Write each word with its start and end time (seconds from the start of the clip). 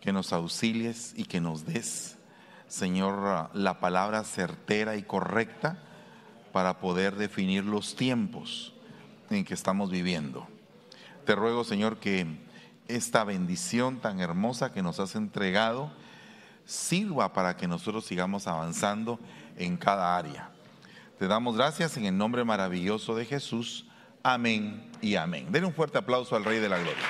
que 0.00 0.12
nos 0.12 0.32
auxilies 0.32 1.12
y 1.16 1.24
que 1.24 1.40
nos 1.40 1.66
des, 1.66 2.16
Señor, 2.68 3.50
la 3.52 3.80
palabra 3.80 4.24
certera 4.24 4.96
y 4.96 5.02
correcta 5.02 5.78
para 6.52 6.78
poder 6.78 7.16
definir 7.16 7.64
los 7.64 7.96
tiempos 7.96 8.72
en 9.28 9.44
que 9.44 9.54
estamos 9.54 9.90
viviendo. 9.90 10.46
Te 11.24 11.34
ruego, 11.34 11.64
Señor, 11.64 11.98
que 11.98 12.26
esta 12.88 13.24
bendición 13.24 14.00
tan 14.00 14.20
hermosa 14.20 14.72
que 14.72 14.82
nos 14.82 14.98
has 15.00 15.14
entregado 15.14 15.92
sirva 16.64 17.32
para 17.32 17.56
que 17.56 17.68
nosotros 17.68 18.04
sigamos 18.04 18.46
avanzando 18.46 19.18
en 19.56 19.76
cada 19.76 20.16
área. 20.16 20.50
Te 21.18 21.26
damos 21.26 21.56
gracias 21.56 21.96
en 21.96 22.06
el 22.06 22.16
nombre 22.16 22.44
maravilloso 22.44 23.14
de 23.14 23.26
Jesús. 23.26 23.86
Amén 24.22 24.90
y 25.00 25.16
amén. 25.16 25.50
Den 25.50 25.64
un 25.64 25.74
fuerte 25.74 25.98
aplauso 25.98 26.36
al 26.36 26.44
Rey 26.44 26.58
de 26.58 26.68
la 26.68 26.78
Gloria. 26.78 27.04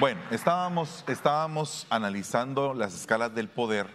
Bueno, 0.00 0.20
estábamos, 0.32 1.04
estábamos 1.06 1.86
analizando 1.88 2.74
las 2.74 2.94
escalas 2.94 3.32
del 3.32 3.48
poder 3.48 3.86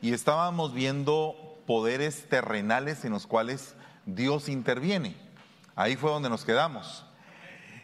y 0.00 0.14
estábamos 0.14 0.72
viendo 0.72 1.60
poderes 1.66 2.26
terrenales 2.30 3.04
en 3.04 3.12
los 3.12 3.26
cuales 3.26 3.74
Dios 4.06 4.48
interviene. 4.48 5.14
Ahí 5.76 5.96
fue 5.96 6.10
donde 6.10 6.30
nos 6.30 6.46
quedamos. 6.46 7.04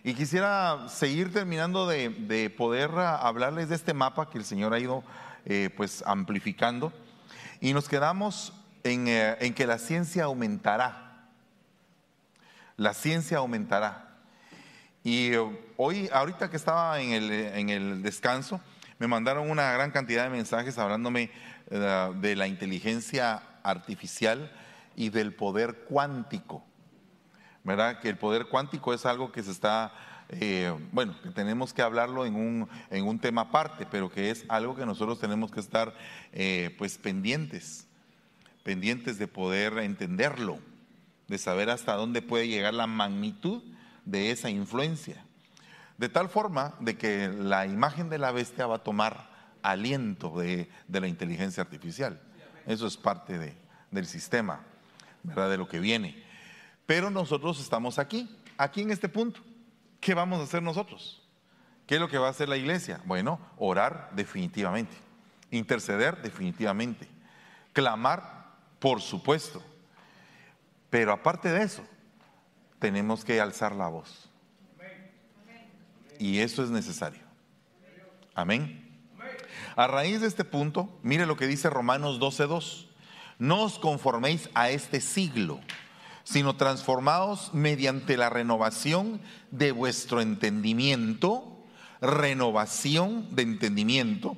Y 0.03 0.15
quisiera 0.15 0.89
seguir 0.89 1.31
terminando 1.31 1.87
de, 1.87 2.55
poder 2.57 2.93
hablarles 2.93 3.69
de 3.69 3.75
este 3.75 3.93
mapa 3.93 4.31
que 4.31 4.39
el 4.39 4.47
Señor 4.47 4.73
ha 4.73 4.79
ido 4.79 5.05
eh, 5.45 5.69
pues 5.77 6.03
amplificando. 6.07 6.91
Y 7.61 7.75
nos 7.75 7.87
quedamos 7.87 8.55
eh, 8.83 9.37
en 9.41 9.53
que 9.53 9.67
la 9.67 9.77
ciencia 9.77 10.25
aumentará. 10.25 11.29
La 12.79 12.95
ciencia 12.95 13.39
aumentará. 13.39 14.04
Y 15.07 15.33
hoy, 15.77 16.09
ahorita 16.11 16.49
que 16.49 16.57
estaba 16.57 16.99
en 16.99 17.13
el, 17.13 17.31
en 17.31 17.69
el 17.69 18.03
descanso, 18.03 18.59
me 18.99 19.07
mandaron 19.07 19.51
una 19.51 19.71
gran 19.73 19.91
cantidad 19.91 20.25
de 20.25 20.31
mensajes 20.31 20.79
hablándome 20.79 21.31
eh, 21.71 22.11
de 22.23 22.35
la 22.35 22.47
inteligencia 22.47 23.43
artificial 23.63 24.51
y 24.97 25.11
del 25.11 25.35
poder 25.35 25.85
cuántico. 25.91 26.65
¿Verdad? 27.65 28.01
Que 28.01 28.09
el 28.09 28.17
poder 28.17 28.47
cuántico 28.47 28.95
es 28.95 29.05
algo 29.05 29.31
que 29.31 29.43
se 29.43 29.51
está, 29.51 29.93
eh, 30.31 30.75
bueno, 30.91 31.15
que 31.23 31.29
tenemos 31.29 31.75
que 31.75 31.83
hablarlo 31.83 32.25
en 32.25 32.35
un, 32.35 32.69
en 32.89 33.07
un 33.07 33.19
tema 33.19 33.43
aparte, 33.43 33.87
pero 33.91 34.11
que 34.11 34.31
es 34.31 34.47
algo 34.49 34.75
que 34.75 34.87
nosotros 34.87 35.19
tenemos 35.19 35.51
que 35.51 35.61
estar 35.61 35.95
eh, 36.33 36.75
pues 36.79 36.97
pendientes, 36.97 37.87
pendientes 38.63 39.19
de 39.19 39.29
poder 39.29 39.77
entenderlo, 39.81 40.61
de 41.29 41.37
saber 41.37 41.69
hasta 41.69 41.93
dónde 41.93 42.23
puede 42.23 42.49
llegar 42.49 42.73
la 42.73 42.87
magnitud 42.87 43.63
de 44.05 44.31
esa 44.31 44.51
influencia. 44.51 45.25
De 45.99 46.09
tal 46.09 46.29
forma 46.29 46.75
de 46.81 46.97
que 46.97 47.29
la 47.29 47.67
imagen 47.67 48.09
de 48.09 48.19
la 48.19 48.33
bestia 48.33 48.67
va 48.67 48.77
a 48.77 48.83
tomar 48.83 49.31
aliento 49.63 50.39
de, 50.39 50.69
la 50.89 51.09
inteligencia 51.09 51.63
artificial. 51.63 52.21
Eso 52.67 52.87
es 52.87 52.97
parte 52.97 53.39
de, 53.39 53.57
del 53.91 54.07
sistema, 54.07 54.61
¿verdad? 55.23 55.51
De 55.51 55.57
lo 55.57 55.69
que 55.69 55.81
viene. 55.81 56.23
Pero 56.87 57.11
nosotros 57.11 57.61
estamos 57.61 57.99
aquí, 57.99 58.29
aquí 58.59 58.83
en 58.83 58.91
este 58.91 59.09
punto. 59.09 59.41
¿Qué 60.01 60.15
vamos 60.15 60.41
a 60.41 60.45
hacer 60.45 60.63
nosotros? 60.63 61.23
¿Qué 61.87 61.95
es 61.95 62.01
lo 62.01 62.09
que 62.09 62.19
va 62.19 62.29
a 62.29 62.31
hacer 62.31 62.49
la 62.49 62.57
iglesia? 62.57 63.01
Bueno, 63.05 63.39
orar 63.57 64.11
definitivamente, 64.15 64.95
interceder 65.51 66.21
definitivamente, 66.23 67.09
clamar, 67.73 68.53
por 68.79 69.01
supuesto. 69.01 69.63
Pero 70.91 71.13
aparte 71.13 71.51
de 71.51 71.63
eso, 71.63 71.85
tenemos 72.85 73.25
que 73.25 73.41
alzar 73.41 73.75
la 73.75 73.89
voz. 73.89 74.29
Y 76.19 76.41
eso 76.41 76.63
es 76.63 76.69
necesario. 76.69 77.23
Amén. 78.35 79.09
A 79.75 79.87
raíz 79.87 80.21
de 80.21 80.27
este 80.27 80.45
punto, 80.45 80.91
mire 81.03 81.25
lo 81.25 81.39
que 81.39 81.47
dice 81.47 81.71
Romanos 81.71 82.21
12:2. 82.21 82.91
No 83.39 83.63
os 83.63 83.79
conforméis 83.79 84.51
a 84.53 84.69
este 84.69 85.01
siglo, 85.01 85.61
sino 86.25 86.57
transformados 86.57 87.55
mediante 87.55 88.19
la 88.19 88.29
renovación 88.29 89.19
de 89.51 89.73
vuestro 89.73 90.21
entendimiento, 90.21 91.65
renovación 92.03 93.35
de 93.35 93.45
entendimiento, 93.45 94.37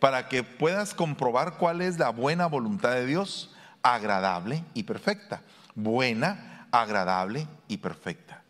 para 0.00 0.28
que 0.28 0.42
puedas 0.42 0.92
comprobar 0.92 1.56
cuál 1.56 1.80
es 1.80 1.98
la 1.98 2.10
buena 2.10 2.44
voluntad 2.44 2.92
de 2.92 3.06
Dios, 3.06 3.54
agradable 3.82 4.64
y 4.74 4.82
perfecta. 4.82 5.40
Buena, 5.74 6.55
agradable 6.82 7.46
y 7.68 7.78
perfecta. 7.78 8.42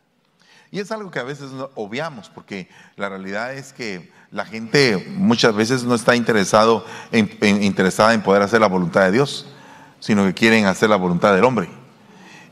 Y 0.70 0.80
es 0.80 0.90
algo 0.90 1.10
que 1.10 1.18
a 1.18 1.22
veces 1.22 1.50
obviamos, 1.74 2.28
porque 2.28 2.68
la 2.96 3.08
realidad 3.08 3.54
es 3.54 3.72
que 3.72 4.10
la 4.30 4.44
gente 4.44 5.06
muchas 5.16 5.54
veces 5.54 5.84
no 5.84 5.94
está 5.94 6.16
interesado 6.16 6.84
en, 7.12 7.30
interesada 7.62 8.14
en 8.14 8.22
poder 8.22 8.42
hacer 8.42 8.60
la 8.60 8.66
voluntad 8.66 9.02
de 9.02 9.12
Dios, 9.12 9.46
sino 10.00 10.24
que 10.24 10.34
quieren 10.34 10.66
hacer 10.66 10.90
la 10.90 10.96
voluntad 10.96 11.34
del 11.34 11.44
hombre. 11.44 11.68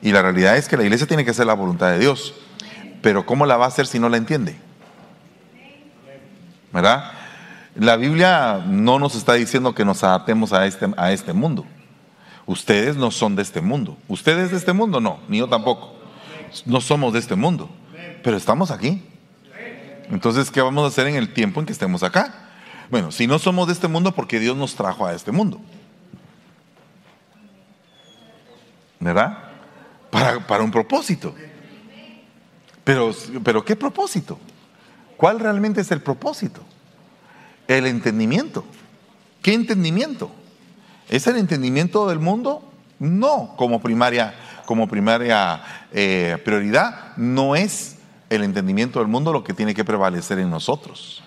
Y 0.01 0.13
la 0.13 0.23
realidad 0.23 0.57
es 0.57 0.69
que 0.69 0.77
la 0.77 0.85
iglesia 0.85 1.07
tiene 1.07 1.25
que 1.25 1.33
hacer 1.33 1.47
la 1.47 1.55
voluntad 1.55 1.91
de 1.91 1.99
Dios, 1.99 2.35
pero 3.03 3.27
¿cómo 3.27 3.47
la 3.47 3.57
va 3.57 3.67
a 3.67 3.69
hacer 3.69 3.87
si 3.87 3.99
no 3.99 4.09
la 4.09 4.17
entiende? 4.17 4.57
¿Verdad? 6.73 7.13
La 7.75 7.97
Biblia 7.97 8.65
no 8.67 8.99
nos 8.99 9.17
está 9.17 9.35
diciendo 9.35 9.75
que 9.75 9.85
nos 9.85 10.05
adaptemos 10.05 10.53
a 10.53 10.67
este, 10.67 10.87
a 10.97 11.13
este 11.13 11.33
mundo. 11.33 11.67
Ustedes 12.47 12.97
no 12.97 13.11
son 13.11 13.37
de 13.37 13.43
este 13.43 13.61
mundo. 13.61 13.97
¿Ustedes 14.09 14.51
de 14.51 14.57
este 14.57 14.73
mundo? 14.73 15.01
No, 15.01 15.21
ni 15.29 15.39
yo 15.39 15.49
tampoco. 15.49 15.95
No 16.67 16.81
somos 16.81 17.13
de 17.13 17.19
este 17.19 17.35
mundo, 17.35 17.71
pero 18.23 18.37
estamos 18.37 18.71
aquí. 18.71 19.03
Entonces, 20.11 20.51
¿qué 20.51 20.61
vamos 20.61 20.85
a 20.85 20.89
hacer 20.89 21.07
en 21.07 21.17
el 21.17 21.33
tiempo 21.33 21.61
en 21.61 21.67
que 21.67 21.73
estemos 21.73 22.03
acá? 22.03 22.51
Bueno, 22.91 23.11
si 23.11 23.27
no 23.27 23.39
somos 23.39 23.67
de 23.67 23.73
este 23.73 23.89
mundo, 23.89 24.15
porque 24.15 24.39
Dios 24.39 24.57
nos 24.57 24.75
trajo 24.75 25.07
a 25.07 25.15
este 25.15 25.33
mundo. 25.33 25.61
¿Verdad? 29.01 29.39
Para, 30.11 30.47
para 30.47 30.63
un 30.63 30.71
propósito. 30.71 31.35
Pero, 32.85 33.15
pero, 33.43 33.65
¿qué 33.65 33.75
propósito? 33.75 34.39
¿Cuál 35.17 35.41
realmente 35.41 35.81
es 35.81 35.91
el 35.91 36.03
propósito? 36.03 36.61
El 37.67 37.87
entendimiento. 37.87 38.65
¿Qué 39.43 39.55
entendimiento? 39.55 40.31
¿Es 41.09 41.27
el 41.27 41.37
entendimiento 41.37 42.09
del 42.09 42.19
mundo? 42.19 42.63
No, 42.99 43.55
como 43.57 43.81
primaria, 43.81 44.35
como 44.67 44.89
primaria 44.89 45.63
eh, 45.93 46.39
prioridad, 46.45 47.17
no 47.17 47.57
es 47.57 47.99
el 48.31 48.43
entendimiento 48.43 49.01
del 49.01 49.09
mundo 49.09 49.33
lo 49.33 49.45
que 49.45 49.53
tiene 49.53 49.75
que 49.75 49.85
prevalecer 49.85 50.39
en 50.39 50.51
nosotros. 50.51 51.23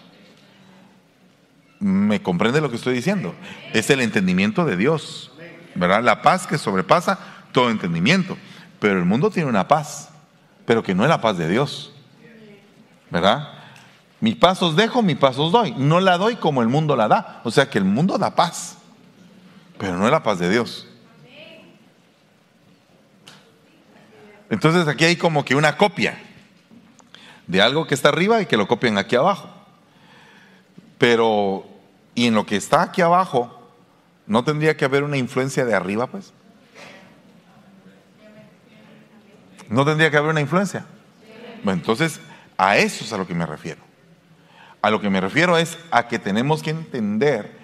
¿Me 1.79 2.21
comprende 2.23 2.61
lo 2.61 2.69
que 2.69 2.77
estoy 2.77 2.95
diciendo? 2.95 3.35
Es 3.73 3.89
el 3.91 4.01
entendimiento 4.01 4.65
de 4.65 4.77
Dios, 4.77 5.31
¿verdad? 5.75 6.03
La 6.03 6.21
paz 6.23 6.47
que 6.47 6.57
sobrepasa 6.57 7.19
todo 7.51 7.69
entendimiento. 7.69 8.37
Pero 8.79 8.97
el 8.97 9.05
mundo 9.05 9.29
tiene 9.29 9.49
una 9.49 9.67
paz, 9.67 10.09
pero 10.65 10.81
que 10.81 10.95
no 10.95 11.03
es 11.03 11.09
la 11.09 11.21
paz 11.21 11.37
de 11.37 11.47
Dios, 11.47 11.93
¿verdad? 13.11 13.49
Mis 14.19 14.35
pasos 14.35 14.75
dejo, 14.75 15.03
mis 15.03 15.17
pasos 15.17 15.51
doy. 15.51 15.75
No 15.77 15.99
la 15.99 16.17
doy 16.17 16.37
como 16.37 16.63
el 16.63 16.67
mundo 16.67 16.95
la 16.95 17.07
da. 17.07 17.41
O 17.43 17.51
sea 17.51 17.69
que 17.69 17.77
el 17.77 17.85
mundo 17.85 18.17
da 18.17 18.33
paz 18.33 18.76
pero 19.77 19.97
no 19.97 20.05
es 20.05 20.11
la 20.11 20.23
paz 20.23 20.39
de 20.39 20.49
Dios. 20.49 20.87
Entonces 24.49 24.87
aquí 24.87 25.05
hay 25.05 25.15
como 25.17 25.43
que 25.43 25.55
una 25.55 25.77
copia 25.77 26.17
de 27.47 27.61
algo 27.61 27.85
que 27.85 27.95
está 27.95 28.09
arriba 28.09 28.41
y 28.41 28.45
que 28.45 28.57
lo 28.57 28.67
copian 28.67 28.97
aquí 28.97 29.15
abajo. 29.15 29.49
Pero, 30.97 31.65
¿y 32.15 32.27
en 32.27 32.33
lo 32.33 32.45
que 32.45 32.55
está 32.55 32.81
aquí 32.81 33.01
abajo, 33.01 33.71
no 34.25 34.43
tendría 34.43 34.75
que 34.75 34.85
haber 34.85 35.03
una 35.03 35.17
influencia 35.17 35.65
de 35.65 35.73
arriba, 35.73 36.07
pues? 36.07 36.33
¿No 39.69 39.85
tendría 39.85 40.09
que 40.09 40.17
haber 40.17 40.31
una 40.31 40.41
influencia? 40.41 40.85
Bueno, 41.63 41.79
entonces, 41.79 42.19
a 42.57 42.77
eso 42.77 43.03
es 43.03 43.13
a 43.13 43.17
lo 43.17 43.27
que 43.27 43.33
me 43.33 43.45
refiero. 43.45 43.81
A 44.81 44.89
lo 44.89 45.01
que 45.01 45.09
me 45.09 45.19
refiero 45.19 45.57
es 45.57 45.77
a 45.91 46.07
que 46.07 46.19
tenemos 46.19 46.63
que 46.63 46.69
entender 46.69 47.57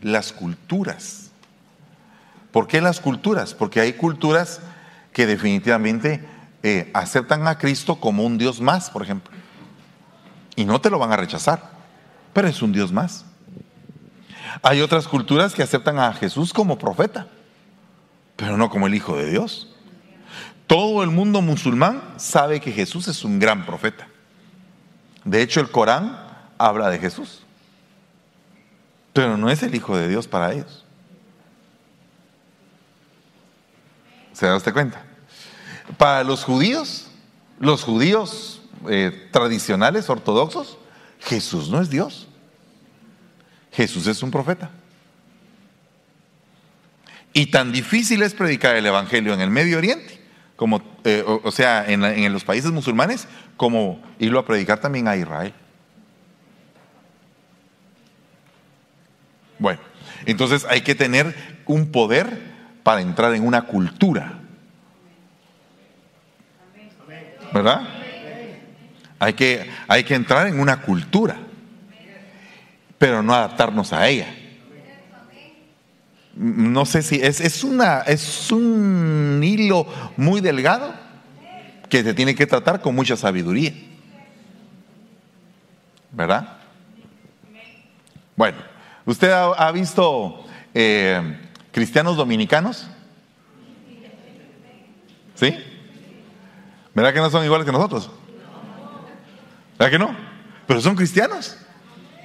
las 0.00 0.32
culturas 0.32 1.29
¿Por 2.52 2.66
qué 2.66 2.80
las 2.80 3.00
culturas? 3.00 3.54
Porque 3.54 3.80
hay 3.80 3.92
culturas 3.92 4.60
que 5.12 5.26
definitivamente 5.26 6.24
eh, 6.62 6.90
aceptan 6.94 7.46
a 7.46 7.58
Cristo 7.58 7.96
como 7.96 8.24
un 8.24 8.38
Dios 8.38 8.60
más, 8.60 8.90
por 8.90 9.02
ejemplo. 9.02 9.32
Y 10.56 10.64
no 10.64 10.80
te 10.80 10.90
lo 10.90 10.98
van 10.98 11.12
a 11.12 11.16
rechazar, 11.16 11.70
pero 12.32 12.48
es 12.48 12.60
un 12.62 12.72
Dios 12.72 12.92
más. 12.92 13.24
Hay 14.62 14.80
otras 14.80 15.06
culturas 15.08 15.54
que 15.54 15.62
aceptan 15.62 15.98
a 15.98 16.12
Jesús 16.12 16.52
como 16.52 16.78
profeta, 16.78 17.28
pero 18.36 18.56
no 18.56 18.68
como 18.68 18.86
el 18.86 18.94
Hijo 18.94 19.16
de 19.16 19.30
Dios. 19.30 19.74
Todo 20.66 21.02
el 21.02 21.10
mundo 21.10 21.40
musulmán 21.40 22.02
sabe 22.16 22.60
que 22.60 22.72
Jesús 22.72 23.08
es 23.08 23.24
un 23.24 23.38
gran 23.38 23.64
profeta. 23.64 24.08
De 25.24 25.42
hecho, 25.42 25.60
el 25.60 25.70
Corán 25.70 26.18
habla 26.58 26.90
de 26.90 26.98
Jesús, 26.98 27.42
pero 29.12 29.36
no 29.36 29.50
es 29.50 29.62
el 29.62 29.74
Hijo 29.74 29.96
de 29.96 30.08
Dios 30.08 30.28
para 30.28 30.52
ellos. 30.52 30.84
¿Se 34.40 34.46
da 34.46 34.56
usted 34.56 34.72
cuenta? 34.72 35.02
Para 35.98 36.24
los 36.24 36.44
judíos, 36.44 37.08
los 37.58 37.82
judíos 37.82 38.62
eh, 38.88 39.28
tradicionales, 39.30 40.08
ortodoxos, 40.08 40.78
Jesús 41.20 41.68
no 41.68 41.78
es 41.82 41.90
Dios. 41.90 42.26
Jesús 43.70 44.06
es 44.06 44.22
un 44.22 44.30
profeta. 44.30 44.70
Y 47.34 47.50
tan 47.50 47.70
difícil 47.70 48.22
es 48.22 48.32
predicar 48.32 48.76
el 48.76 48.86
Evangelio 48.86 49.34
en 49.34 49.42
el 49.42 49.50
Medio 49.50 49.76
Oriente, 49.76 50.18
como, 50.56 50.80
eh, 51.04 51.22
o, 51.26 51.52
sea, 51.52 51.84
en, 51.86 52.02
en 52.02 52.32
los 52.32 52.42
países 52.42 52.70
musulmanes, 52.70 53.28
como 53.58 54.00
irlo 54.18 54.38
a 54.38 54.46
predicar 54.46 54.80
también 54.80 55.06
a 55.06 55.16
Israel. 55.16 55.52
Bueno, 59.58 59.80
entonces 60.24 60.64
hay 60.64 60.80
que 60.80 60.94
tener 60.94 61.60
un 61.66 61.92
poder 61.92 62.49
para 62.82 63.00
entrar 63.00 63.34
en 63.34 63.46
una 63.46 63.62
cultura. 63.62 64.34
¿Verdad? 67.52 67.82
Hay 69.18 69.34
que, 69.34 69.68
hay 69.86 70.04
que 70.04 70.14
entrar 70.14 70.46
en 70.46 70.58
una 70.60 70.80
cultura, 70.80 71.36
pero 72.98 73.22
no 73.22 73.34
adaptarnos 73.34 73.92
a 73.92 74.08
ella. 74.08 74.34
No 76.34 76.86
sé 76.86 77.02
si 77.02 77.16
es, 77.16 77.40
es, 77.40 77.64
una, 77.64 78.00
es 78.00 78.50
un 78.50 79.40
hilo 79.44 79.86
muy 80.16 80.40
delgado 80.40 80.94
que 81.90 82.02
se 82.02 82.14
tiene 82.14 82.34
que 82.34 82.46
tratar 82.46 82.80
con 82.80 82.94
mucha 82.94 83.16
sabiduría. 83.16 83.74
¿Verdad? 86.12 86.56
Bueno, 88.36 88.58
¿usted 89.04 89.30
ha, 89.30 89.70
visto 89.70 90.46
eh, 90.72 91.49
cristianos 91.72 92.16
dominicanos? 92.16 92.88
¿Sí? 95.34 95.56
¿Verdad 96.94 97.14
que 97.14 97.20
no 97.20 97.30
son 97.30 97.44
iguales 97.44 97.64
que 97.64 97.72
nosotros? 97.72 98.10
¿Verdad 99.78 99.90
que 99.90 99.98
no? 99.98 100.16
Pero 100.66 100.80
son 100.80 100.96
cristianos 100.96 101.56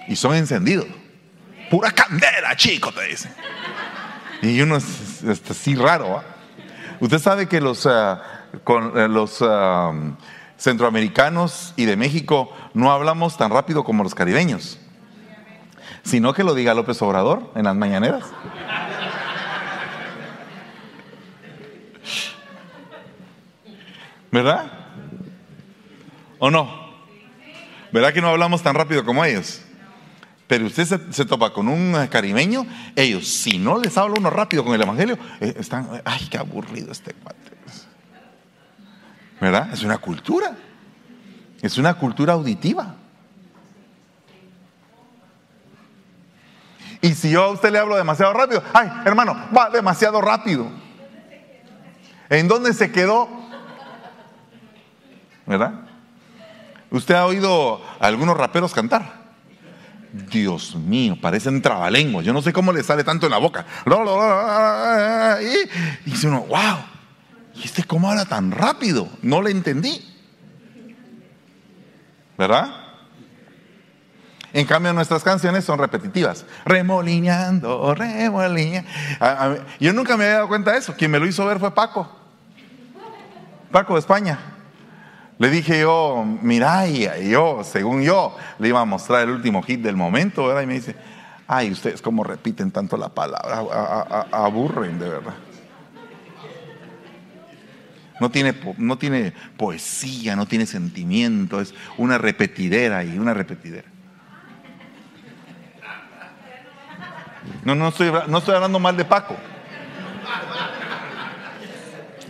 y 0.07 0.15
son 0.15 0.35
encendidos. 0.35 0.87
Pura 1.69 1.91
candela, 1.91 2.55
chico, 2.55 2.91
te 2.91 3.07
dicen. 3.07 3.33
Y 4.41 4.61
uno 4.61 4.77
es, 4.77 5.23
así 5.49 5.75
raro. 5.75 6.23
Usted 6.99 7.19
sabe 7.19 7.47
que 7.47 7.61
los, 7.61 7.85
ah, 7.85 8.21
con, 8.63 8.97
eh, 8.97 9.07
los 9.07 9.39
ah, 9.41 9.93
centroamericanos 10.57 11.73
y 11.75 11.85
de 11.85 11.95
México 11.95 12.51
no 12.73 12.91
hablamos 12.91 13.37
tan 13.37 13.51
rápido 13.51 13.83
como 13.83 14.03
los 14.03 14.15
caribeños, 14.15 14.79
sino 16.03 16.33
que 16.33 16.43
lo 16.43 16.53
diga 16.53 16.73
López 16.73 17.01
Obrador 17.01 17.51
en 17.55 17.65
las 17.65 17.75
mañaneras. 17.75 18.23
¿Verdad? 24.35 24.69
¿O 26.39 26.51
no? 26.51 26.69
¿Verdad 27.93 28.13
que 28.13 28.19
no 28.19 28.27
hablamos 28.27 28.61
tan 28.61 28.75
rápido 28.75 29.05
como 29.05 29.23
ellos? 29.23 29.61
Pero 30.45 30.65
usted 30.65 30.99
se, 31.09 31.23
topa 31.23 31.53
con 31.53 31.69
un 31.69 32.07
caribeño, 32.07 32.67
ellos, 32.97 33.29
si 33.29 33.57
no 33.57 33.79
les 33.79 33.97
habla 33.97 34.15
uno 34.19 34.29
rápido 34.29 34.65
con 34.65 34.75
el 34.75 34.81
Evangelio, 34.81 35.17
eh, 35.39 35.55
están, 35.57 36.01
ay, 36.03 36.27
qué 36.29 36.37
aburrido 36.37 36.91
este 36.91 37.13
cuate. 37.13 37.39
¿Verdad? 39.39 39.69
Es 39.71 39.83
una 39.83 39.99
cultura. 39.99 40.53
Es 41.61 41.77
una 41.77 41.93
cultura 41.93 42.33
auditiva. 42.33 42.93
Y 46.99 47.13
si 47.13 47.31
yo 47.31 47.43
a 47.43 47.51
usted 47.51 47.71
le 47.71 47.79
hablo 47.79 47.95
demasiado 47.95 48.33
rápido, 48.33 48.61
ay, 48.73 48.91
hermano, 49.05 49.47
va 49.57 49.69
demasiado 49.69 50.19
rápido. 50.19 50.69
¿En 52.29 52.49
dónde 52.49 52.73
se 52.73 52.91
quedó? 52.91 53.44
¿Verdad? 55.45 55.73
¿Usted 56.91 57.15
ha 57.15 57.25
oído 57.25 57.81
a 57.99 58.07
algunos 58.07 58.37
raperos 58.37 58.73
cantar? 58.73 59.25
Dios 60.31 60.75
mío, 60.75 61.17
parecen 61.21 61.61
trabalenguas. 61.61 62.25
Yo 62.25 62.31
no 62.31 62.41
sé 62.41 62.53
cómo 62.53 62.71
le 62.71 62.83
sale 62.83 63.03
tanto 63.03 63.25
en 63.25 63.31
la 63.31 63.37
boca. 63.37 63.65
Y 65.41 66.09
dice 66.09 66.27
uno, 66.27 66.41
wow, 66.41 66.77
¿y 67.53 67.65
este 67.65 67.83
cómo 67.83 68.09
habla 68.09 68.25
tan 68.25 68.51
rápido? 68.51 69.09
No 69.21 69.41
le 69.41 69.51
entendí. 69.51 70.01
¿Verdad? 72.37 72.69
En 74.53 74.65
cambio, 74.65 74.93
nuestras 74.93 75.21
canciones 75.21 75.65
son 75.65 75.79
repetitivas. 75.79 76.45
Remolineando, 76.63 77.93
remolineando. 77.93 78.89
Yo 79.81 79.91
nunca 79.91 80.15
me 80.15 80.23
había 80.23 80.35
dado 80.35 80.47
cuenta 80.47 80.71
de 80.71 80.77
eso. 80.77 80.95
Quien 80.95 81.11
me 81.11 81.19
lo 81.19 81.27
hizo 81.27 81.45
ver 81.45 81.59
fue 81.59 81.75
Paco. 81.75 82.09
Paco 83.69 83.95
de 83.95 83.99
España. 83.99 84.39
Le 85.37 85.49
dije 85.49 85.81
yo, 85.81 86.25
mira, 86.41 86.87
yo, 86.87 87.63
según 87.63 88.03
yo, 88.03 88.37
le 88.57 88.69
iba 88.69 88.79
a 88.79 88.85
mostrar 88.85 89.23
el 89.23 89.31
último 89.31 89.61
hit 89.63 89.81
del 89.81 89.97
momento, 89.97 90.47
¿verdad? 90.47 90.61
Y 90.61 90.67
me 90.67 90.75
dice, 90.75 90.95
ay, 91.47 91.71
ustedes 91.71 92.01
cómo 92.01 92.23
repiten 92.23 92.71
tanto 92.71 92.95
la 92.95 93.09
palabra, 93.09 94.27
aburren 94.31 94.97
de 94.97 95.09
verdad. 95.09 95.33
No 98.21 98.31
tiene, 98.31 98.53
no 98.77 98.97
tiene 98.97 99.33
poesía, 99.57 100.37
no 100.37 100.45
tiene 100.45 100.65
sentimiento, 100.65 101.59
es 101.59 101.73
una 101.97 102.17
repetidera 102.17 103.03
y 103.03 103.17
una 103.17 103.33
repetidera. 103.33 103.89
No, 107.65 107.75
no 107.75 107.89
estoy, 107.89 108.11
no 108.27 108.37
estoy 108.37 108.55
hablando 108.55 108.79
mal 108.79 108.95
de 108.95 109.03
Paco. 109.03 109.35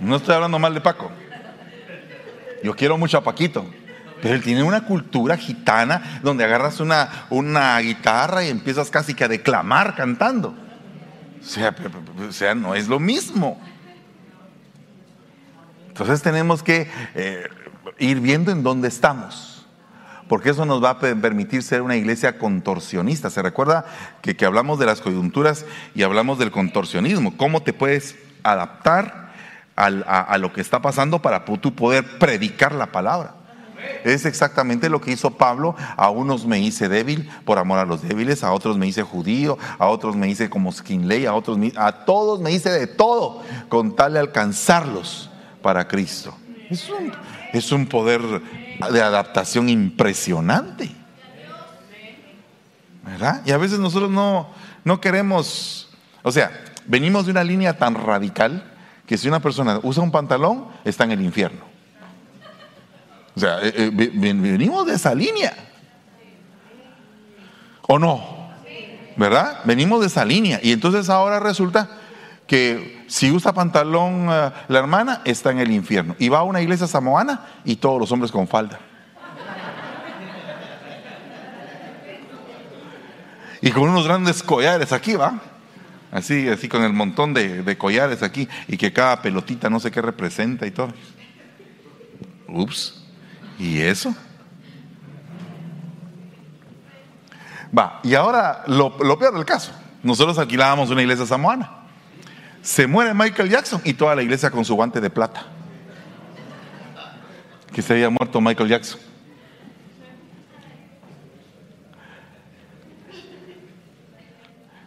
No 0.01 0.15
estoy 0.15 0.33
hablando 0.33 0.57
mal 0.57 0.73
de 0.73 0.81
Paco. 0.81 1.11
Yo 2.63 2.75
quiero 2.75 2.97
mucho 2.97 3.17
a 3.17 3.23
Paquito. 3.23 3.65
Pero 4.21 4.35
él 4.35 4.43
tiene 4.43 4.63
una 4.63 4.85
cultura 4.85 5.37
gitana 5.37 6.19
donde 6.23 6.43
agarras 6.43 6.79
una, 6.79 7.27
una 7.29 7.77
guitarra 7.79 8.43
y 8.43 8.49
empiezas 8.49 8.89
casi 8.89 9.13
que 9.13 9.25
a 9.25 9.27
declamar 9.27 9.95
cantando. 9.95 10.55
O 11.39 11.47
sea, 11.47 11.75
o 12.27 12.31
sea 12.31 12.55
no 12.55 12.73
es 12.73 12.87
lo 12.87 12.99
mismo. 12.99 13.61
Entonces 15.89 16.21
tenemos 16.21 16.63
que 16.63 16.89
eh, 17.13 17.47
ir 17.99 18.19
viendo 18.19 18.51
en 18.51 18.63
dónde 18.63 18.87
estamos, 18.87 19.65
porque 20.27 20.49
eso 20.49 20.65
nos 20.65 20.83
va 20.83 20.89
a 20.89 20.99
permitir 20.99 21.61
ser 21.61 21.81
una 21.81 21.95
iglesia 21.95 22.37
contorsionista. 22.37 23.29
¿Se 23.29 23.41
recuerda 23.41 23.85
que, 24.21 24.35
que 24.35 24.45
hablamos 24.45 24.79
de 24.79 24.87
las 24.87 25.01
coyunturas 25.01 25.65
y 25.93 26.03
hablamos 26.03 26.39
del 26.39 26.51
contorsionismo? 26.51 27.37
¿Cómo 27.37 27.61
te 27.61 27.73
puedes 27.73 28.15
adaptar 28.43 29.25
a, 29.75 30.38
lo 30.38 30.54
que 30.54 30.62
está 30.62 30.81
pasando 30.81 31.22
para 31.22 31.44
tú 31.45 31.75
poder 31.75 32.18
predicar 32.18 32.74
la 32.74 32.92
palabra. 32.92 33.36
Es 34.04 34.25
exactamente 34.25 34.89
lo 34.89 35.01
que 35.01 35.12
hizo 35.12 35.31
Pablo. 35.31 35.75
A 35.98 36.10
unos 36.10 36.45
me 36.45 36.60
hice 36.60 36.89
débil 36.89 37.30
por 37.44 37.57
amor 37.57 37.80
a 37.80 37.86
los 37.86 38.01
débiles, 38.01 38.44
a 38.44 38.51
otros 38.51 38.77
me 38.77 38.88
hice 38.88 39.03
judío, 39.03 39.58
a 39.77 39.88
otros 39.88 40.15
me 40.15 40.27
hice 40.27 40.50
como 40.50 40.72
skin 40.72 41.08
ley, 41.08 41.25
a 41.25 41.34
otros 41.34 41.58
a 41.75 42.05
todos 42.05 42.39
me 42.39 42.51
hice 42.51 42.72
de 42.72 42.88
todo 42.88 43.44
con 43.70 43.96
tal 43.96 44.13
de 44.13 44.20
alcanzarlos 44.20 45.29
para 45.62 45.88
Cristo. 45.88 46.36
Es 46.70 46.89
un, 46.89 47.12
es 47.53 47.72
un 47.72 47.86
poder 47.86 48.22
de 48.91 49.01
adaptación 49.01 49.70
impresionante. 49.70 50.91
¿Verdad? 53.03 53.41
Y 53.46 53.51
a 53.51 53.58
veces 53.58 53.77
nosotros 53.77 54.10
no, 54.10 54.50
no 54.84 55.00
queremos, 55.00 55.89
o 56.24 56.32
sea, 56.32 56.51
venimos 56.88 57.25
de 57.25 57.32
una 57.32 57.44
línea 57.44 57.77
tan 57.77 57.94
radical 57.94 58.75
que 59.05 59.17
si 59.17 59.27
una 59.27 59.39
persona 59.39 59.79
usa 59.83 60.03
un 60.03 60.12
pantalón, 60.12 60.67
está 60.83 61.03
en 61.03 61.12
el 61.12 61.21
infierno. 61.21 61.62
O 63.35 63.39
sea, 63.39 63.59
eh, 63.62 63.74
eh, 63.75 63.91
venimos 63.93 64.85
de 64.85 64.93
esa 64.93 65.13
línea. 65.13 65.53
¿O 67.88 68.00
no? 68.00 68.45
¿Verdad? 69.17 69.62
Venimos 69.65 70.01
de 70.01 70.07
esa 70.07 70.25
línea. 70.25 70.59
Y 70.63 70.71
entonces 70.71 71.09
ahora 71.09 71.39
resulta 71.39 71.89
que 72.47 73.05
si 73.07 73.31
usa 73.31 73.53
pantalón 73.53 74.27
eh, 74.29 74.51
la 74.67 74.79
hermana, 74.79 75.21
está 75.25 75.51
en 75.51 75.59
el 75.59 75.71
infierno. 75.71 76.15
Y 76.17 76.29
va 76.29 76.39
a 76.39 76.43
una 76.43 76.62
iglesia 76.62 76.88
samoana 76.88 77.45
y 77.63 77.75
todos 77.75 78.00
los 78.00 78.12
hombres 78.12 78.31
con 78.31 78.47
falda. 78.47 78.79
Y 83.62 83.71
con 83.71 83.89
unos 83.89 84.05
grandes 84.05 84.43
collares 84.43 84.91
aquí, 84.91 85.15
¿va? 85.15 85.41
Así, 86.15 86.48
así 86.48 86.69
con 86.69 86.81
el 86.81 86.93
montón 86.93 87.34
de, 87.34 87.77
collares 87.77 88.24
aquí 88.24 88.48
y 88.69 88.77
que 88.77 88.93
cada 88.93 89.22
pelotita 89.22 89.69
no 89.69 89.81
sé 89.81 89.91
qué 89.91 90.01
representa 90.01 90.65
y 90.65 90.72
todo. 90.72 90.93
Ups, 92.48 93.03
¿y 93.60 93.81
eso? 93.81 94.15
Va, 97.77 98.00
y 98.01 98.15
ahora 98.15 98.63
lo, 98.67 98.95
lo 99.03 99.19
peor 99.19 99.34
del 99.34 99.43
caso. 99.43 99.74
Nosotros 100.03 100.38
alquilábamos 100.38 100.89
una 100.89 101.01
iglesia 101.01 101.25
samoana. 101.25 101.69
Se 102.62 102.88
muere 102.88 103.13
Michael 103.13 103.50
Jackson 103.50 103.81
y 103.84 103.93
toda 103.93 104.15
la 104.15 104.24
iglesia 104.24 104.50
con 104.50 104.63
su 104.63 104.74
guante 104.74 105.01
de 105.01 105.10
plata. 105.10 105.48
Que 107.74 107.81
se 107.81 107.91
había 107.91 108.10
muerto 108.10 108.39
Michael 108.39 108.69
Jackson. 108.69 109.01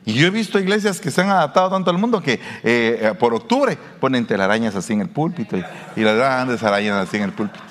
Y 0.09 0.15
yo 0.15 0.27
he 0.27 0.31
visto 0.31 0.59
iglesias 0.59 1.03
que 1.03 1.11
se 1.11 1.21
han 1.21 1.29
adaptado 1.29 1.69
tanto 1.69 1.91
al 1.91 1.99
mundo 1.99 2.23
que 2.23 2.33
eh, 2.33 2.41
eh, 2.65 3.15
por 3.19 3.35
octubre 3.35 3.77
ponen 4.01 4.27
telarañas 4.27 4.75
así 4.75 4.95
en 4.95 5.03
el 5.03 5.11
púlpito 5.11 5.55
y, 5.55 6.01
las 6.01 6.17
grandes 6.17 6.63
arañas 6.63 7.07
así 7.07 7.19
en 7.19 7.25
el 7.25 7.33
púlpito. 7.33 7.63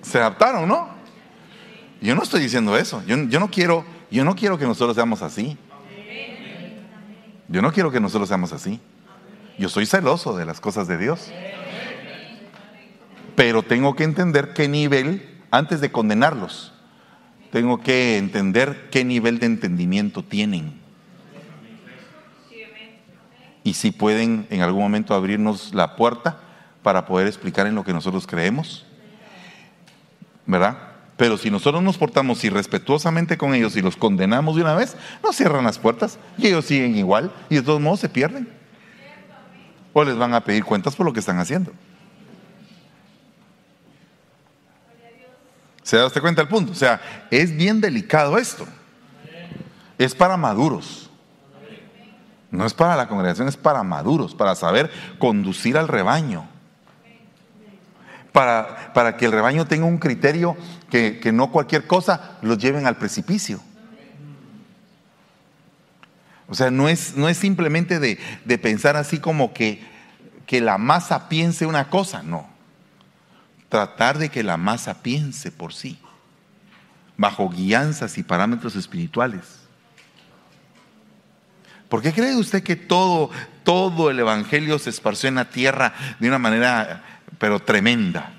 Se 0.00 0.16
adaptaron, 0.16 0.66
¿no? 0.66 0.88
Yo 2.00 2.14
no 2.14 2.22
estoy 2.22 2.40
diciendo 2.40 2.74
eso. 2.74 3.02
Yo 3.06 3.18
no 3.18 3.50
quiero, 3.50 3.84
yo 4.10 4.24
no 4.24 4.34
quiero 4.34 4.56
que 4.56 4.64
nosotros 4.64 4.94
seamos 4.94 5.20
así. 5.20 5.58
Yo 7.48 7.60
no 7.60 7.70
quiero 7.70 7.90
que 7.90 8.00
nosotros 8.00 8.28
seamos 8.28 8.54
así. 8.54 8.80
Yo 9.58 9.68
soy 9.68 9.84
celoso 9.84 10.34
de 10.38 10.46
las 10.46 10.58
cosas 10.58 10.88
de 10.88 10.96
Dios. 10.96 11.30
Pero 13.36 13.62
tengo 13.62 13.94
que 13.94 14.04
entender 14.04 14.54
qué 14.54 14.68
nivel, 14.68 15.38
antes 15.50 15.82
de 15.82 15.92
condenarlos, 15.92 16.71
tengo 17.52 17.82
que 17.82 18.16
entender 18.16 18.88
qué 18.90 19.04
nivel 19.04 19.38
de 19.38 19.44
entendimiento 19.44 20.24
tienen. 20.24 20.72
Y 23.62 23.74
si 23.74 23.90
pueden 23.90 24.46
en 24.48 24.62
algún 24.62 24.82
momento 24.82 25.14
abrirnos 25.14 25.74
la 25.74 25.94
puerta 25.94 26.40
para 26.82 27.04
poder 27.04 27.26
explicar 27.26 27.66
en 27.66 27.74
lo 27.74 27.84
que 27.84 27.92
nosotros 27.92 28.26
creemos. 28.26 28.86
¿Verdad? 30.46 30.78
Pero 31.18 31.36
si 31.36 31.50
nosotros 31.50 31.82
nos 31.82 31.98
portamos 31.98 32.42
irrespetuosamente 32.42 33.36
con 33.36 33.54
ellos 33.54 33.76
y 33.76 33.82
los 33.82 33.96
condenamos 33.96 34.56
de 34.56 34.62
una 34.62 34.74
vez, 34.74 34.96
nos 35.22 35.36
cierran 35.36 35.64
las 35.64 35.78
puertas 35.78 36.18
y 36.38 36.48
ellos 36.48 36.64
siguen 36.64 36.96
igual 36.96 37.30
y 37.50 37.56
de 37.56 37.62
todos 37.62 37.82
modos 37.82 38.00
se 38.00 38.08
pierden. 38.08 38.48
O 39.92 40.02
les 40.02 40.16
van 40.16 40.32
a 40.32 40.42
pedir 40.42 40.64
cuentas 40.64 40.96
por 40.96 41.04
lo 41.04 41.12
que 41.12 41.20
están 41.20 41.38
haciendo. 41.38 41.70
¿Se 45.92 45.98
da 45.98 46.06
usted 46.06 46.22
cuenta 46.22 46.40
el 46.40 46.48
punto? 46.48 46.72
O 46.72 46.74
sea, 46.74 47.02
es 47.30 47.54
bien 47.54 47.78
delicado 47.82 48.38
esto. 48.38 48.66
Es 49.98 50.14
para 50.14 50.38
maduros. 50.38 51.10
No 52.50 52.64
es 52.64 52.72
para 52.72 52.96
la 52.96 53.08
congregación, 53.08 53.46
es 53.46 53.58
para 53.58 53.82
maduros, 53.82 54.34
para 54.34 54.54
saber 54.54 54.90
conducir 55.18 55.76
al 55.76 55.88
rebaño. 55.88 56.48
Para, 58.32 58.94
para 58.94 59.18
que 59.18 59.26
el 59.26 59.32
rebaño 59.32 59.66
tenga 59.66 59.84
un 59.84 59.98
criterio 59.98 60.56
que, 60.88 61.20
que 61.20 61.30
no 61.30 61.52
cualquier 61.52 61.86
cosa 61.86 62.38
los 62.40 62.56
lleven 62.56 62.86
al 62.86 62.96
precipicio. 62.96 63.60
O 66.48 66.54
sea, 66.54 66.70
no 66.70 66.88
es, 66.88 67.18
no 67.18 67.28
es 67.28 67.36
simplemente 67.36 67.98
de, 67.98 68.18
de 68.46 68.56
pensar 68.56 68.96
así 68.96 69.18
como 69.18 69.52
que, 69.52 69.86
que 70.46 70.62
la 70.62 70.78
masa 70.78 71.28
piense 71.28 71.66
una 71.66 71.90
cosa, 71.90 72.22
no 72.22 72.51
tratar 73.72 74.18
de 74.18 74.28
que 74.28 74.42
la 74.42 74.58
masa 74.58 75.02
piense 75.02 75.50
por 75.50 75.72
sí, 75.72 75.98
bajo 77.16 77.48
guianzas 77.48 78.18
y 78.18 78.22
parámetros 78.22 78.76
espirituales. 78.76 79.60
¿Por 81.88 82.02
qué 82.02 82.12
cree 82.12 82.36
usted 82.36 82.62
que 82.62 82.76
todo, 82.76 83.30
todo 83.64 84.10
el 84.10 84.20
Evangelio 84.20 84.78
se 84.78 84.90
esparció 84.90 85.30
en 85.30 85.36
la 85.36 85.48
tierra 85.48 85.94
de 86.20 86.28
una 86.28 86.38
manera, 86.38 87.02
pero 87.38 87.60
tremenda? 87.60 88.34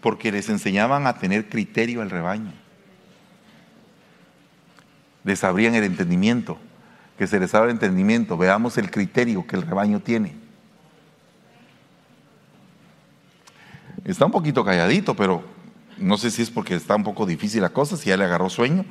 Porque 0.00 0.32
les 0.32 0.48
enseñaban 0.48 1.06
a 1.06 1.18
tener 1.18 1.50
criterio 1.50 2.00
al 2.00 2.08
rebaño. 2.08 2.54
Les 5.22 5.44
abrían 5.44 5.74
el 5.74 5.84
entendimiento, 5.84 6.58
que 7.18 7.26
se 7.26 7.38
les 7.38 7.54
abra 7.54 7.66
el 7.66 7.72
entendimiento, 7.72 8.38
veamos 8.38 8.78
el 8.78 8.90
criterio 8.90 9.46
que 9.46 9.56
el 9.56 9.66
rebaño 9.66 10.00
tiene. 10.00 10.45
Está 14.06 14.24
un 14.24 14.30
poquito 14.30 14.64
calladito, 14.64 15.16
pero 15.16 15.42
no 15.98 16.16
sé 16.16 16.30
si 16.30 16.40
es 16.40 16.50
porque 16.50 16.76
está 16.76 16.94
un 16.94 17.02
poco 17.02 17.26
difícil 17.26 17.60
la 17.60 17.70
cosa, 17.70 17.96
si 17.96 18.08
ya 18.08 18.16
le 18.16 18.24
agarró 18.24 18.48
sueño. 18.48 18.84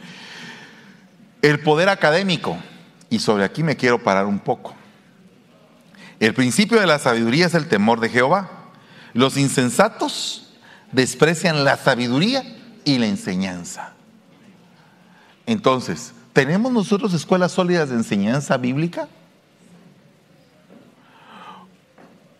El 1.41 1.62
poder 1.62 1.88
académico, 1.88 2.57
y 3.10 3.19
sobre 3.19 3.45
aquí 3.45 3.63
me 3.63 3.77
quiero 3.77 4.03
parar 4.03 4.25
un 4.25 4.39
poco. 4.39 4.75
El 6.19 6.34
principio 6.34 6.81
de 6.81 6.86
la 6.86 7.00
sabiduría 7.00 7.45
es 7.45 7.53
el 7.53 7.69
temor 7.69 8.01
de 8.01 8.10
Jehová. 8.10 8.50
Los 9.13 9.38
insensatos 9.38 10.53
desprecian 10.91 11.63
la 11.63 11.77
sabiduría 11.77 12.43
y 12.84 12.98
la 12.98 13.07
enseñanza. 13.07 13.93
Entonces, 15.45 16.13
¿tenemos 16.34 16.74
nosotros 16.74 17.13
escuelas 17.13 17.53
sólidas 17.53 17.89
de 17.89 17.95
enseñanza 17.95 18.57
bíblica? 18.57 19.07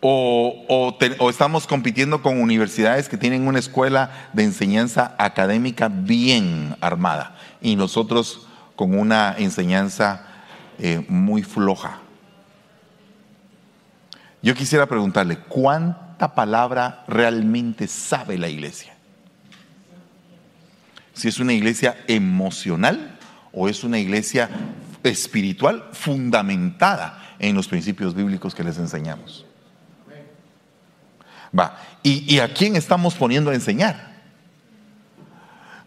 O, 0.02 0.98
estamos 1.30 1.68
compitiendo 1.68 2.22
con 2.22 2.40
universidades 2.40 3.10
que 3.10 3.18
tienen 3.18 3.48
una 3.48 3.60
escuela 3.60 4.30
de 4.34 4.44
enseñanza 4.44 5.16
académica 5.18 5.90
bien 5.90 6.76
armada 6.82 7.36
y 7.62 7.76
nosotros 7.76 8.48
con 8.76 8.98
una 8.98 9.36
enseñanza 9.38 10.28
eh, 10.78 11.04
muy 11.08 11.44
floja. 11.44 12.00
Yo 14.42 14.54
quisiera 14.54 14.86
preguntarle, 14.86 15.40
¿cuánta 15.40 16.36
palabra 16.36 17.04
realmente 17.08 17.88
sabe 17.88 18.38
la 18.38 18.48
iglesia? 18.48 18.94
Si 21.14 21.28
es 21.28 21.40
una 21.40 21.54
iglesia 21.54 21.98
emocional 22.08 23.18
o 23.54 23.70
es 23.70 23.84
una 23.84 23.98
iglesia 23.98 24.50
espiritual 25.04 25.90
fundamentada 25.94 27.36
en 27.40 27.56
los 27.56 27.68
principios 27.68 28.14
bíblicos 28.14 28.54
que 28.54 28.64
les 28.64 28.78
enseñamos. 28.78 29.45
Va. 31.58 31.78
¿Y, 32.04 32.40
a 32.40 32.54
quién 32.54 32.76
estamos 32.76 33.16
poniendo 33.16 33.50
a 33.50 33.56
enseñar? 33.56 34.14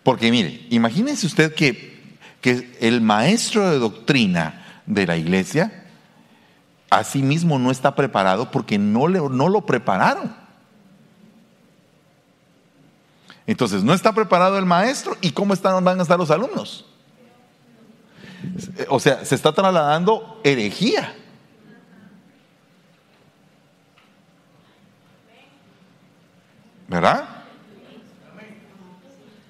Porque 0.03 0.31
mire, 0.31 0.67
imagínense 0.71 1.27
usted 1.27 1.55
que, 1.55 2.19
que 2.41 2.77
el 2.81 3.01
maestro 3.01 3.71
de 3.71 3.79
doctrina 3.79 4.83
de 4.87 5.07
la 5.07 5.17
iglesia, 5.17 5.85
a 6.91 7.05
sí 7.05 7.23
mismo 7.23 7.59
no 7.59 7.71
está 7.71 7.95
preparado 7.95 8.51
porque 8.51 8.79
no, 8.79 9.07
le, 9.07 9.21
no 9.21 9.49
lo 9.49 9.67
prepararon. 9.67 10.35
Entonces, 13.47 13.83
no 13.83 13.95
está 13.95 14.13
preparado 14.13 14.59
el 14.59 14.67
maestro 14.67 15.17
y 15.21 15.31
cómo 15.31 15.55
están, 15.55 15.83
van 15.85 15.99
a 15.99 16.03
estar 16.03 16.19
los 16.19 16.31
alumnos. 16.31 16.85
O 18.89 19.01
sea, 19.01 19.25
se 19.25 19.35
está 19.35 19.53
trasladando 19.53 20.41
herejía. 20.45 21.15
¿Verdad? 26.89 27.39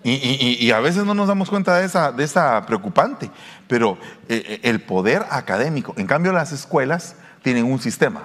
Y, 0.05 0.71
a 0.71 0.81
veces 0.81 1.05
no 1.05 1.15
nos 1.15 1.29
damos 1.29 1.51
cuenta 1.51 1.79
de 1.79 1.85
esa, 1.85 2.13
de 2.13 2.25
esa 2.25 2.65
preocupante, 2.67 3.31
pero 3.67 3.99
eh, 4.29 4.43
eh, 4.47 4.61
el 4.63 4.81
poder 4.81 5.25
académico, 5.31 5.93
en 5.97 6.07
cambio 6.07 6.33
las 6.33 6.53
escuelas 6.53 7.17
tienen 7.43 7.65
un 7.65 7.79
sistema. 7.79 8.23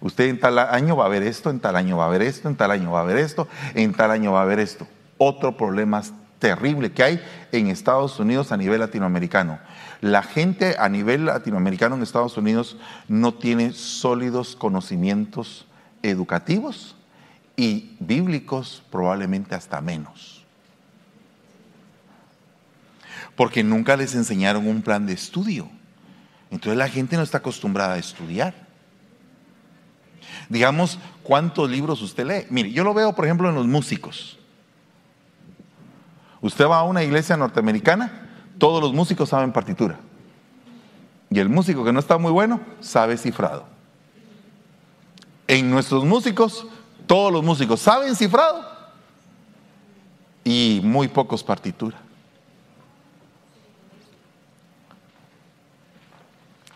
Usted 0.00 0.26
en 0.26 0.38
tal 0.38 0.58
año 0.58 0.96
va 0.96 1.06
a 1.06 1.08
ver 1.08 1.22
esto, 1.22 1.48
en 1.48 1.60
tal 1.60 1.76
año 1.76 1.96
va 1.96 2.06
a 2.06 2.10
ver 2.10 2.22
esto, 2.22 2.48
en 2.48 2.56
tal 2.56 2.70
año 2.70 2.92
va 2.92 3.00
a 3.00 3.04
ver 3.04 3.16
esto, 3.16 3.48
en 3.74 3.94
tal 3.94 4.10
año 4.10 4.32
va 4.32 4.42
a 4.42 4.44
ver 4.44 4.58
esto. 4.58 4.86
Otro 5.16 5.56
problema 5.56 6.02
terrible 6.38 6.92
que 6.92 7.02
hay 7.02 7.24
en 7.52 7.68
Estados 7.68 8.20
Unidos 8.20 8.52
a 8.52 8.56
nivel 8.56 8.80
latinoamericano. 8.80 9.58
La 10.02 10.22
gente 10.22 10.76
a 10.78 10.88
nivel 10.88 11.24
latinoamericano 11.24 11.94
en 11.94 12.02
Estados 12.02 12.36
Unidos 12.36 12.76
no 13.08 13.32
tiene 13.32 13.72
sólidos 13.72 14.54
conocimientos 14.54 15.66
educativos 16.02 16.95
y 17.56 17.96
bíblicos 17.98 18.82
probablemente 18.90 19.54
hasta 19.54 19.80
menos. 19.80 20.44
Porque 23.34 23.64
nunca 23.64 23.96
les 23.96 24.14
enseñaron 24.14 24.66
un 24.66 24.82
plan 24.82 25.06
de 25.06 25.14
estudio. 25.14 25.68
Entonces 26.50 26.78
la 26.78 26.88
gente 26.88 27.16
no 27.16 27.22
está 27.22 27.38
acostumbrada 27.38 27.94
a 27.94 27.98
estudiar. 27.98 28.54
Digamos, 30.48 30.98
¿cuántos 31.22 31.70
libros 31.70 32.02
usted 32.02 32.26
lee? 32.26 32.46
Mire, 32.50 32.70
yo 32.72 32.84
lo 32.84 32.94
veo, 32.94 33.14
por 33.14 33.24
ejemplo, 33.24 33.48
en 33.48 33.54
los 33.54 33.66
músicos. 33.66 34.38
Usted 36.40 36.66
va 36.66 36.78
a 36.78 36.84
una 36.84 37.02
iglesia 37.02 37.36
norteamericana, 37.36 38.28
todos 38.58 38.82
los 38.82 38.92
músicos 38.92 39.30
saben 39.30 39.52
partitura. 39.52 39.98
Y 41.30 41.40
el 41.40 41.48
músico 41.48 41.84
que 41.84 41.92
no 41.92 41.98
está 41.98 42.18
muy 42.18 42.30
bueno 42.30 42.60
sabe 42.80 43.16
cifrado. 43.16 43.66
En 45.48 45.70
nuestros 45.70 46.04
músicos 46.04 46.66
todos 47.06 47.32
los 47.32 47.42
músicos 47.42 47.80
saben 47.80 48.14
cifrado 48.14 48.64
y 50.44 50.80
muy 50.82 51.08
pocos 51.08 51.42
partitura. 51.42 51.96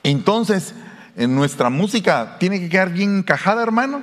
Entonces, 0.03 0.75
en 1.17 1.35
nuestra 1.35 1.71
música 1.71 2.37
tiene 2.39 2.59
que 2.61 2.69
quedar 2.69 2.91
bien 2.91 3.19
encajada, 3.19 3.63
hermano, 3.63 4.03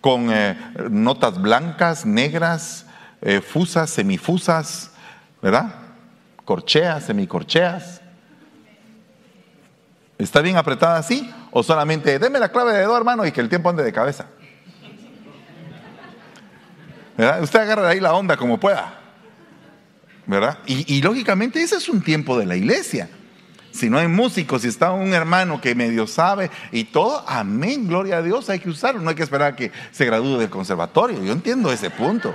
con 0.00 0.30
eh, 0.30 0.58
notas 0.90 1.40
blancas, 1.40 2.04
negras, 2.04 2.86
eh, 3.20 3.40
fusas, 3.40 3.90
semifusas, 3.90 4.90
¿verdad? 5.40 5.74
Corcheas, 6.44 7.04
semicorcheas. 7.04 8.00
¿Está 10.18 10.40
bien 10.40 10.56
apretada 10.56 10.98
así? 10.98 11.32
¿O 11.52 11.62
solamente, 11.62 12.18
deme 12.18 12.40
la 12.40 12.50
clave 12.50 12.72
de 12.72 12.82
do, 12.82 12.96
hermano, 12.96 13.24
y 13.24 13.32
que 13.32 13.40
el 13.40 13.48
tiempo 13.48 13.70
ande 13.70 13.84
de 13.84 13.92
cabeza? 13.92 14.26
Usted 17.18 17.58
agarra 17.58 17.88
ahí 17.88 17.98
la 17.98 18.14
onda 18.14 18.36
como 18.36 18.58
pueda. 18.60 18.94
¿Verdad? 20.26 20.58
Y, 20.66 21.02
lógicamente 21.02 21.60
ese 21.60 21.76
es 21.76 21.88
un 21.88 22.02
tiempo 22.02 22.38
de 22.38 22.46
la 22.46 22.54
iglesia. 22.54 23.08
Si 23.72 23.90
no 23.90 23.98
hay 23.98 24.08
músicos, 24.08 24.62
si 24.62 24.68
está 24.68 24.92
un 24.92 25.12
hermano 25.14 25.60
que 25.60 25.74
medio 25.74 26.06
sabe 26.06 26.50
y 26.70 26.84
todo, 26.84 27.24
amén, 27.26 27.88
gloria 27.88 28.18
a 28.18 28.22
Dios, 28.22 28.48
hay 28.50 28.60
que 28.60 28.68
usarlo. 28.68 29.00
No 29.00 29.10
hay 29.10 29.16
que 29.16 29.22
esperar 29.22 29.52
a 29.52 29.56
que 29.56 29.72
se 29.90 30.04
gradúe 30.04 30.38
del 30.38 30.50
conservatorio. 30.50 31.22
Yo 31.24 31.32
entiendo 31.32 31.72
ese 31.72 31.90
punto. 31.90 32.34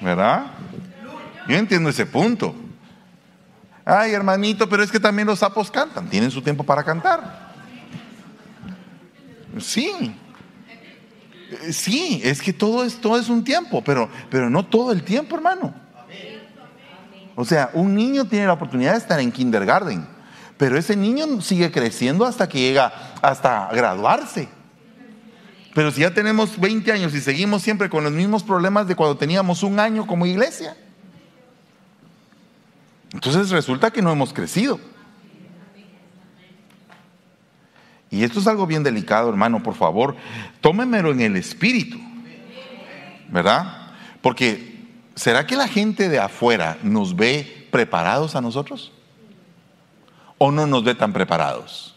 ¿Verdad? 0.00 0.46
Yo 1.46 1.56
entiendo 1.56 1.90
ese 1.90 2.06
punto. 2.06 2.54
Ay, 3.84 4.12
hermanito, 4.12 4.68
pero 4.68 4.82
es 4.82 4.90
que 4.90 5.00
también 5.00 5.26
los 5.26 5.40
sapos 5.40 5.70
cantan, 5.70 6.08
tienen 6.08 6.30
su 6.30 6.40
tiempo 6.40 6.64
para 6.64 6.84
cantar. 6.84 7.50
Sí. 9.58 10.14
Sí, 11.72 12.20
es 12.24 12.40
que 12.42 12.52
todo 12.52 12.84
es, 12.84 13.00
todo 13.00 13.18
es 13.18 13.28
un 13.28 13.44
tiempo, 13.44 13.82
pero, 13.82 14.08
pero 14.30 14.48
no 14.50 14.64
todo 14.66 14.92
el 14.92 15.02
tiempo, 15.02 15.36
hermano. 15.36 15.74
O 17.34 17.44
sea, 17.44 17.70
un 17.72 17.94
niño 17.94 18.26
tiene 18.26 18.46
la 18.46 18.52
oportunidad 18.52 18.92
de 18.92 18.98
estar 18.98 19.18
en 19.20 19.32
kindergarten, 19.32 20.06
pero 20.56 20.76
ese 20.76 20.96
niño 20.96 21.40
sigue 21.40 21.70
creciendo 21.70 22.26
hasta 22.26 22.48
que 22.48 22.58
llega, 22.58 22.92
hasta 23.22 23.68
graduarse. 23.72 24.48
Pero 25.74 25.90
si 25.90 26.00
ya 26.02 26.12
tenemos 26.12 26.58
20 26.58 26.92
años 26.92 27.14
y 27.14 27.20
seguimos 27.20 27.62
siempre 27.62 27.88
con 27.88 28.04
los 28.04 28.12
mismos 28.12 28.42
problemas 28.42 28.86
de 28.88 28.96
cuando 28.96 29.16
teníamos 29.16 29.62
un 29.62 29.78
año 29.78 30.06
como 30.06 30.26
iglesia, 30.26 30.76
entonces 33.12 33.50
resulta 33.50 33.90
que 33.90 34.02
no 34.02 34.12
hemos 34.12 34.32
crecido. 34.32 34.80
Y 38.10 38.24
esto 38.24 38.40
es 38.40 38.46
algo 38.48 38.66
bien 38.66 38.82
delicado, 38.82 39.28
hermano, 39.28 39.62
por 39.62 39.74
favor, 39.74 40.16
tómemelo 40.60 41.12
en 41.12 41.20
el 41.20 41.36
espíritu. 41.36 41.98
¿Verdad? 43.28 43.92
Porque 44.20 44.84
¿será 45.14 45.46
que 45.46 45.54
la 45.56 45.68
gente 45.68 46.08
de 46.08 46.18
afuera 46.18 46.78
nos 46.82 47.14
ve 47.14 47.68
preparados 47.70 48.34
a 48.34 48.40
nosotros? 48.40 48.92
¿O 50.38 50.50
no 50.50 50.66
nos 50.66 50.82
ve 50.82 50.94
tan 50.96 51.12
preparados? 51.12 51.94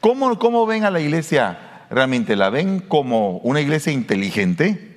¿Cómo, 0.00 0.38
cómo 0.38 0.66
ven 0.66 0.84
a 0.84 0.90
la 0.90 1.00
iglesia? 1.00 1.86
¿Realmente 1.90 2.36
la 2.36 2.50
ven 2.50 2.80
como 2.80 3.38
una 3.38 3.60
iglesia 3.60 3.92
inteligente 3.92 4.96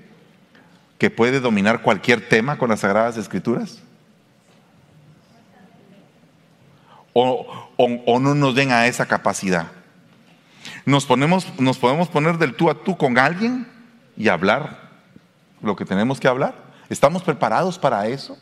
que 0.99 1.09
puede 1.09 1.39
dominar 1.39 1.81
cualquier 1.81 2.27
tema 2.29 2.59
con 2.59 2.69
las 2.69 2.81
sagradas 2.81 3.17
escrituras? 3.17 3.81
O, 7.13 8.19
no 8.19 8.35
nos 8.35 8.55
den 8.55 8.71
a 8.71 8.87
esa 8.87 9.05
capacidad. 9.05 9.67
Nos, 10.85 11.05
ponemos, 11.05 11.47
nos 11.59 11.77
podemos 11.77 12.07
poner 12.07 12.37
del 12.37 12.55
tú 12.55 12.69
a 12.69 12.83
tú 12.83 12.97
con 12.97 13.17
alguien 13.17 13.67
y 14.17 14.29
hablar 14.29 14.89
lo 15.61 15.75
que 15.75 15.85
tenemos 15.85 16.19
que 16.19 16.27
hablar. 16.27 16.55
¿Estamos 16.89 17.23
preparados 17.23 17.77
para 17.77 18.07
eso? 18.07 18.37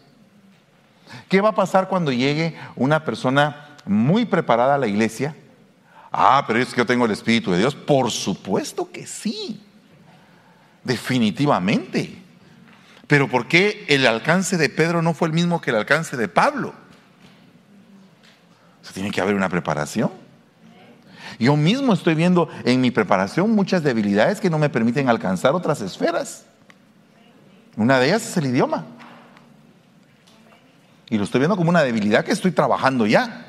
¿Qué 1.27 1.41
va 1.41 1.49
a 1.49 1.55
pasar 1.55 1.87
cuando 1.87 2.11
llegue 2.11 2.57
una 2.75 3.03
persona 3.03 3.75
muy 3.85 4.25
preparada 4.25 4.75
a 4.75 4.77
la 4.77 4.87
iglesia? 4.87 5.35
Ah, 6.11 6.43
pero 6.47 6.59
es 6.59 6.69
que 6.69 6.77
yo 6.77 6.85
tengo 6.85 7.05
el 7.05 7.11
Espíritu 7.11 7.51
de 7.51 7.59
Dios. 7.59 7.75
Por 7.75 8.11
supuesto 8.11 8.91
que 8.91 9.05
sí. 9.05 9.61
Definitivamente. 10.83 12.21
Pero 13.07 13.27
¿por 13.27 13.47
qué 13.47 13.85
el 13.87 14.05
alcance 14.05 14.57
de 14.57 14.69
Pedro 14.69 15.01
no 15.01 15.13
fue 15.13 15.27
el 15.27 15.33
mismo 15.33 15.61
que 15.61 15.71
el 15.71 15.77
alcance 15.77 16.15
de 16.15 16.27
Pablo? 16.27 16.73
Tiene 18.93 19.11
que 19.11 19.21
haber 19.21 19.35
una 19.35 19.49
preparación. 19.49 20.11
Yo 21.39 21.55
mismo 21.55 21.93
estoy 21.93 22.15
viendo 22.15 22.49
en 22.65 22.81
mi 22.81 22.91
preparación 22.91 23.51
muchas 23.51 23.83
debilidades 23.83 24.41
que 24.41 24.49
no 24.49 24.57
me 24.57 24.69
permiten 24.69 25.07
alcanzar 25.07 25.53
otras 25.53 25.81
esferas. 25.81 26.45
Una 27.77 27.99
de 27.99 28.07
ellas 28.07 28.27
es 28.27 28.37
el 28.37 28.47
idioma. 28.47 28.85
Y 31.09 31.17
lo 31.17 31.23
estoy 31.23 31.39
viendo 31.39 31.55
como 31.55 31.69
una 31.69 31.81
debilidad 31.81 32.25
que 32.25 32.31
estoy 32.31 32.51
trabajando 32.51 33.05
ya. 33.05 33.45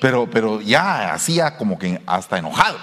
Pero, 0.00 0.28
pero 0.30 0.60
ya 0.60 1.12
hacía 1.12 1.56
como 1.56 1.78
que 1.78 2.00
hasta 2.06 2.38
enojado. 2.38 2.78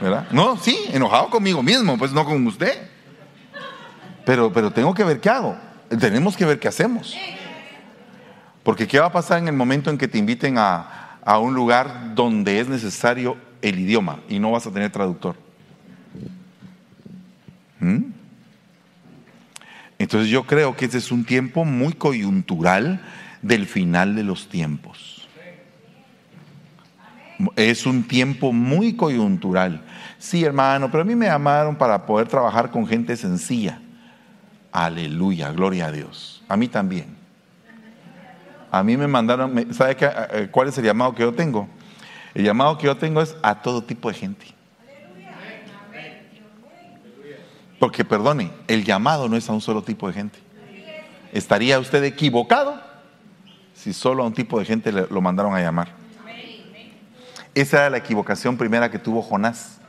¿Verdad? 0.00 0.26
No, 0.30 0.56
sí, 0.56 0.76
enojado 0.92 1.30
conmigo 1.30 1.62
mismo, 1.62 1.98
pues 1.98 2.12
no 2.12 2.24
con 2.24 2.46
usted. 2.46 2.88
Pero, 4.24 4.52
pero 4.52 4.70
tengo 4.70 4.94
que 4.94 5.04
ver 5.04 5.20
qué 5.20 5.30
hago. 5.30 5.56
Tenemos 5.98 6.36
que 6.36 6.44
ver 6.44 6.60
qué 6.60 6.68
hacemos. 6.68 7.16
Porque 8.62 8.86
¿qué 8.86 9.00
va 9.00 9.06
a 9.06 9.12
pasar 9.12 9.38
en 9.38 9.48
el 9.48 9.54
momento 9.54 9.90
en 9.90 9.98
que 9.98 10.08
te 10.08 10.18
inviten 10.18 10.56
a, 10.58 11.18
un 11.40 11.54
lugar 11.54 12.14
donde 12.14 12.60
es 12.60 12.68
necesario 12.68 13.36
el 13.60 13.78
idioma 13.78 14.20
y 14.28 14.38
no 14.38 14.52
vas 14.52 14.66
a 14.66 14.70
tener 14.70 14.90
traductor? 14.90 15.36
¿Mm? 17.80 18.04
Entonces 19.98 20.28
yo 20.28 20.44
creo 20.44 20.76
que 20.76 20.84
este 20.84 20.98
es 20.98 21.12
un 21.12 21.24
tiempo 21.24 21.64
muy 21.64 21.92
coyuntural 21.92 23.00
del 23.40 23.66
final 23.66 24.14
de 24.14 24.24
los 24.24 24.48
tiempos. 24.48 25.28
Es 27.56 27.86
un 27.86 28.04
tiempo 28.04 28.52
muy 28.52 28.94
coyuntural. 28.94 29.82
Sí, 30.18 30.44
hermano, 30.44 30.90
pero 30.90 31.02
a 31.02 31.04
mí 31.04 31.16
me 31.16 31.26
llamaron 31.26 31.74
para 31.74 32.06
poder 32.06 32.28
trabajar 32.28 32.70
con 32.70 32.86
gente 32.86 33.16
sencilla. 33.16 33.80
Aleluya, 34.70 35.50
gloria 35.50 35.86
a 35.86 35.92
Dios. 35.92 36.44
A 36.48 36.56
mí 36.56 36.68
también. 36.68 37.21
A 38.74 38.82
mí 38.82 38.96
me 38.96 39.06
mandaron, 39.06 39.74
¿sabe 39.74 39.94
qué, 39.96 40.08
eh, 40.32 40.48
cuál 40.50 40.68
es 40.68 40.78
el 40.78 40.84
llamado 40.86 41.14
que 41.14 41.20
yo 41.20 41.34
tengo? 41.34 41.68
El 42.32 42.42
llamado 42.42 42.78
que 42.78 42.86
yo 42.86 42.96
tengo 42.96 43.20
es 43.20 43.36
a 43.42 43.60
todo 43.60 43.84
tipo 43.84 44.08
de 44.08 44.14
gente. 44.14 44.46
Porque 47.78 48.02
perdone, 48.02 48.50
el 48.68 48.82
llamado 48.82 49.28
no 49.28 49.36
es 49.36 49.46
a 49.46 49.52
un 49.52 49.60
solo 49.60 49.82
tipo 49.82 50.08
de 50.08 50.14
gente. 50.14 50.38
¿Estaría 51.34 51.78
usted 51.78 52.02
equivocado 52.04 52.80
si 53.74 53.92
solo 53.92 54.22
a 54.22 54.26
un 54.26 54.32
tipo 54.32 54.58
de 54.58 54.64
gente 54.64 54.90
lo 54.90 55.20
mandaron 55.20 55.54
a 55.54 55.60
llamar? 55.60 55.88
Esa 57.54 57.76
era 57.76 57.90
la 57.90 57.98
equivocación 57.98 58.56
primera 58.56 58.90
que 58.90 58.98
tuvo 58.98 59.20
Jonás. 59.20 59.80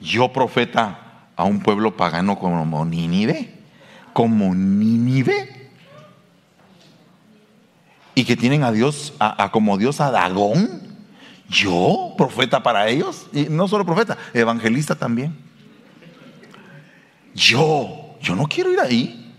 Yo 0.00 0.32
profeta 0.32 1.00
a 1.34 1.42
un 1.42 1.58
pueblo 1.58 1.96
pagano 1.96 2.38
como 2.38 2.84
Nínive, 2.84 3.52
como 4.12 4.54
Nínive 4.54 5.61
y 8.14 8.24
que 8.24 8.36
tienen 8.36 8.64
a 8.64 8.72
Dios, 8.72 9.14
a, 9.18 9.50
como 9.50 9.78
Dios 9.78 10.00
a 10.00 10.10
Dagón. 10.10 10.92
Yo, 11.48 12.14
profeta 12.16 12.62
para 12.62 12.88
ellos, 12.88 13.26
y 13.32 13.44
no 13.50 13.68
solo 13.68 13.84
profeta, 13.84 14.16
evangelista 14.32 14.94
también. 14.94 15.36
Yo, 17.34 18.16
yo 18.20 18.34
no 18.34 18.46
quiero 18.46 18.72
ir 18.72 18.80
ahí. 18.80 19.34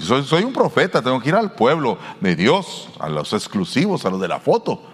soy, 0.00 0.24
soy, 0.24 0.44
un 0.44 0.52
profeta, 0.52 1.00
tengo 1.00 1.20
que 1.20 1.30
ir 1.30 1.34
al 1.34 1.52
pueblo 1.52 1.98
de 2.20 2.36
Dios, 2.36 2.90
a 3.00 3.08
los 3.08 3.32
exclusivos, 3.32 4.04
a 4.04 4.10
los 4.10 4.20
de 4.20 4.28
la 4.28 4.40
foto. 4.40 4.92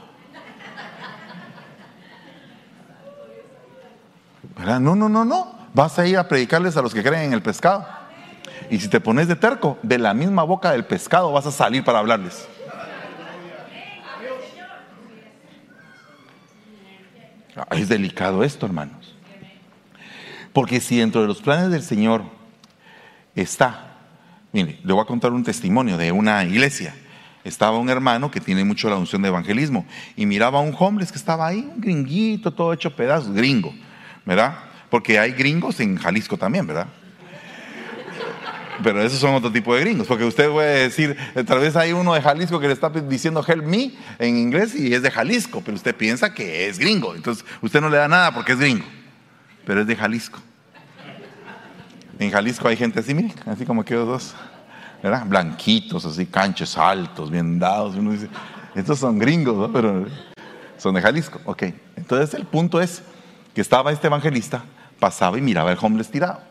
No, 4.59 4.95
no, 4.95 5.09
no, 5.09 5.25
no. 5.25 5.59
Vas 5.75 5.99
a 5.99 6.07
ir 6.07 6.19
a 6.19 6.27
predicarles 6.27 6.77
a 6.77 6.83
los 6.83 6.93
que 6.93 7.03
creen 7.03 7.25
en 7.25 7.33
el 7.33 7.43
pescado. 7.43 7.87
Y 8.71 8.79
si 8.79 8.89
te 8.89 9.01
pones 9.01 9.29
de 9.29 9.37
terco, 9.37 9.79
de 9.83 9.99
la 9.99 10.15
misma 10.15 10.43
boca 10.43 10.73
del 10.73 10.85
pescado 10.85 11.33
vas 11.33 11.47
a 11.47 11.53
salir 11.53 11.85
para 11.85 12.01
hablarles. 12.01 12.49
Es 17.71 17.89
delicado 17.89 18.45
esto, 18.45 18.67
hermanos. 18.67 19.15
Porque 20.53 20.81
si 20.81 20.99
dentro 20.99 21.21
de 21.21 21.27
los 21.27 21.41
planes 21.41 21.71
del 21.71 21.83
Señor 21.83 22.25
está, 23.35 23.97
mire, 24.53 24.79
le 24.83 24.93
voy 24.93 25.03
a 25.03 25.07
contar 25.07 25.33
un 25.33 25.45
testimonio 25.45 25.97
de 25.97 26.13
una 26.13 26.45
iglesia. 26.45 26.95
Estaba 27.45 27.79
un 27.79 27.89
hermano 27.89 28.31
que 28.31 28.41
tiene 28.41 28.65
mucho 28.65 28.91
la 28.91 28.97
unción 28.97 29.23
de 29.23 29.29
evangelismo 29.29 29.87
y 30.17 30.27
miraba 30.27 30.59
a 30.59 30.63
un 30.63 30.75
homeless 30.77 31.13
que 31.13 31.19
estaba 31.19 31.47
ahí, 31.47 31.71
un 31.75 31.81
gringuito, 31.81 32.53
todo 32.53 32.73
hecho 32.73 32.95
pedazos, 32.95 33.33
gringo, 33.33 33.73
¿verdad? 34.27 34.59
Porque 34.91 35.19
hay 35.19 35.33
gringos 35.33 35.81
en 35.81 35.97
Jalisco 35.97 36.37
también, 36.37 36.67
¿verdad? 36.67 36.89
Pero 38.83 39.03
esos 39.03 39.19
son 39.19 39.35
otro 39.35 39.51
tipo 39.51 39.75
de 39.75 39.81
gringos, 39.81 40.07
porque 40.07 40.25
usted 40.25 40.51
puede 40.51 40.85
decir, 40.85 41.17
tal 41.47 41.59
vez 41.59 41.75
hay 41.75 41.93
uno 41.93 42.15
de 42.15 42.23
Jalisco 42.23 42.61
que 42.61 42.69
le 42.69 42.73
está 42.73 42.91
diciendo 42.91 43.45
help 43.47 43.65
me 43.65 43.93
en 44.19 44.37
inglés 44.37 44.75
y 44.75 44.95
es 44.95 45.03
de 45.03 45.11
Jalisco, 45.11 45.63
pero 45.65 45.77
usted 45.77 45.95
piensa 45.95 46.33
que 46.33 46.69
es 46.69 46.79
gringo. 46.79 47.15
Entonces 47.15 47.45
usted 47.61 47.81
no 47.81 47.89
le 47.89 47.97
da 47.97 48.07
nada 48.07 48.33
porque 48.33 48.53
es 48.53 48.59
gringo, 48.59 48.85
pero 49.67 49.81
es 49.81 49.87
de 49.87 49.97
Jalisco. 49.97 50.39
En 52.19 52.31
Jalisco 52.31 52.69
hay 52.69 52.77
gente 52.77 53.01
así, 53.01 53.15
miren, 53.15 53.35
así 53.47 53.65
como 53.65 53.83
aquellos 53.83 54.07
dos, 54.07 54.35
¿verdad? 55.03 55.25
Blanquitos, 55.27 56.05
así, 56.05 56.27
canchos 56.27 56.77
altos, 56.77 57.31
bien 57.31 57.59
dados. 57.59 57.95
Y 57.97 57.99
uno 57.99 58.13
dice, 58.13 58.29
estos 58.75 58.99
son 58.99 59.19
gringos, 59.19 59.57
¿no? 59.57 59.73
Pero 59.73 60.07
son 60.77 60.95
de 60.95 61.03
Jalisco. 61.03 61.41
Ok, 61.45 61.65
entonces 61.97 62.35
el 62.35 62.45
punto 62.45 62.81
es 62.81 63.03
que 63.55 63.61
estaba 63.61 63.93
este 63.93 64.07
evangelista, 64.07 64.65
pasaba 64.99 65.39
y 65.39 65.41
miraba 65.41 65.71
el 65.73 65.79
homeless 65.81 66.11
tirado. 66.11 66.48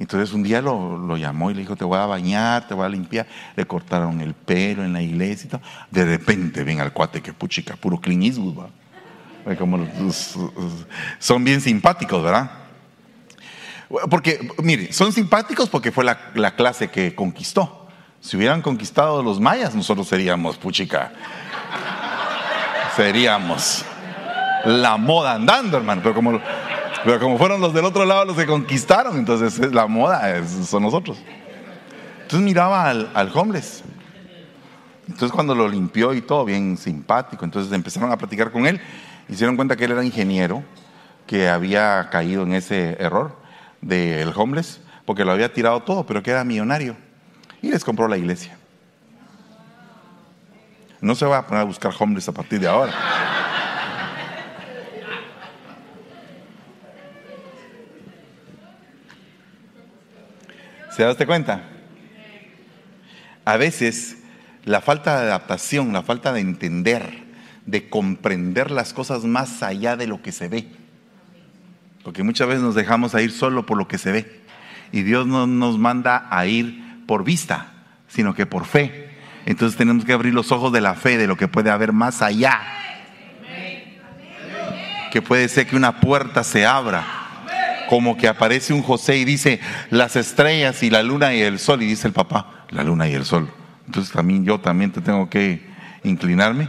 Entonces 0.00 0.32
un 0.32 0.42
día 0.42 0.62
lo, 0.62 1.14
llamó 1.18 1.50
y 1.50 1.54
le 1.54 1.60
dijo, 1.60 1.76
te 1.76 1.84
voy 1.84 1.98
a 1.98 2.06
bañar, 2.06 2.66
te 2.66 2.72
voy 2.72 2.86
a 2.86 2.88
limpiar. 2.88 3.26
Le 3.54 3.66
cortaron 3.66 4.22
el 4.22 4.32
pelo 4.32 4.82
en 4.82 4.94
la 4.94 5.02
iglesia 5.02 5.46
y 5.46 5.50
todo. 5.50 5.60
De 5.90 6.06
repente 6.06 6.64
ven 6.64 6.80
al 6.80 6.94
cuate 6.94 7.20
que 7.20 7.34
puchica, 7.34 7.76
puro 7.76 8.00
Clint 8.00 8.34
Como 9.58 9.86
son 11.18 11.44
bien 11.44 11.60
simpáticos, 11.60 12.22
¿verdad? 12.22 12.50
Porque, 14.08 14.48
mire, 14.62 14.90
son 14.90 15.12
simpáticos 15.12 15.68
porque 15.68 15.92
fue 15.92 16.02
la, 16.02 16.30
la, 16.34 16.54
clase 16.54 16.88
que 16.88 17.14
conquistó. 17.14 17.86
Si 18.22 18.38
hubieran 18.38 18.62
conquistado 18.62 19.22
los 19.22 19.38
mayas, 19.38 19.74
nosotros 19.74 20.08
seríamos 20.08 20.56
puchica. 20.56 21.12
Seríamos 22.96 23.84
la 24.64 24.96
moda 24.96 25.34
andando, 25.34 25.76
hermano. 25.76 26.00
Pero 26.02 26.14
como 26.14 26.40
Pero 27.04 27.18
como 27.18 27.38
fueron 27.38 27.60
los 27.60 27.72
del 27.72 27.84
otro 27.84 28.04
lado 28.04 28.24
los 28.24 28.36
que 28.36 28.46
conquistaron, 28.46 29.16
entonces 29.16 29.72
la 29.72 29.86
moda 29.86 30.44
son 30.46 30.82
nosotros. 30.82 31.18
Entonces 32.22 32.40
miraba 32.40 32.88
al, 32.88 33.10
al 33.14 33.30
homeless. 33.34 33.82
Entonces 35.08 35.32
cuando 35.32 35.54
lo 35.54 35.68
limpió 35.68 36.14
y 36.14 36.20
todo, 36.20 36.44
bien 36.44 36.76
simpático, 36.76 37.44
entonces 37.44 37.72
empezaron 37.72 38.12
a 38.12 38.16
platicar 38.16 38.52
con 38.52 38.66
él, 38.66 38.80
hicieron 39.28 39.56
cuenta 39.56 39.76
que 39.76 39.84
él 39.84 39.92
era 39.92 40.04
ingeniero, 40.04 40.62
que 41.26 41.48
había 41.48 42.08
caído 42.10 42.42
en 42.42 42.52
ese 42.52 42.96
error 43.00 43.36
del 43.80 44.32
homeless, 44.34 44.80
porque 45.06 45.24
lo 45.24 45.32
había 45.32 45.52
tirado 45.52 45.80
todo, 45.80 46.06
pero 46.06 46.22
que 46.22 46.30
era 46.30 46.44
millonario. 46.44 46.96
Y 47.62 47.70
les 47.70 47.84
compró 47.84 48.06
la 48.08 48.16
iglesia. 48.16 48.56
No 51.00 51.14
se 51.14 51.24
va 51.24 51.38
a 51.38 51.46
poner 51.46 51.62
a 51.62 51.64
buscar 51.64 51.92
homeless 51.98 52.28
a 52.28 52.32
partir 52.32 52.60
de 52.60 52.68
ahora. 52.68 52.92
¿Se 61.00 61.06
daste 61.06 61.24
cuenta? 61.24 61.62
A 63.46 63.56
veces 63.56 64.18
la 64.66 64.82
falta 64.82 65.18
de 65.18 65.28
adaptación, 65.28 65.94
la 65.94 66.02
falta 66.02 66.30
de 66.34 66.40
entender, 66.40 67.24
de 67.64 67.88
comprender 67.88 68.70
las 68.70 68.92
cosas 68.92 69.24
más 69.24 69.62
allá 69.62 69.96
de 69.96 70.06
lo 70.06 70.20
que 70.20 70.30
se 70.30 70.48
ve. 70.48 70.68
Porque 72.04 72.22
muchas 72.22 72.48
veces 72.48 72.62
nos 72.62 72.74
dejamos 72.74 73.14
a 73.14 73.22
ir 73.22 73.32
solo 73.32 73.64
por 73.64 73.78
lo 73.78 73.88
que 73.88 73.96
se 73.96 74.12
ve. 74.12 74.42
Y 74.92 75.00
Dios 75.00 75.26
no 75.26 75.46
nos 75.46 75.78
manda 75.78 76.28
a 76.30 76.44
ir 76.44 76.84
por 77.06 77.24
vista, 77.24 77.72
sino 78.06 78.34
que 78.34 78.44
por 78.44 78.66
fe. 78.66 79.08
Entonces 79.46 79.78
tenemos 79.78 80.04
que 80.04 80.12
abrir 80.12 80.34
los 80.34 80.52
ojos 80.52 80.70
de 80.70 80.82
la 80.82 80.92
fe, 80.92 81.16
de 81.16 81.26
lo 81.26 81.38
que 81.38 81.48
puede 81.48 81.70
haber 81.70 81.94
más 81.94 82.20
allá. 82.20 82.60
Que 85.10 85.22
puede 85.22 85.48
ser 85.48 85.66
que 85.66 85.76
una 85.76 85.98
puerta 85.98 86.44
se 86.44 86.66
abra, 86.66 87.19
como 87.90 88.16
que 88.16 88.28
aparece 88.28 88.72
un 88.72 88.82
José 88.82 89.16
y 89.16 89.24
dice 89.24 89.58
las 89.90 90.14
estrellas 90.14 90.80
y 90.84 90.90
la 90.90 91.02
luna 91.02 91.34
y 91.34 91.40
el 91.40 91.58
sol, 91.58 91.82
y 91.82 91.86
dice 91.86 92.06
el 92.06 92.14
papá, 92.14 92.64
la 92.70 92.84
luna 92.84 93.08
y 93.08 93.14
el 93.14 93.24
sol. 93.24 93.52
Entonces 93.84 94.12
también 94.12 94.44
yo 94.44 94.60
también 94.60 94.92
te 94.92 95.00
tengo 95.00 95.28
que 95.28 95.66
inclinarme. 96.04 96.68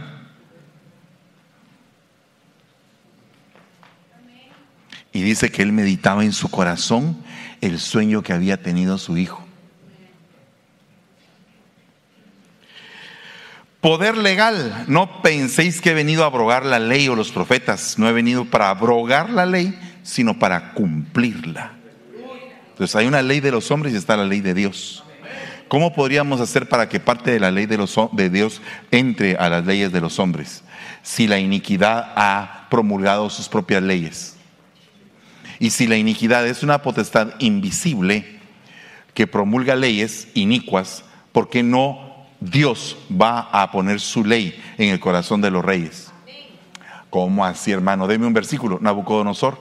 Y 5.12 5.22
dice 5.22 5.52
que 5.52 5.62
él 5.62 5.70
meditaba 5.70 6.24
en 6.24 6.32
su 6.32 6.50
corazón 6.50 7.22
el 7.60 7.78
sueño 7.78 8.24
que 8.24 8.32
había 8.32 8.60
tenido 8.60 8.98
su 8.98 9.16
hijo. 9.16 9.46
Poder 13.80 14.16
legal, 14.16 14.86
no 14.88 15.22
penséis 15.22 15.80
que 15.80 15.90
he 15.90 15.94
venido 15.94 16.24
a 16.24 16.26
abrogar 16.26 16.66
la 16.66 16.80
ley 16.80 17.06
o 17.06 17.14
los 17.14 17.30
profetas, 17.30 17.96
no 17.96 18.08
he 18.08 18.12
venido 18.12 18.44
para 18.44 18.70
abrogar 18.70 19.30
la 19.30 19.46
ley, 19.46 19.78
sino 20.02 20.38
para 20.38 20.72
cumplirla. 20.72 21.72
Entonces 22.70 22.96
hay 22.96 23.06
una 23.06 23.22
ley 23.22 23.40
de 23.40 23.50
los 23.50 23.70
hombres 23.70 23.92
y 23.92 23.96
está 23.96 24.16
la 24.16 24.24
ley 24.24 24.40
de 24.40 24.54
Dios. 24.54 25.04
¿Cómo 25.68 25.94
podríamos 25.94 26.40
hacer 26.40 26.68
para 26.68 26.88
que 26.88 27.00
parte 27.00 27.30
de 27.30 27.40
la 27.40 27.50
ley 27.50 27.66
de, 27.66 27.78
los, 27.78 27.96
de 28.12 28.28
Dios 28.28 28.60
entre 28.90 29.36
a 29.36 29.48
las 29.48 29.64
leyes 29.64 29.92
de 29.92 30.00
los 30.00 30.18
hombres 30.18 30.64
si 31.02 31.26
la 31.26 31.38
iniquidad 31.38 32.12
ha 32.14 32.66
promulgado 32.70 33.30
sus 33.30 33.48
propias 33.48 33.82
leyes? 33.82 34.36
Y 35.58 35.70
si 35.70 35.86
la 35.86 35.96
iniquidad 35.96 36.46
es 36.46 36.62
una 36.62 36.82
potestad 36.82 37.34
invisible 37.38 38.40
que 39.14 39.26
promulga 39.26 39.76
leyes 39.76 40.28
inicuas, 40.34 41.04
¿por 41.32 41.48
qué 41.48 41.62
no 41.62 42.12
Dios 42.42 42.96
va 43.10 43.40
a 43.52 43.70
poner 43.70 44.00
su 44.00 44.24
ley 44.24 44.60
en 44.78 44.90
el 44.90 45.00
corazón 45.00 45.40
de 45.40 45.50
los 45.50 45.64
reyes. 45.64 46.12
¿Cómo 47.10 47.44
así, 47.44 47.70
hermano? 47.70 48.06
Deme 48.06 48.26
un 48.26 48.32
versículo. 48.32 48.78
Nabucodonosor 48.80 49.58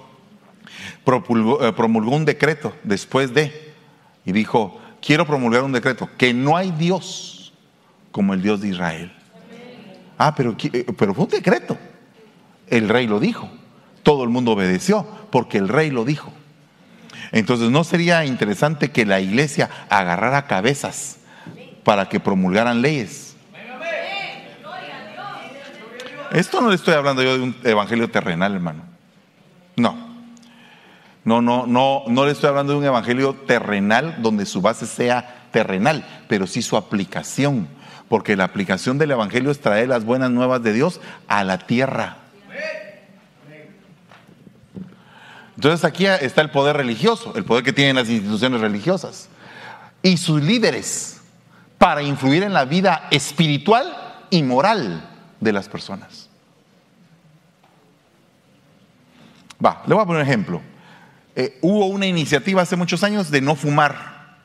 eh, 1.06 1.74
promulgó 1.76 2.16
un 2.16 2.26
decreto 2.26 2.74
después 2.84 3.34
de, 3.34 3.74
y 4.26 4.32
dijo, 4.32 4.80
quiero 5.02 5.26
promulgar 5.26 5.64
un 5.64 5.72
decreto, 5.72 6.10
que 6.18 6.34
no 6.34 6.58
hay 6.58 6.72
Dios 6.72 7.54
como 8.12 8.34
el 8.34 8.42
Dios 8.42 8.62
de 8.62 8.70
Israel. 8.70 9.14
Ah, 10.18 10.36
pero, 10.36 10.56
eh, 10.62 10.86
pero 10.98 11.14
fue 11.14 11.26
un 11.26 11.32
decreto. 11.32 11.78
El 12.68 12.90
rey 12.90 13.08
lo 13.08 13.20
dijo. 13.20 13.50
Todo 14.04 14.24
el 14.24 14.30
mundo 14.30 14.52
obedeció 14.52 15.08
porque 15.32 15.58
el 15.58 15.68
rey 15.68 15.90
lo 15.90 16.06
dijo. 16.06 16.32
Entonces, 17.32 17.70
¿no 17.70 17.84
sería 17.84 18.26
interesante 18.26 18.92
que 18.92 19.06
la 19.06 19.20
iglesia 19.20 19.70
agarrara 19.90 20.48
cabezas 20.48 21.18
para 21.84 22.08
que 22.08 22.20
promulgaran 22.20 22.82
leyes. 22.82 23.36
Esto 26.32 26.62
no 26.62 26.70
le 26.70 26.76
estoy 26.76 26.94
hablando 26.94 27.22
yo 27.24 27.38
de 27.38 27.44
un 27.44 27.56
evangelio 27.64 28.10
terrenal, 28.10 28.54
hermano. 28.54 28.84
No. 29.76 30.11
No, 31.24 31.42
no, 31.42 31.68
no, 31.68 32.04
no 32.08 32.26
le 32.26 32.32
estoy 32.32 32.50
hablando 32.50 32.74
de 32.74 32.80
un 32.80 32.86
evangelio 32.86 33.36
terrenal 33.46 34.22
donde 34.22 34.46
su 34.46 34.62
base 34.62 34.88
sea 34.88 35.48
terrenal, 35.52 36.08
pero 36.28 36.48
sí 36.48 36.62
su 36.62 36.78
aplicación, 36.78 37.68
porque 38.10 38.36
la 38.36 38.46
aplicación 38.46 38.98
del 38.98 39.12
evangelio 39.12 39.52
es 39.52 39.60
traer 39.60 39.90
las 39.90 40.04
buenas 40.04 40.32
nuevas 40.32 40.64
de 40.64 40.74
Dios 40.74 41.00
a 41.28 41.44
la 41.44 41.60
tierra. 41.60 42.18
Entonces 45.56 45.86
aquí 45.86 46.08
está 46.08 46.42
el 46.42 46.50
poder 46.50 46.76
religioso, 46.78 47.34
el 47.36 47.46
poder 47.46 47.64
que 47.64 47.74
tienen 47.74 47.96
las 47.96 48.10
instituciones 48.10 48.62
religiosas 48.62 49.30
y 50.02 50.18
sus 50.18 50.42
líderes 50.42 51.22
para 51.78 52.02
influir 52.02 52.42
en 52.42 52.54
la 52.54 52.66
vida 52.66 53.08
espiritual 53.12 53.96
y 54.32 54.42
moral 54.42 55.08
de 55.40 55.54
las 55.54 55.70
personas. 55.70 56.30
Va, 59.64 59.84
le 59.86 59.94
voy 59.94 60.02
a 60.02 60.06
poner 60.08 60.24
un 60.24 60.28
ejemplo. 60.28 60.71
Eh, 61.36 61.58
hubo 61.62 61.86
una 61.86 62.06
iniciativa 62.06 62.62
hace 62.62 62.76
muchos 62.76 63.04
años 63.04 63.32
de 63.32 63.42
no 63.42 63.56
fumar, 63.56 64.38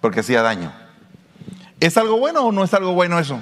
porque 0.00 0.20
hacía 0.20 0.42
daño. 0.42 0.72
¿Es 1.80 1.96
algo 1.96 2.18
bueno 2.18 2.46
o 2.46 2.52
no 2.52 2.64
es 2.64 2.74
algo 2.74 2.92
bueno 2.92 3.18
eso? 3.18 3.40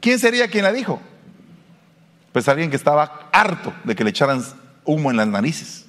¿Quién 0.00 0.18
sería 0.18 0.48
quien 0.48 0.64
la 0.64 0.72
dijo? 0.72 1.00
Pues 2.32 2.48
alguien 2.48 2.70
que 2.70 2.76
estaba 2.76 3.28
harto 3.32 3.72
de 3.84 3.94
que 3.94 4.04
le 4.04 4.10
echaran 4.10 4.42
humo 4.84 5.10
en 5.10 5.16
las 5.16 5.26
narices. 5.26 5.84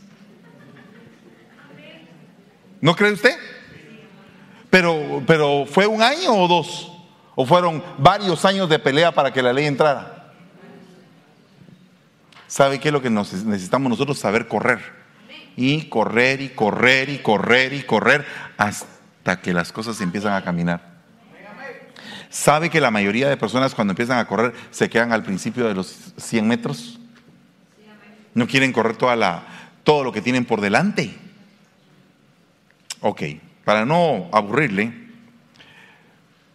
¿No 2.82 2.96
cree 2.96 3.12
usted? 3.12 3.36
Pero, 4.70 5.24
pero 5.26 5.66
¿fue 5.66 5.88
un 5.88 6.02
año 6.02 6.34
o 6.34 6.48
dos? 6.48 6.92
¿O 7.36 7.46
fueron 7.46 7.84
varios 7.98 8.44
años 8.46 8.70
de 8.70 8.80
pelea 8.80 9.12
para 9.12 9.32
que 9.32 9.42
la 9.42 9.54
ley 9.54 9.66
entrara? 9.66 10.17
¿Sabe 12.58 12.80
qué 12.80 12.88
es 12.88 12.92
lo 12.92 13.04
que 13.04 13.12
necesitamos 13.12 13.88
nosotros? 13.88 14.18
Saber 14.18 14.48
correr. 14.48 14.80
Y 15.56 15.84
correr 15.90 16.42
y 16.42 16.50
correr 16.50 17.08
y 17.10 17.20
correr 17.20 17.72
y 17.74 17.84
correr 17.84 18.26
hasta 18.58 19.42
que 19.42 19.54
las 19.54 19.72
cosas 19.72 20.02
empiezan 20.02 20.34
a 20.34 20.44
caminar. 20.44 20.82
¿Sabe 22.32 22.72
que 22.72 22.82
la 22.82 22.90
mayoría 22.90 23.30
de 23.30 23.38
personas 23.38 23.76
cuando 23.76 23.92
empiezan 23.92 24.18
a 24.18 24.26
correr 24.26 24.56
se 24.72 24.90
quedan 24.90 25.14
al 25.14 25.22
principio 25.22 25.68
de 25.68 25.76
los 25.76 26.14
100 26.18 26.48
metros? 26.48 27.00
No 28.34 28.48
quieren 28.48 28.74
correr 28.74 28.98
toda 28.98 29.16
la, 29.16 29.44
todo 29.84 30.04
lo 30.04 30.12
que 30.12 30.24
tienen 30.24 30.44
por 30.44 30.60
delante. 30.60 31.16
Ok 33.02 33.22
para 33.68 33.86
no 33.86 34.30
aburrirle, 34.32 34.94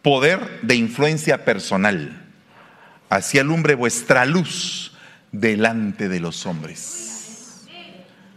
poder 0.01 0.63
de 0.63 0.77
influencia 0.77 1.45
personal. 1.45 2.27
Así 3.11 3.39
alumbre 3.39 3.75
vuestra 3.75 4.25
luz 4.25 4.92
delante 5.33 6.09
de 6.09 6.21
los 6.21 6.47
hombres. 6.47 7.67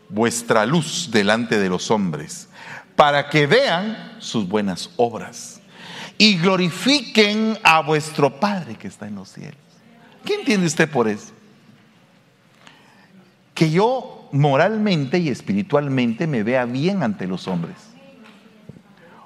Vuestra 0.10 0.66
luz 0.66 1.10
delante 1.12 1.60
de 1.60 1.70
los 1.70 1.92
hombres, 1.92 2.48
para 2.96 3.30
que 3.30 3.46
vean 3.46 4.16
sus 4.20 4.48
buenas 4.48 4.90
obras 4.96 5.62
y 6.18 6.38
glorifiquen 6.38 7.58
a 7.64 7.82
vuestro 7.82 8.40
Padre 8.40 8.76
que 8.76 8.88
está 8.88 9.08
en 9.08 9.16
los 9.16 9.30
cielos. 9.30 9.60
¿Qué 10.24 10.36
entiende 10.36 10.66
usted 10.66 10.90
por 10.90 11.08
eso? 11.08 11.34
Que 13.54 13.70
yo 13.70 14.30
moralmente 14.32 15.20
y 15.20 15.30
espiritualmente 15.30 16.28
me 16.28 16.44
vea 16.44 16.66
bien 16.66 17.04
ante 17.04 17.28
los 17.28 17.48
hombres. 17.48 17.76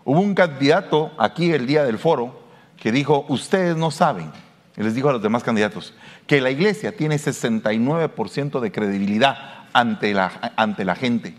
Hubo 0.03 0.19
un 0.19 0.33
candidato 0.33 1.11
aquí 1.19 1.51
el 1.51 1.67
día 1.67 1.83
del 1.83 1.99
foro 1.99 2.41
que 2.77 2.91
dijo, 2.91 3.25
ustedes 3.29 3.75
no 3.75 3.91
saben, 3.91 4.31
y 4.79 4.83
les 4.83 4.95
dijo 4.95 5.09
a 5.09 5.13
los 5.13 5.21
demás 5.21 5.43
candidatos, 5.43 5.93
que 6.25 6.39
la 6.39 6.49
iglesia 6.49 6.95
tiene 6.95 7.17
69% 7.17 8.61
de 8.61 8.71
credibilidad 8.71 9.65
ante 9.73 10.13
la, 10.13 10.53
ante 10.55 10.85
la 10.85 10.95
gente. 10.95 11.35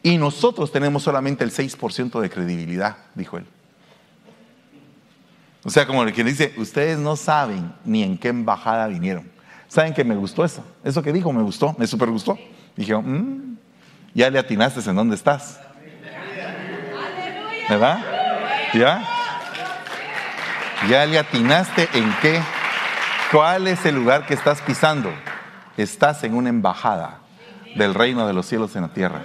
Y 0.00 0.16
nosotros 0.16 0.70
tenemos 0.70 1.02
solamente 1.02 1.42
el 1.42 1.50
6% 1.50 2.20
de 2.20 2.30
credibilidad, 2.30 2.98
dijo 3.16 3.36
él. 3.36 3.46
O 5.64 5.70
sea, 5.70 5.86
como 5.86 6.04
el 6.04 6.12
que 6.12 6.22
dice, 6.22 6.54
ustedes 6.56 6.98
no 6.98 7.16
saben 7.16 7.74
ni 7.84 8.04
en 8.04 8.16
qué 8.16 8.28
embajada 8.28 8.86
vinieron. 8.86 9.28
¿Saben 9.66 9.92
que 9.92 10.04
me 10.04 10.14
gustó 10.14 10.44
eso? 10.44 10.64
Eso 10.84 11.02
que 11.02 11.12
dijo 11.12 11.32
me 11.32 11.42
gustó, 11.42 11.74
me 11.78 11.86
super 11.86 12.10
gustó. 12.10 12.38
Dije, 12.76 12.94
mm, 12.94 13.56
ya 14.14 14.30
le 14.30 14.38
atinaste 14.38 14.88
en 14.88 14.94
dónde 14.94 15.16
estás. 15.16 15.58
¿Verdad? 17.68 17.98
¿Ya? 18.72 19.13
¿Ya 20.88 21.06
le 21.06 21.18
atinaste 21.18 21.88
en 21.94 22.14
qué? 22.20 22.40
¿Cuál 23.32 23.68
es 23.68 23.84
el 23.86 23.94
lugar 23.94 24.26
que 24.26 24.34
estás 24.34 24.60
pisando? 24.60 25.10
estás 25.76 26.22
en 26.24 26.34
una 26.34 26.48
embajada 26.48 27.18
del 27.74 27.94
reino 27.94 28.26
de 28.26 28.32
los 28.32 28.46
cielos 28.46 28.76
en 28.76 28.82
la 28.82 28.92
tierra. 28.92 29.24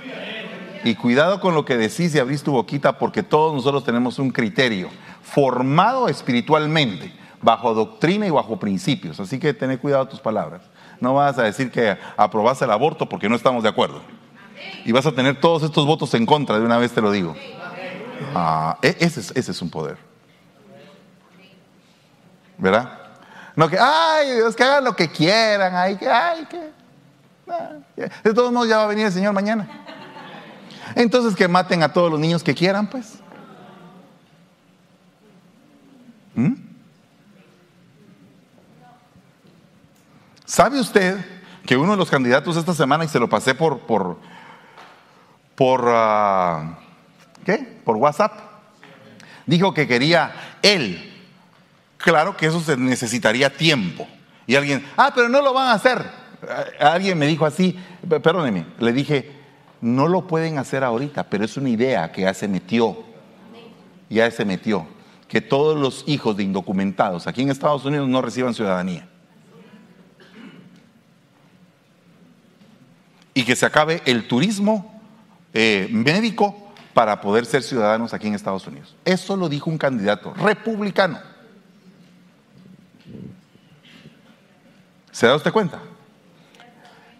Y 0.84 0.95
cuidado 0.95 1.39
con 1.39 1.54
lo 1.54 1.65
que 1.65 1.78
decís 1.78 2.15
y 2.15 2.19
abrís 2.19 2.43
tu 2.43 2.54
boquita 2.54 2.98
porque 2.98 3.22
todos 3.22 3.54
nosotros 3.54 3.84
tenemos 3.84 4.17
un 4.17 4.32
criterio 4.32 4.89
formado 5.22 6.08
espiritualmente, 6.08 7.13
bajo 7.41 7.74
doctrina 7.74 8.26
y 8.26 8.30
bajo 8.30 8.58
principios. 8.58 9.19
Así 9.19 9.39
que 9.39 9.54
ten 9.54 9.78
cuidado 9.78 10.08
tus 10.08 10.19
palabras. 10.19 10.62
No 11.00 11.13
vas 11.13 11.38
a 11.38 11.43
decir 11.43 11.72
que 11.72 11.98
aprobás 12.17 12.62
el 12.62 12.72
aborto 12.72 13.08
porque 13.08 13.30
no 13.30 13.36
estamos 13.36 13.63
de 13.63 13.69
acuerdo. 13.69 14.02
Y 14.86 14.91
vas 14.91 15.06
a 15.06 15.12
tener 15.12 15.39
todos 15.39 15.63
estos 15.63 15.86
votos 15.86 16.13
en 16.13 16.26
contra, 16.26 16.58
de 16.58 16.65
una 16.65 16.78
vez 16.78 16.91
te 16.91 17.02
lo 17.02 17.12
digo. 17.12 17.36
Ah, 18.34 18.78
e-, 18.82 18.95
ese, 19.00 19.19
es, 19.19 19.32
ese 19.36 19.52
es 19.52 19.62
un 19.62 19.69
poder. 19.69 20.09
¿Verdad? 22.60 23.00
No 23.56 23.67
que, 23.69 23.78
ay, 23.80 24.36
Dios, 24.36 24.56
que 24.56 24.63
hagan 24.63 24.84
lo 24.84 24.95
que 24.95 25.10
quieran, 25.10 25.76
ay, 25.76 25.98
que, 25.98 26.08
ay, 26.08 26.45
que. 26.45 26.72
Ah, 27.48 27.72
de 28.24 28.34
todos 28.34 28.52
modos 28.52 28.69
ya 28.69 28.78
va 28.78 28.84
a 28.84 28.88
venir 28.88 29.08
el 29.08 29.12
Señor 29.12 29.34
mañana. 29.34 29.67
Entonces 30.95 31.36
que 31.36 31.48
maten 31.48 31.82
a 31.84 31.91
todos 31.91 32.12
los 32.12 32.19
niños 32.19 32.43
que 32.43 32.54
quieran, 32.54 32.88
pues. 32.88 33.19
¿Mm? 36.36 36.54
¿Sabe 40.45 40.80
usted 40.80 41.17
que 41.65 41.78
uno 41.78 41.91
de 41.91 41.98
los 41.98 42.10
candidatos 42.10 42.58
esta 42.58 42.74
semana, 42.74 43.04
y 43.04 43.08
se 43.08 43.19
lo 43.19 43.30
pasé 43.30 43.54
por, 43.54 43.80
por, 43.82 44.17
por, 45.56 45.82
uh, 45.86 46.76
¿qué? 47.45 47.80
Por 47.86 47.98
WhatsApp, 47.98 48.34
dijo 49.45 49.74
que 49.74 49.88
quería 49.88 50.58
él. 50.62 51.18
Claro 51.99 52.35
que 52.35 52.45
eso 52.45 52.62
se 52.62 52.77
necesitaría 52.77 53.49
tiempo. 53.49 54.07
Y 54.47 54.55
alguien, 54.55 54.85
ah, 54.97 55.12
pero 55.13 55.27
no 55.27 55.41
lo 55.41 55.53
van 55.53 55.67
a 55.67 55.73
hacer. 55.73 56.03
Alguien 56.79 57.17
me 57.17 57.27
dijo 57.27 57.45
así, 57.45 57.77
perdóneme, 58.07 58.65
le 58.79 58.93
dije, 58.93 59.31
no 59.81 60.07
lo 60.07 60.25
pueden 60.25 60.57
hacer 60.57 60.83
ahorita, 60.83 61.29
pero 61.29 61.43
es 61.43 61.57
una 61.57 61.69
idea 61.69 62.12
que 62.12 62.21
ya 62.21 62.33
se 62.33 62.47
metió. 62.47 63.03
Ya 64.09 64.31
se 64.31 64.45
metió. 64.45 64.88
Que 65.27 65.41
todos 65.41 65.77
los 65.77 66.05
hijos 66.07 66.38
de 66.38 66.43
indocumentados 66.43 67.27
aquí 67.27 67.41
en 67.41 67.51
Estados 67.51 67.83
Unidos 67.83 68.07
no 68.07 68.21
reciban 68.21 68.53
ciudadanía. 68.53 69.07
Y 73.33 73.43
que 73.43 73.57
se 73.57 73.65
acabe 73.65 74.01
el 74.05 74.27
turismo 74.27 75.01
eh, 75.53 75.89
médico 75.91 76.73
para 76.93 77.19
poder 77.19 77.45
ser 77.45 77.62
ciudadanos 77.62 78.13
aquí 78.13 78.27
en 78.27 78.35
Estados 78.35 78.65
Unidos. 78.67 78.95
Eso 79.03 79.35
lo 79.35 79.49
dijo 79.49 79.69
un 79.69 79.77
candidato 79.77 80.33
republicano. 80.33 81.29
¿Se 85.19 85.27
da 85.27 85.36
usted 85.36 85.51
cuenta? 85.51 85.82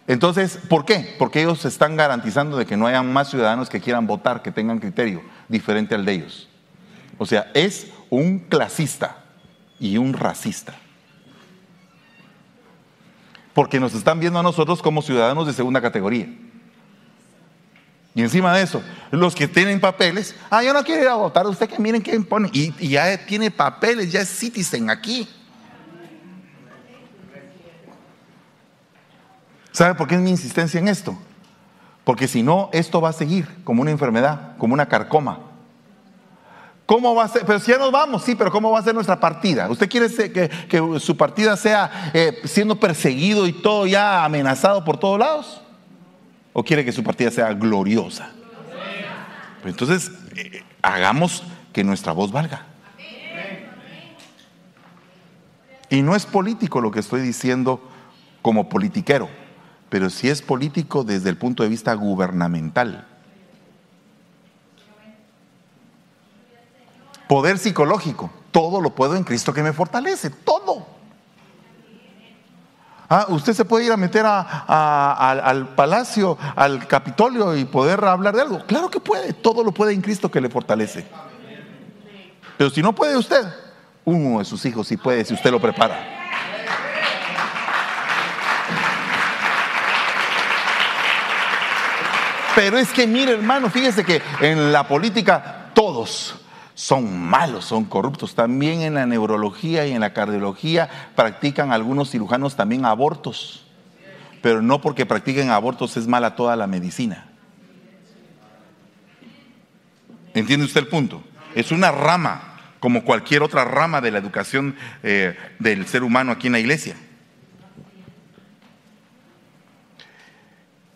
Entonces, 0.06 0.58
¿por 0.70 0.86
qué? 0.86 1.14
Porque 1.18 1.42
ellos 1.42 1.66
están 1.66 1.96
garantizando 1.96 2.56
de 2.56 2.64
que 2.64 2.74
no 2.74 2.86
haya 2.86 3.02
más 3.02 3.28
ciudadanos 3.28 3.68
que 3.68 3.78
quieran 3.78 4.06
votar, 4.06 4.40
que 4.40 4.50
tengan 4.50 4.78
criterio 4.78 5.20
diferente 5.48 5.94
al 5.94 6.06
de 6.06 6.12
ellos. 6.12 6.48
O 7.18 7.26
sea, 7.26 7.50
es 7.52 7.88
un 8.08 8.38
clasista 8.38 9.18
y 9.78 9.98
un 9.98 10.14
racista. 10.14 10.72
Porque 13.52 13.78
nos 13.78 13.92
están 13.92 14.18
viendo 14.18 14.38
a 14.38 14.42
nosotros 14.42 14.80
como 14.80 15.02
ciudadanos 15.02 15.46
de 15.46 15.52
segunda 15.52 15.82
categoría. 15.82 16.26
Y 18.14 18.22
encima 18.22 18.56
de 18.56 18.62
eso, 18.62 18.82
los 19.10 19.34
que 19.34 19.46
tienen 19.46 19.78
papeles, 19.78 20.34
ah, 20.48 20.62
yo 20.62 20.72
no 20.72 20.82
quiero 20.84 21.02
ir 21.02 21.08
a 21.08 21.16
votar, 21.16 21.46
usted 21.46 21.68
que 21.68 21.78
miren 21.78 22.00
qué 22.00 22.14
impone. 22.14 22.48
Y, 22.54 22.72
y 22.78 22.92
ya 22.92 23.26
tiene 23.26 23.50
papeles, 23.50 24.10
ya 24.10 24.22
es 24.22 24.30
citizen 24.30 24.88
aquí. 24.88 25.28
¿Sabe 29.72 29.94
por 29.94 30.08
qué 30.08 30.16
es 30.16 30.20
mi 30.20 30.30
insistencia 30.30 30.80
en 30.80 30.88
esto? 30.88 31.16
Porque 32.04 32.26
si 32.26 32.42
no, 32.42 32.70
esto 32.72 33.00
va 33.00 33.10
a 33.10 33.12
seguir 33.12 33.46
como 33.64 33.82
una 33.82 33.90
enfermedad, 33.90 34.56
como 34.58 34.74
una 34.74 34.86
carcoma. 34.86 35.38
¿Cómo 36.86 37.14
va 37.14 37.24
a 37.24 37.28
ser? 37.28 37.46
Pero 37.46 37.60
si 37.60 37.70
ya 37.70 37.78
nos 37.78 37.92
vamos, 37.92 38.24
sí, 38.24 38.34
pero 38.34 38.50
¿cómo 38.50 38.72
va 38.72 38.80
a 38.80 38.82
ser 38.82 38.94
nuestra 38.94 39.20
partida? 39.20 39.70
¿Usted 39.70 39.88
quiere 39.88 40.08
que, 40.08 40.98
su 40.98 41.16
partida 41.16 41.56
sea 41.56 42.10
eh, 42.12 42.40
siendo 42.44 42.80
perseguido 42.80 43.46
y 43.46 43.52
todo 43.52 43.86
ya 43.86 44.24
amenazado 44.24 44.84
por 44.84 44.98
todos 44.98 45.20
lados? 45.20 45.62
¿O 46.52 46.64
quiere 46.64 46.84
que 46.84 46.90
su 46.90 47.04
partida 47.04 47.30
sea 47.30 47.52
gloriosa? 47.52 48.32
Pues 49.62 49.74
entonces, 49.74 50.10
eh, 50.34 50.64
hagamos 50.82 51.44
que 51.72 51.84
nuestra 51.84 52.10
voz 52.10 52.32
valga. 52.32 52.66
Y 55.90 56.02
no 56.02 56.16
es 56.16 56.26
político 56.26 56.80
lo 56.80 56.90
que 56.90 57.00
estoy 57.00 57.20
diciendo 57.20 57.88
como 58.42 58.68
politiquero 58.68 59.28
pero 59.90 60.08
si 60.08 60.30
es 60.30 60.40
político 60.40 61.02
desde 61.02 61.28
el 61.28 61.36
punto 61.36 61.64
de 61.64 61.68
vista 61.68 61.92
gubernamental. 61.94 63.06
Poder 67.28 67.58
psicológico, 67.58 68.30
todo 68.52 68.80
lo 68.80 68.94
puedo 68.94 69.16
en 69.16 69.24
Cristo 69.24 69.52
que 69.52 69.62
me 69.62 69.72
fortalece, 69.72 70.30
todo. 70.30 70.86
Ah, 73.08 73.26
usted 73.28 73.52
se 73.52 73.64
puede 73.64 73.86
ir 73.86 73.92
a 73.92 73.96
meter 73.96 74.24
al 74.24 75.74
palacio, 75.74 76.38
al 76.54 76.86
Capitolio 76.86 77.56
y 77.56 77.64
poder 77.64 78.04
hablar 78.04 78.36
de 78.36 78.42
algo. 78.42 78.64
Claro 78.66 78.88
que 78.88 79.00
puede, 79.00 79.32
todo 79.32 79.64
lo 79.64 79.72
puede 79.72 79.92
en 79.92 80.00
Cristo 80.00 80.30
que 80.30 80.40
le 80.40 80.48
fortalece. 80.48 81.04
Pero 82.56 82.70
si 82.70 82.80
no 82.80 82.94
puede 82.94 83.16
usted, 83.16 83.44
uno 84.04 84.38
de 84.38 84.44
sus 84.44 84.64
hijos 84.64 84.86
sí 84.86 84.96
puede 84.96 85.24
si 85.24 85.34
usted 85.34 85.50
lo 85.50 85.60
prepara. 85.60 86.19
Pero 92.60 92.76
es 92.76 92.90
que, 92.90 93.06
mire 93.06 93.32
hermano, 93.32 93.70
fíjese 93.70 94.04
que 94.04 94.20
en 94.42 94.70
la 94.70 94.86
política 94.86 95.70
todos 95.72 96.34
son 96.74 97.18
malos, 97.18 97.64
son 97.64 97.86
corruptos. 97.86 98.34
También 98.34 98.82
en 98.82 98.92
la 98.92 99.06
neurología 99.06 99.86
y 99.86 99.92
en 99.92 100.00
la 100.00 100.12
cardiología 100.12 100.90
practican 101.16 101.72
algunos 101.72 102.10
cirujanos 102.10 102.56
también 102.56 102.84
abortos. 102.84 103.64
Pero 104.42 104.60
no 104.60 104.82
porque 104.82 105.06
practiquen 105.06 105.48
abortos 105.48 105.96
es 105.96 106.06
mala 106.06 106.36
toda 106.36 106.54
la 106.54 106.66
medicina. 106.66 107.30
¿Entiende 110.34 110.66
usted 110.66 110.82
el 110.82 110.88
punto? 110.88 111.22
Es 111.54 111.72
una 111.72 111.90
rama, 111.90 112.58
como 112.78 113.04
cualquier 113.04 113.42
otra 113.42 113.64
rama 113.64 114.02
de 114.02 114.10
la 114.10 114.18
educación 114.18 114.76
eh, 115.02 115.34
del 115.58 115.86
ser 115.86 116.02
humano 116.02 116.32
aquí 116.32 116.48
en 116.48 116.52
la 116.52 116.60
iglesia. 116.60 116.94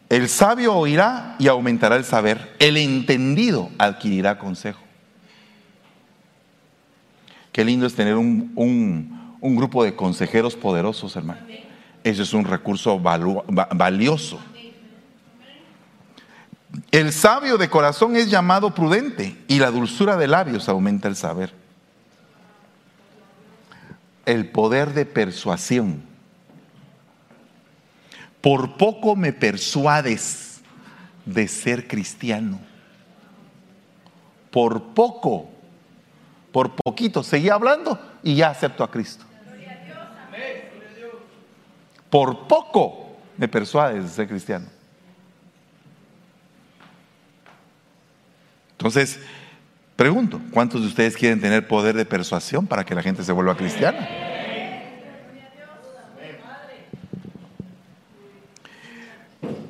El 0.08 0.28
sabio 0.28 0.74
oirá 0.74 1.36
y 1.38 1.48
aumentará 1.48 1.96
el 1.96 2.04
saber. 2.04 2.54
El 2.58 2.76
entendido 2.76 3.70
adquirirá 3.78 4.38
consejo. 4.38 4.80
Qué 7.52 7.64
lindo 7.64 7.86
es 7.86 7.94
tener 7.94 8.16
un, 8.16 9.38
grupo 9.40 9.84
de 9.84 9.94
consejeros 9.94 10.56
poderosos, 10.56 11.16
hermano. 11.16 11.40
Ese 12.02 12.22
es 12.22 12.32
un 12.34 12.44
recurso 12.44 12.98
valioso. 12.98 14.40
El 16.90 17.12
sabio 17.12 17.56
de 17.56 17.70
corazón 17.70 18.16
es 18.16 18.30
llamado 18.30 18.74
prudente 18.74 19.36
y 19.48 19.58
la 19.58 19.70
dulzura 19.70 20.16
de 20.16 20.26
labios 20.26 20.68
aumenta 20.68 21.08
el 21.08 21.16
saber. 21.16 21.52
El 24.26 24.50
poder 24.50 24.92
de 24.92 25.06
persuasión 25.06 26.02
por 28.44 28.76
poco 28.76 29.16
me 29.16 29.32
persuades 29.32 30.60
de 31.24 31.48
ser 31.48 31.88
cristiano. 31.88 32.60
Por 34.50 34.82
poco, 34.92 35.48
por 36.52 36.72
poquito, 36.76 37.22
seguí 37.22 37.48
hablando 37.48 37.98
y 38.22 38.34
ya 38.36 38.50
acepto 38.50 38.84
a 38.84 38.90
Cristo. 38.90 39.24
Por 42.10 42.46
poco 42.46 43.16
me 43.38 43.48
persuades 43.48 44.02
de 44.02 44.10
ser 44.10 44.28
cristiano. 44.28 44.66
Entonces, 48.72 49.20
pregunto, 49.96 50.38
¿cuántos 50.50 50.82
de 50.82 50.88
ustedes 50.88 51.16
quieren 51.16 51.40
tener 51.40 51.66
poder 51.66 51.96
de 51.96 52.04
persuasión 52.04 52.66
para 52.66 52.84
que 52.84 52.94
la 52.94 53.02
gente 53.02 53.24
se 53.24 53.32
vuelva 53.32 53.56
cristiana? 53.56 54.33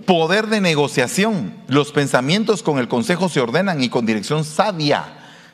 Poder 0.07 0.49
de 0.49 0.61
negociación. 0.61 1.55
Los 1.69 1.93
pensamientos 1.93 2.63
con 2.63 2.79
el 2.79 2.89
consejo 2.89 3.29
se 3.29 3.41
ordenan 3.41 3.83
y 3.83 3.89
con 3.89 4.05
dirección 4.05 4.45
sabia 4.45 5.05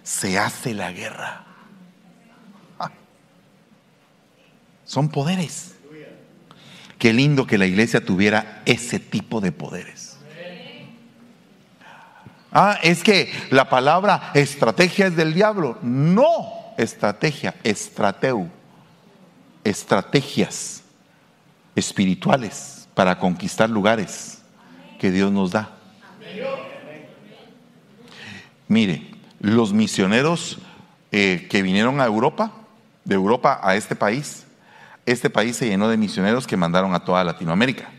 se 0.02 0.38
hace 0.38 0.74
la 0.74 0.92
guerra. 0.92 1.44
Ah. 2.78 2.90
Son 4.84 5.08
poderes. 5.08 5.74
Qué 6.98 7.12
lindo 7.12 7.46
que 7.46 7.58
la 7.58 7.66
iglesia 7.66 8.04
tuviera 8.04 8.62
ese 8.66 8.98
tipo 8.98 9.40
de 9.40 9.52
poderes. 9.52 10.18
Ah, 12.52 12.78
es 12.82 13.02
que 13.02 13.32
la 13.50 13.70
palabra 13.70 14.32
estrategia 14.34 15.06
es 15.06 15.16
del 15.16 15.32
diablo. 15.32 15.78
No, 15.82 16.74
estrategia, 16.76 17.54
estrateu. 17.62 18.50
Estrategias 19.62 20.82
espirituales 21.76 22.88
para 22.94 23.18
conquistar 23.18 23.70
lugares 23.70 24.39
que 25.00 25.10
Dios 25.10 25.32
nos 25.32 25.50
da. 25.50 25.70
Mire, 28.68 29.02
los 29.40 29.72
misioneros 29.72 30.58
eh, 31.10 31.48
que 31.50 31.62
vinieron 31.62 32.00
a 32.00 32.04
Europa, 32.04 32.52
de 33.04 33.14
Europa 33.14 33.58
a 33.62 33.74
este 33.74 33.96
país, 33.96 34.46
este 35.06 35.30
país 35.30 35.56
se 35.56 35.66
llenó 35.66 35.88
de 35.88 35.96
misioneros 35.96 36.46
que 36.46 36.56
mandaron 36.56 36.94
a 36.94 37.00
toda 37.00 37.24
Latinoamérica. 37.24 37.90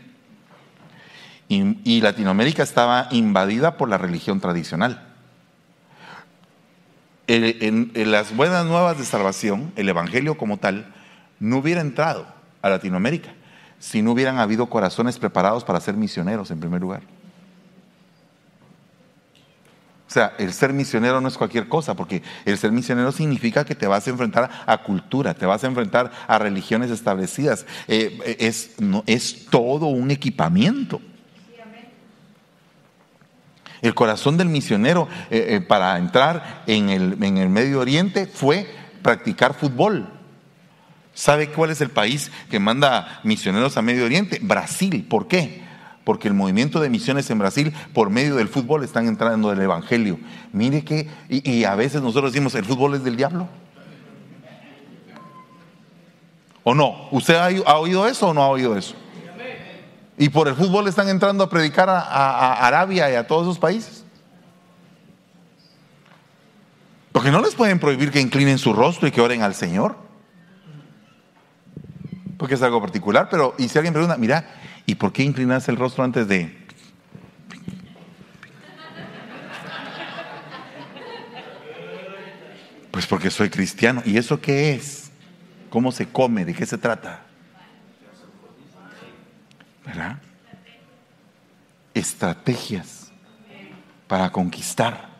Y, 1.48 2.00
Latinoamérica 2.00 2.62
estaba 2.62 3.08
invadida 3.10 3.76
por 3.76 3.90
la 3.90 3.98
religión 3.98 4.40
tradicional. 4.40 5.12
en, 7.26 7.90
las 7.94 8.34
buenas 8.34 8.64
nuevas 8.64 8.96
de 8.96 9.04
salvación, 9.04 9.70
el 9.76 9.88
Evangelio 9.90 10.38
como 10.38 10.56
tal, 10.56 10.94
no 11.40 11.58
hubiera 11.58 11.82
entrado 11.82 12.26
a 12.62 12.70
Latinoamérica 12.70 13.34
si 13.82 14.00
no 14.00 14.12
hubieran 14.12 14.38
habido 14.38 14.66
corazones 14.66 15.18
preparados 15.18 15.64
para 15.64 15.80
ser 15.80 15.96
misioneros 15.96 16.52
en 16.52 16.60
primer 16.60 16.80
lugar. 16.80 17.02
O 20.08 20.10
sea, 20.12 20.34
el 20.38 20.52
ser 20.52 20.72
misionero 20.72 21.20
no 21.20 21.26
es 21.26 21.36
cualquier 21.36 21.66
cosa, 21.66 21.94
porque 21.94 22.22
el 22.44 22.56
ser 22.58 22.70
misionero 22.70 23.10
significa 23.10 23.64
que 23.64 23.74
te 23.74 23.88
vas 23.88 24.06
a 24.06 24.10
enfrentar 24.10 24.48
a 24.66 24.78
cultura, 24.84 25.34
te 25.34 25.46
vas 25.46 25.64
a 25.64 25.66
enfrentar 25.66 26.12
a 26.28 26.38
religiones 26.38 26.92
establecidas. 26.92 27.66
Eh, 27.88 28.36
es, 28.38 28.76
no, 28.78 29.02
es 29.08 29.46
todo 29.46 29.86
un 29.86 30.12
equipamiento. 30.12 31.00
El 33.80 33.94
corazón 33.94 34.38
del 34.38 34.48
misionero 34.48 35.08
eh, 35.28 35.56
eh, 35.56 35.60
para 35.60 35.98
entrar 35.98 36.62
en 36.68 36.88
el 36.88 37.48
Medio 37.48 37.80
Oriente 37.80 38.26
fue 38.26 38.72
practicar 39.02 39.54
fútbol. 39.54 40.21
¿Sabe 41.14 41.48
cuál 41.48 41.70
es 41.70 41.80
el 41.80 41.90
país 41.90 42.30
que 42.50 42.58
manda 42.58 43.20
misioneros 43.22 43.76
a 43.76 43.82
Medio 43.82 44.04
Oriente? 44.04 44.38
Brasil. 44.42 45.06
¿Por 45.08 45.28
qué? 45.28 45.62
porque 46.04 46.28
el 46.28 46.34
movimiento 46.34 46.80
de 46.80 46.90
misiones 46.90 47.30
en 47.30 47.38
Brasil, 47.38 47.72
por 47.92 48.10
medio 48.10 48.36
del 48.36 48.48
fútbol, 48.48 48.82
están 48.82 49.06
entrando 49.06 49.50
del 49.50 49.60
Evangelio. 49.60 50.18
Mire 50.52 50.84
que, 50.84 51.08
y, 51.28 51.64
a 51.64 51.74
veces 51.74 52.02
nosotros 52.02 52.32
decimos, 52.32 52.54
¿el 52.54 52.64
fútbol 52.64 52.94
es 52.94 53.04
del 53.04 53.16
diablo? 53.16 53.48
¿O 56.64 56.74
no? 56.74 57.08
¿Usted 57.10 57.34
ha, 57.34 57.78
oído 57.78 58.06
eso 58.06 58.28
o 58.28 58.34
no 58.34 58.42
ha 58.42 58.48
oído 58.48 58.76
eso? 58.76 58.94
Y 60.18 60.28
por 60.28 60.46
el 60.46 60.54
fútbol 60.54 60.86
están 60.88 61.08
entrando 61.08 61.44
a 61.44 61.50
predicar 61.50 61.88
a, 61.88 62.66
Arabia 62.66 63.10
y 63.10 63.14
a 63.14 63.26
todos 63.26 63.42
esos 63.42 63.58
países. 63.58 64.04
Porque 67.10 67.30
no 67.30 67.40
les 67.40 67.54
pueden 67.54 67.78
prohibir 67.78 68.10
que 68.10 68.20
inclinen 68.20 68.58
su 68.58 68.72
rostro 68.72 69.08
y 69.08 69.10
que 69.10 69.20
oren 69.20 69.42
al 69.42 69.54
Señor. 69.54 69.96
Porque 72.42 72.56
es 72.56 72.62
algo 72.62 72.80
particular, 72.80 73.28
pero 73.30 73.54
y 73.56 73.68
si 73.68 73.78
alguien 73.78 73.94
pregunta, 73.94 74.16
mira, 74.16 74.44
¿Y 74.84 74.96
por 74.96 75.12
qué 75.12 75.22
inclinarse 75.22 75.70
el 75.70 75.76
rostro 75.76 76.02
antes 76.02 76.26
de... 76.26 76.60
Pues 82.90 83.06
porque 83.06 83.30
soy 83.30 83.48
cristiano. 83.48 84.02
¿Y 84.04 84.16
eso 84.16 84.40
qué 84.40 84.74
es? 84.74 85.12
¿Cómo 85.70 85.92
se 85.92 86.08
come? 86.08 86.44
¿De 86.44 86.52
qué 86.52 86.66
se 86.66 86.76
trata? 86.76 87.22
¿Verdad? 89.86 90.18
Estrategias 91.94 93.12
para 94.08 94.32
conquistar. 94.32 95.10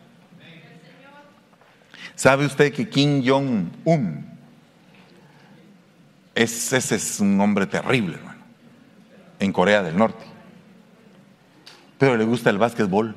¿Sabe 2.15 2.45
usted 2.45 2.73
que 2.73 2.89
Kim 2.89 3.23
Jong-un 3.25 4.32
ese 6.35 6.77
es 6.77 7.19
un 7.19 7.39
hombre 7.39 7.65
terrible, 7.67 8.15
hermano? 8.15 8.33
en 9.43 9.51
Corea 9.51 9.83
del 9.83 9.97
Norte. 9.97 10.23
Pero 11.97 12.17
le 12.17 12.23
gusta 12.23 12.49
el 12.49 12.57
básquetbol. 12.57 13.15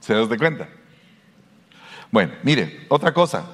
¿Se 0.00 0.14
das 0.14 0.28
de 0.28 0.38
cuenta? 0.38 0.68
Bueno, 2.10 2.32
mire, 2.42 2.86
otra 2.88 3.12
cosa. 3.12 3.46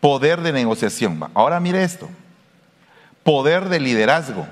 Poder 0.00 0.40
de 0.40 0.52
negociación. 0.52 1.20
Ahora 1.34 1.60
mire 1.60 1.84
esto. 1.84 2.08
Poder 3.22 3.68
de 3.68 3.80
liderazgo. 3.80 4.46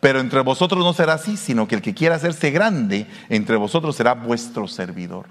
Pero 0.00 0.20
entre 0.20 0.40
vosotros 0.40 0.82
no 0.82 0.94
será 0.94 1.14
así, 1.14 1.36
sino 1.36 1.68
que 1.68 1.74
el 1.74 1.82
que 1.82 1.94
quiera 1.94 2.16
hacerse 2.16 2.50
grande 2.50 3.06
entre 3.28 3.56
vosotros 3.56 3.94
será 3.94 4.14
vuestro 4.14 4.66
servidor. 4.66 5.26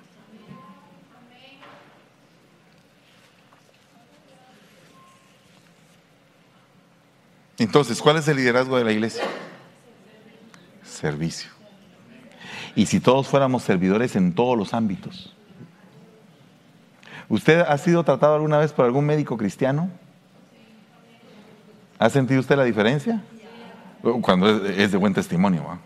Entonces, 7.60 8.02
¿cuál 8.02 8.18
es 8.18 8.28
el 8.28 8.38
liderazgo 8.38 8.78
de 8.78 8.86
la 8.86 8.92
iglesia? 8.92 9.24
Servicio. 10.84 11.52
Y 12.76 12.86
si 12.86 13.00
todos 13.00 13.28
fuéramos 13.28 13.64
servidores 13.64 14.16
en 14.16 14.34
todos 14.34 14.58
los 14.58 14.74
ámbitos. 14.74 15.36
¿Usted 17.28 17.60
ha 17.60 17.78
sido 17.78 18.04
tratado 18.04 18.36
alguna 18.36 18.58
vez 18.58 18.72
por 18.72 18.86
algún 18.86 19.06
médico 19.06 19.38
cristiano? 19.38 19.92
¿Ha 22.00 22.10
sentido 22.10 22.40
usted 22.40 22.56
la 22.56 22.64
diferencia? 22.64 23.22
Cuando 24.22 24.66
es 24.66 24.92
de 24.92 24.98
buen 24.98 25.14
testimonio. 25.14 25.80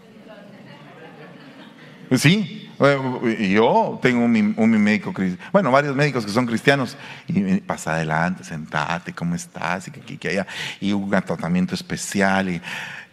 Sí, 2.16 2.63
yo 2.84 4.00
tengo 4.02 4.26
un, 4.26 4.54
un 4.58 4.84
médico, 4.84 5.14
bueno, 5.52 5.72
varios 5.72 5.96
médicos 5.96 6.26
que 6.26 6.32
son 6.32 6.46
cristianos, 6.46 6.98
y 7.28 7.62
pasa 7.62 7.94
adelante, 7.94 8.44
sentate, 8.44 9.14
¿cómo 9.14 9.36
estás? 9.36 9.88
Y 9.88 9.92
que, 9.92 10.18
que, 10.18 10.28
haya, 10.30 10.48
y 10.82 10.92
un 10.92 11.10
tratamiento 11.10 11.76
especial, 11.76 12.50
y 12.50 12.62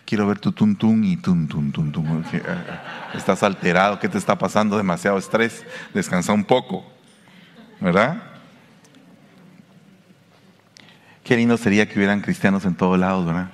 quiero 0.04 0.26
ver 0.26 0.40
tu 0.40 0.50
tuntún 0.50 1.04
y 1.04 1.16
tun, 1.16 1.46
tun, 1.46 1.70
tun. 1.70 2.24
Eh, 2.32 2.42
estás 3.14 3.44
alterado, 3.44 4.00
¿qué 4.00 4.08
te 4.08 4.18
está 4.18 4.36
pasando? 4.36 4.76
Demasiado 4.76 5.16
estrés, 5.18 5.64
descansa 5.94 6.32
un 6.32 6.44
poco, 6.44 6.84
¿verdad? 7.80 8.22
Qué 11.22 11.36
lindo 11.36 11.56
sería 11.56 11.88
que 11.88 11.96
hubieran 11.96 12.22
cristianos 12.22 12.64
en 12.64 12.74
todos 12.74 12.98
lados, 12.98 13.24
¿verdad? 13.24 13.50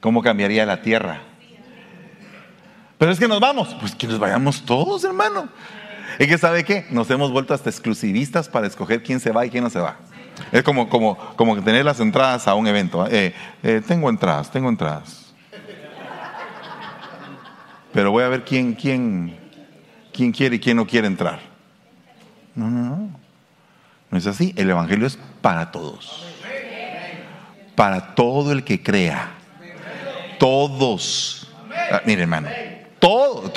¿Cómo 0.00 0.22
cambiaría 0.22 0.66
la 0.66 0.82
tierra? 0.82 1.27
Pero 2.98 3.12
es 3.12 3.18
que 3.18 3.28
nos 3.28 3.40
vamos. 3.40 3.74
Pues 3.80 3.94
que 3.94 4.06
nos 4.06 4.18
vayamos 4.18 4.62
todos, 4.62 5.04
hermano. 5.04 5.48
¿Y 6.18 6.26
que 6.26 6.36
sabe 6.36 6.64
qué? 6.64 6.86
Nos 6.90 7.08
hemos 7.10 7.30
vuelto 7.30 7.54
hasta 7.54 7.70
exclusivistas 7.70 8.48
para 8.48 8.66
escoger 8.66 9.02
quién 9.02 9.20
se 9.20 9.30
va 9.30 9.46
y 9.46 9.50
quién 9.50 9.62
no 9.62 9.70
se 9.70 9.78
va. 9.78 9.96
Es 10.52 10.62
como, 10.62 10.88
como, 10.88 11.16
como 11.36 11.62
tener 11.62 11.84
las 11.84 12.00
entradas 12.00 12.48
a 12.48 12.54
un 12.54 12.66
evento. 12.66 13.06
Eh, 13.08 13.34
eh, 13.62 13.82
tengo 13.86 14.10
entradas, 14.10 14.50
tengo 14.50 14.68
entradas. 14.68 15.32
Pero 17.92 18.10
voy 18.10 18.24
a 18.24 18.28
ver 18.28 18.44
quién, 18.44 18.74
quién, 18.74 19.38
quién 20.12 20.32
quiere 20.32 20.56
y 20.56 20.58
quién 20.58 20.76
no 20.76 20.86
quiere 20.86 21.06
entrar. 21.06 21.40
No, 22.54 22.68
no, 22.68 22.96
no. 22.96 23.20
No 24.10 24.18
es 24.18 24.26
así. 24.26 24.52
El 24.56 24.70
Evangelio 24.70 25.06
es 25.06 25.18
para 25.40 25.70
todos. 25.70 26.24
Para 27.74 28.14
todo 28.14 28.52
el 28.52 28.64
que 28.64 28.82
crea. 28.82 29.30
Todos. 30.38 31.48
Ah, 31.90 32.02
mire, 32.04 32.22
hermano. 32.22 32.48
Todo, 32.98 33.52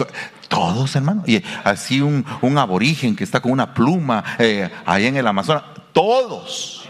todos, 0.48 0.96
hermano. 0.96 1.24
Y 1.26 1.44
así 1.64 2.02
un, 2.02 2.26
aborigen 2.58 3.16
que 3.16 3.24
está 3.24 3.40
con 3.40 3.52
una 3.52 3.74
pluma 3.74 4.24
eh, 4.38 4.70
ahí 4.86 5.08
en 5.08 5.18
el 5.18 5.28
Amazonas. 5.28 5.64
Todos. 5.94 6.88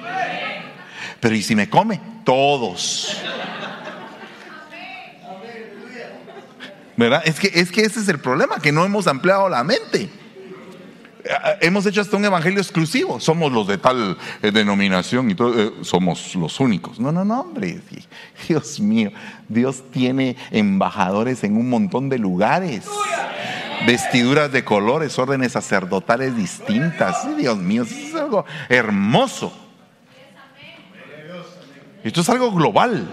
Pero 1.20 1.36
¿y 1.36 1.42
si 1.42 1.56
me 1.56 1.70
come? 1.70 2.02
Todos. 2.26 3.18
¿Verdad? 6.98 7.24
Es 7.26 7.40
que, 7.40 7.52
es 7.54 7.72
que 7.72 7.82
ese 7.82 8.00
es 8.00 8.08
el 8.10 8.20
problema, 8.20 8.60
que 8.60 8.72
no 8.72 8.86
hemos 8.86 9.08
ampliado 9.08 9.50
la 9.50 9.64
mente. 9.64 10.21
Eh, 11.32 11.58
hemos 11.62 11.86
hecho 11.86 12.02
hasta 12.02 12.18
un 12.18 12.26
evangelio 12.26 12.60
exclusivo. 12.60 13.20
Somos 13.20 13.52
los 13.52 13.68
de 13.68 13.78
tal 13.78 14.18
eh, 14.42 14.52
denominación 14.52 15.32
y 15.32 15.36
todo, 15.36 15.60
eh, 15.60 15.72
somos 15.82 16.36
los 16.36 16.60
únicos. 16.60 17.00
No, 17.00 17.12
no, 17.12 17.24
no, 17.24 17.42
hombre. 17.42 17.80
Dios 18.48 18.80
mío, 18.80 19.12
Dios 19.48 19.84
tiene 19.92 20.36
embajadores 20.52 21.44
en 21.44 21.56
un 21.56 21.70
montón 21.70 22.10
de 22.10 22.20
lugares. 22.20 22.86
Vestiduras 23.86 24.52
de 24.52 24.64
colores, 24.64 25.18
órdenes 25.18 25.54
sacerdotales 25.54 26.36
distintas. 26.36 27.38
Dios 27.38 27.58
mío, 27.58 27.84
eso 27.84 27.96
es 27.96 28.16
algo 28.16 28.46
hermoso. 28.70 29.54
Esto 32.04 32.22
es 32.22 32.30
algo 32.30 32.52
global. 32.52 33.08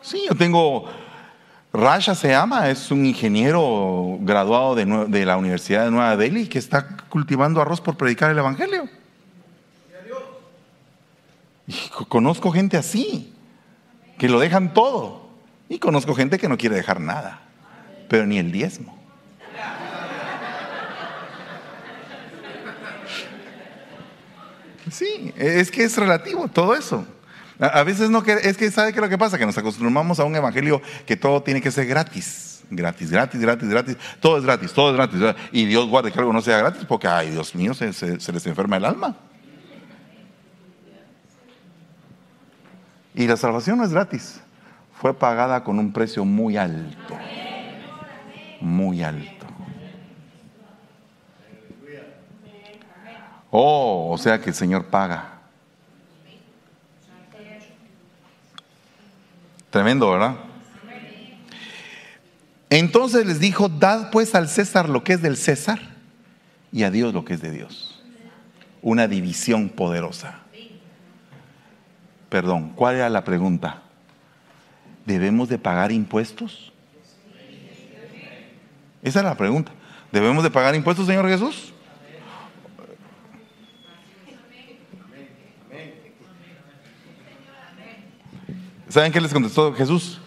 Sí, 0.00 0.24
yo 0.28 0.36
tengo 0.36 0.88
Rasha 1.76 2.14
se 2.14 2.28
llama, 2.28 2.70
es 2.70 2.90
un 2.90 3.04
ingeniero 3.04 4.16
graduado 4.22 4.74
de, 4.74 5.26
la 5.26 5.36
Universidad 5.36 5.84
de 5.84 5.90
Nueva 5.90 6.16
Delhi 6.16 6.46
que 6.46 6.58
está 6.58 6.96
cultivando 7.10 7.60
arroz 7.60 7.82
por 7.82 7.98
predicar 7.98 8.30
el 8.30 8.38
Evangelio. 8.38 8.88
Y 11.66 11.74
conozco 12.08 12.50
gente 12.50 12.78
así, 12.78 13.34
que 14.16 14.30
lo 14.30 14.40
dejan 14.40 14.72
todo. 14.72 15.28
Y 15.68 15.78
conozco 15.78 16.14
gente 16.14 16.38
que 16.38 16.48
no 16.48 16.56
quiere 16.56 16.76
dejar 16.76 16.98
nada, 16.98 17.42
pero 18.08 18.24
ni 18.24 18.38
el 18.38 18.52
diezmo. 18.52 18.96
Sí, 24.90 25.34
es 25.36 25.70
que 25.70 25.84
es 25.84 25.96
relativo 25.98 26.48
todo 26.48 26.74
eso. 26.74 27.04
A 27.58 27.82
veces 27.84 28.10
no, 28.10 28.22
es 28.22 28.56
que 28.56 28.70
¿sabe 28.70 28.92
qué 28.92 28.98
es 28.98 29.02
lo 29.02 29.08
que 29.08 29.16
pasa? 29.16 29.38
Que 29.38 29.46
nos 29.46 29.56
acostumbramos 29.56 30.20
a 30.20 30.24
un 30.24 30.36
evangelio 30.36 30.82
que 31.06 31.16
todo 31.16 31.42
tiene 31.42 31.60
que 31.60 31.70
ser 31.70 31.86
gratis. 31.86 32.64
Gratis, 32.68 33.10
gratis, 33.10 33.40
gratis, 33.40 33.68
gratis. 33.68 33.96
Todo 34.20 34.38
es 34.38 34.44
gratis, 34.44 34.72
todo 34.72 34.90
es 34.90 34.96
gratis. 34.96 35.36
Y 35.52 35.64
Dios 35.64 35.88
guarde 35.88 36.12
que 36.12 36.18
algo 36.18 36.32
no 36.32 36.42
sea 36.42 36.58
gratis 36.58 36.84
porque, 36.86 37.08
ay, 37.08 37.30
Dios 37.30 37.54
mío, 37.54 37.72
se, 37.72 37.92
se 37.92 38.32
les 38.32 38.46
enferma 38.46 38.76
el 38.76 38.84
alma. 38.84 39.16
Y 43.14 43.26
la 43.26 43.36
salvación 43.36 43.78
no 43.78 43.84
es 43.84 43.92
gratis. 43.92 44.40
Fue 45.00 45.14
pagada 45.14 45.64
con 45.64 45.78
un 45.78 45.92
precio 45.92 46.24
muy 46.24 46.56
alto. 46.56 47.18
Muy 48.60 49.02
alto. 49.02 49.46
Oh, 53.50 54.10
o 54.12 54.18
sea 54.18 54.38
que 54.40 54.50
el 54.50 54.54
Señor 54.54 54.86
paga. 54.86 55.35
Tremendo, 59.70 60.10
¿verdad? 60.10 60.36
Entonces 62.70 63.26
les 63.26 63.38
dijo, 63.38 63.68
dad 63.68 64.10
pues 64.10 64.34
al 64.34 64.48
César 64.48 64.88
lo 64.88 65.04
que 65.04 65.14
es 65.14 65.22
del 65.22 65.36
César 65.36 65.80
y 66.72 66.82
a 66.82 66.90
Dios 66.90 67.14
lo 67.14 67.24
que 67.24 67.34
es 67.34 67.40
de 67.40 67.50
Dios. 67.50 68.02
Una 68.82 69.08
división 69.08 69.68
poderosa. 69.68 70.40
Perdón, 72.28 72.72
¿cuál 72.74 72.96
era 72.96 73.08
la 73.08 73.24
pregunta? 73.24 73.82
¿Debemos 75.04 75.48
de 75.48 75.58
pagar 75.58 75.92
impuestos? 75.92 76.72
Esa 79.02 79.20
es 79.20 79.24
la 79.24 79.36
pregunta. 79.36 79.72
¿Debemos 80.10 80.42
de 80.42 80.50
pagar 80.50 80.74
impuestos, 80.74 81.06
Señor 81.06 81.28
Jesús? 81.28 81.72
¿Saben 88.96 89.12
qué 89.12 89.20
les 89.20 89.30
contestó 89.30 89.74
Jesús? 89.74 90.22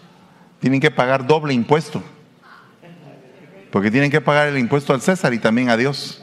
Tienen 0.60 0.78
que 0.78 0.92
pagar 0.92 1.26
doble 1.26 1.52
impuesto. 1.52 2.00
Porque 3.72 3.90
tienen 3.90 4.12
que 4.12 4.20
pagar 4.20 4.46
el 4.46 4.58
impuesto 4.58 4.94
al 4.94 5.00
César 5.00 5.34
y 5.34 5.40
también 5.40 5.70
a 5.70 5.76
Dios. 5.76 6.22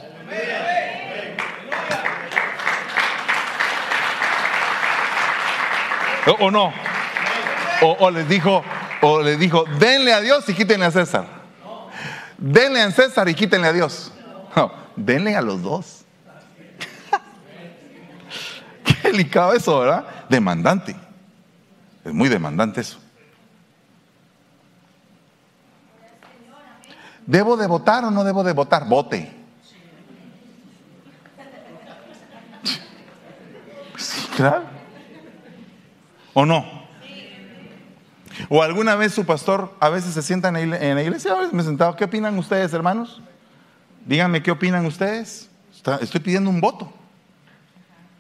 ¿O, 6.40 6.50
no? 6.50 6.72
O, 7.82 8.10
les 8.12 8.30
dijo, 8.30 8.64
o 9.02 9.22
les 9.22 9.38
dijo, 9.38 9.66
denle 9.78 10.14
a 10.14 10.22
Dios 10.22 10.48
y 10.48 10.54
quítenle 10.54 10.86
a 10.86 10.92
César. 10.92 11.28
Denle 12.38 12.82
a 12.82 12.90
César 12.92 13.28
y 13.28 13.34
quítenle 13.34 13.68
a 13.68 13.74
Dios. 13.74 14.14
No, 14.56 14.72
denle 14.96 15.36
a 15.36 15.42
los 15.42 15.62
dos. 15.62 16.06
Qué 18.86 19.10
delicado 19.12 19.52
eso, 19.52 19.82
¿verdad? 19.82 20.06
Demandante. 20.30 21.07
Es 22.08 22.14
muy 22.14 22.30
demandante 22.30 22.80
eso. 22.80 23.00
¿Debo 27.26 27.58
de 27.58 27.68
votar 27.68 28.06
o 28.06 28.12
no 28.12 28.24
debo 28.24 28.46
de 28.46 28.54
votar? 28.54 28.88
Vote. 28.88 29.30
Sí, 33.98 34.28
claro. 34.38 34.64
¿O 36.34 36.46
no? 36.46 36.66
¿O 38.48 38.64
alguna 38.64 38.96
vez 38.96 39.14
su 39.14 39.26
pastor 39.26 39.76
a 39.82 39.90
veces 39.90 40.14
se 40.14 40.22
sienta 40.22 40.48
en 40.48 40.70
la 40.70 41.04
iglesia? 41.04 41.34
A 41.34 41.40
veces 41.40 41.52
me 41.52 41.62
he 41.62 41.66
sentado. 41.66 41.98
¿Qué 41.98 42.06
opinan 42.06 42.38
ustedes, 42.38 42.72
hermanos? 42.72 43.22
Díganme 44.06 44.42
qué 44.42 44.52
opinan 44.52 44.86
ustedes. 44.86 45.50
Estoy 46.00 46.22
pidiendo 46.22 46.50
un 46.50 46.62
voto. 46.62 46.94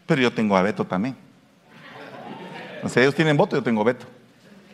Pero 0.05 0.21
yo 0.21 0.33
tengo 0.33 0.57
a 0.57 0.61
veto 0.61 0.83
también. 0.83 1.15
O 2.88 2.89
sea, 2.89 3.03
ellos 3.03 3.15
tienen 3.15 3.38
voto, 3.38 3.55
yo 3.55 3.63
tengo 3.63 3.83
veto. 3.83 4.05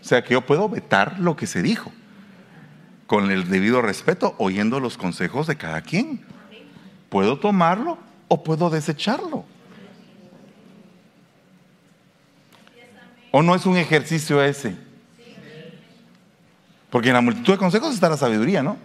O 0.01 0.03
sea, 0.03 0.23
que 0.23 0.33
yo 0.33 0.41
puedo 0.41 0.69
vetar 0.69 1.19
lo 1.19 1.35
que 1.35 1.47
se 1.47 1.61
dijo, 1.61 1.91
con 3.07 3.31
el 3.31 3.49
debido 3.49 3.81
respeto, 3.81 4.35
oyendo 4.37 4.79
los 4.79 4.97
consejos 4.97 5.47
de 5.47 5.57
cada 5.57 5.81
quien. 5.81 6.21
Puedo 7.09 7.39
tomarlo 7.39 7.97
o 8.27 8.43
puedo 8.43 8.69
desecharlo. 8.69 9.45
¿O 13.31 13.41
no 13.41 13.55
es 13.55 13.65
un 13.65 13.77
ejercicio 13.77 14.43
ese? 14.43 14.75
Porque 16.91 17.09
en 17.09 17.15
la 17.15 17.21
multitud 17.21 17.53
de 17.53 17.57
consejos 17.57 17.95
está 17.95 18.09
la 18.09 18.17
sabiduría, 18.17 18.61
¿no? 18.61 18.77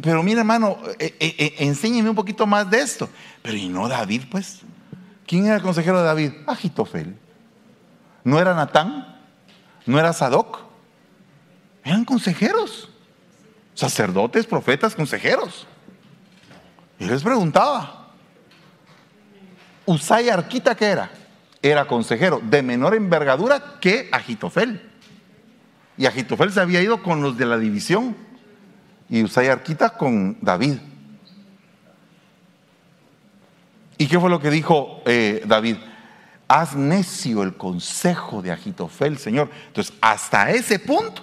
pero 0.00 0.22
mira, 0.22 0.40
hermano, 0.40 0.78
eh, 0.98 1.14
eh, 1.20 1.34
eh, 1.38 1.54
enséñeme 1.58 2.08
un 2.08 2.16
poquito 2.16 2.46
más 2.46 2.68
de 2.70 2.80
esto. 2.80 3.08
Pero 3.42 3.56
¿y 3.56 3.68
no 3.68 3.88
David, 3.88 4.22
pues? 4.30 4.60
¿Quién 5.26 5.46
era 5.46 5.56
el 5.56 5.62
consejero 5.62 5.98
de 5.98 6.04
David? 6.04 6.32
Agitofel. 6.46 7.16
¿No 8.24 8.38
era 8.38 8.54
Natán? 8.54 9.18
¿No 9.86 9.98
era 9.98 10.12
Sadoc? 10.12 10.60
Eran 11.82 12.04
consejeros. 12.04 12.90
Sacerdotes, 13.74 14.46
profetas, 14.46 14.94
consejeros. 14.94 15.66
Y 16.98 17.06
les 17.06 17.22
preguntaba, 17.22 18.12
¿Usay 19.86 20.28
Arquita 20.30 20.74
qué 20.74 20.86
era? 20.86 21.10
Era 21.60 21.86
consejero 21.86 22.40
de 22.42 22.62
menor 22.62 22.94
envergadura 22.94 23.78
que 23.80 24.08
Agitofel. 24.12 24.90
Y 25.96 26.06
Agitofel 26.06 26.52
se 26.52 26.60
había 26.60 26.82
ido 26.82 27.02
con 27.02 27.22
los 27.22 27.36
de 27.36 27.46
la 27.46 27.58
división 27.58 28.16
y 29.08 29.22
Usay 29.22 29.48
Arquita 29.48 29.90
con 29.90 30.38
David. 30.40 30.78
¿Y 33.96 34.06
qué 34.06 34.18
fue 34.18 34.30
lo 34.30 34.40
que 34.40 34.50
dijo 34.50 35.02
eh, 35.06 35.42
David? 35.46 35.76
Haz 36.48 36.74
necio 36.74 37.42
el 37.42 37.56
consejo 37.56 38.42
de 38.42 38.52
Agitofel, 38.52 39.18
Señor. 39.18 39.50
Entonces, 39.68 39.94
hasta 40.00 40.50
ese 40.50 40.78
punto 40.78 41.22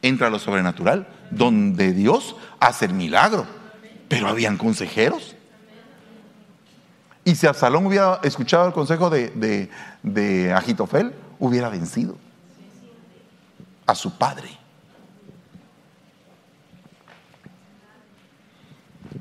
entra 0.00 0.30
lo 0.30 0.38
sobrenatural, 0.38 1.06
donde 1.30 1.92
Dios 1.92 2.36
hace 2.60 2.86
el 2.86 2.94
milagro. 2.94 3.46
Pero 4.08 4.28
habían 4.28 4.56
consejeros. 4.56 5.36
Y 7.24 7.34
si 7.34 7.46
Absalón 7.46 7.86
hubiera 7.86 8.20
escuchado 8.22 8.66
el 8.66 8.72
consejo 8.72 9.10
de, 9.10 9.70
de 10.02 10.52
Agitofel, 10.52 11.14
hubiera 11.38 11.68
vencido 11.68 12.16
a 13.86 13.94
su 13.94 14.16
padre. 14.16 14.48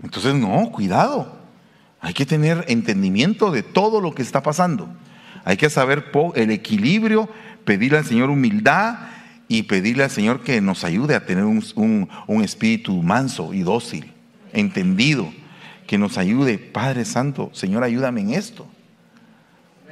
Entonces, 0.04 0.34
no, 0.34 0.72
cuidado. 0.72 1.41
Hay 2.02 2.14
que 2.16 2.26
tener 2.26 2.66
entendimiento 2.68 3.52
de 3.52 3.62
todo 3.62 4.02
lo 4.02 4.14
que 4.14 4.24
está 4.24 4.42
pasando. 4.42 4.90
Hay 5.46 5.56
que 5.56 5.70
saber 5.70 6.12
el 6.36 6.50
equilibrio, 6.50 7.30
pedirle 7.64 8.00
al 8.00 8.06
Señor 8.06 8.32
humildad 8.32 8.98
y 9.48 9.64
pedirle 9.64 10.04
al 10.04 10.10
Señor 10.10 10.42
que 10.42 10.62
nos 10.62 10.84
ayude 10.84 11.16
a 11.16 11.26
tener 11.26 11.46
un, 11.46 12.08
espíritu 12.44 13.02
manso 13.04 13.54
y 13.54 13.62
dócil, 13.62 14.12
entendido, 14.52 15.32
que 15.86 16.00
nos 16.00 16.18
ayude. 16.18 16.58
Padre 16.58 17.06
Santo, 17.06 17.52
Señor, 17.54 17.84
ayúdame 17.84 18.22
en 18.22 18.32
esto. 18.32 18.68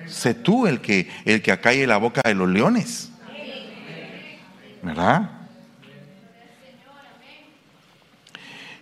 Sé 0.08 0.34
tú 0.34 0.66
el 0.66 0.82
que, 0.82 1.08
el 1.26 1.44
que 1.44 1.52
acalle 1.52 1.86
la 1.86 1.98
boca 1.98 2.22
de 2.26 2.34
los 2.34 2.50
leones. 2.50 3.12
¿Verdad? 4.82 5.39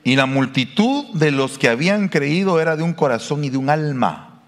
Y 0.08 0.16
la 0.16 0.26
multitud 0.26 1.04
de 1.16 1.32
los 1.32 1.58
que 1.58 1.68
habían 1.68 2.08
creído 2.08 2.62
era 2.62 2.78
de 2.78 2.84
un 2.84 2.94
corazón 2.94 3.44
y 3.44 3.50
de 3.50 3.58
un 3.58 3.70
alma. 3.70 4.40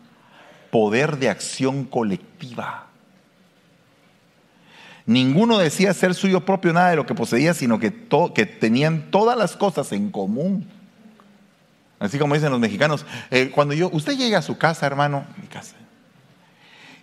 Poder 0.72 1.18
de 1.18 1.28
acción 1.28 1.84
colectiva. 1.84 2.88
Ninguno 5.06 5.58
decía 5.58 5.94
ser 5.94 6.14
suyo 6.14 6.46
propio 6.46 6.72
nada 6.72 6.92
de 6.92 6.96
lo 6.96 7.06
que 7.06 7.14
poseía, 7.14 7.54
sino 7.54 7.78
que, 7.78 7.92
tenían 7.92 9.12
todas 9.12 9.38
las 9.38 9.58
cosas 9.58 9.92
en 9.92 10.12
común. 10.12 10.66
Así 12.00 12.18
como 12.18 12.36
dicen 12.36 12.52
los 12.52 12.62
mexicanos, 12.62 13.06
eh, 13.30 13.52
cuando 13.54 13.74
yo, 13.74 13.90
usted 13.92 14.16
llega 14.16 14.38
a 14.38 14.42
su 14.42 14.58
casa, 14.58 14.86
hermano, 14.86 15.26
mi 15.42 15.48
casa, 15.48 15.76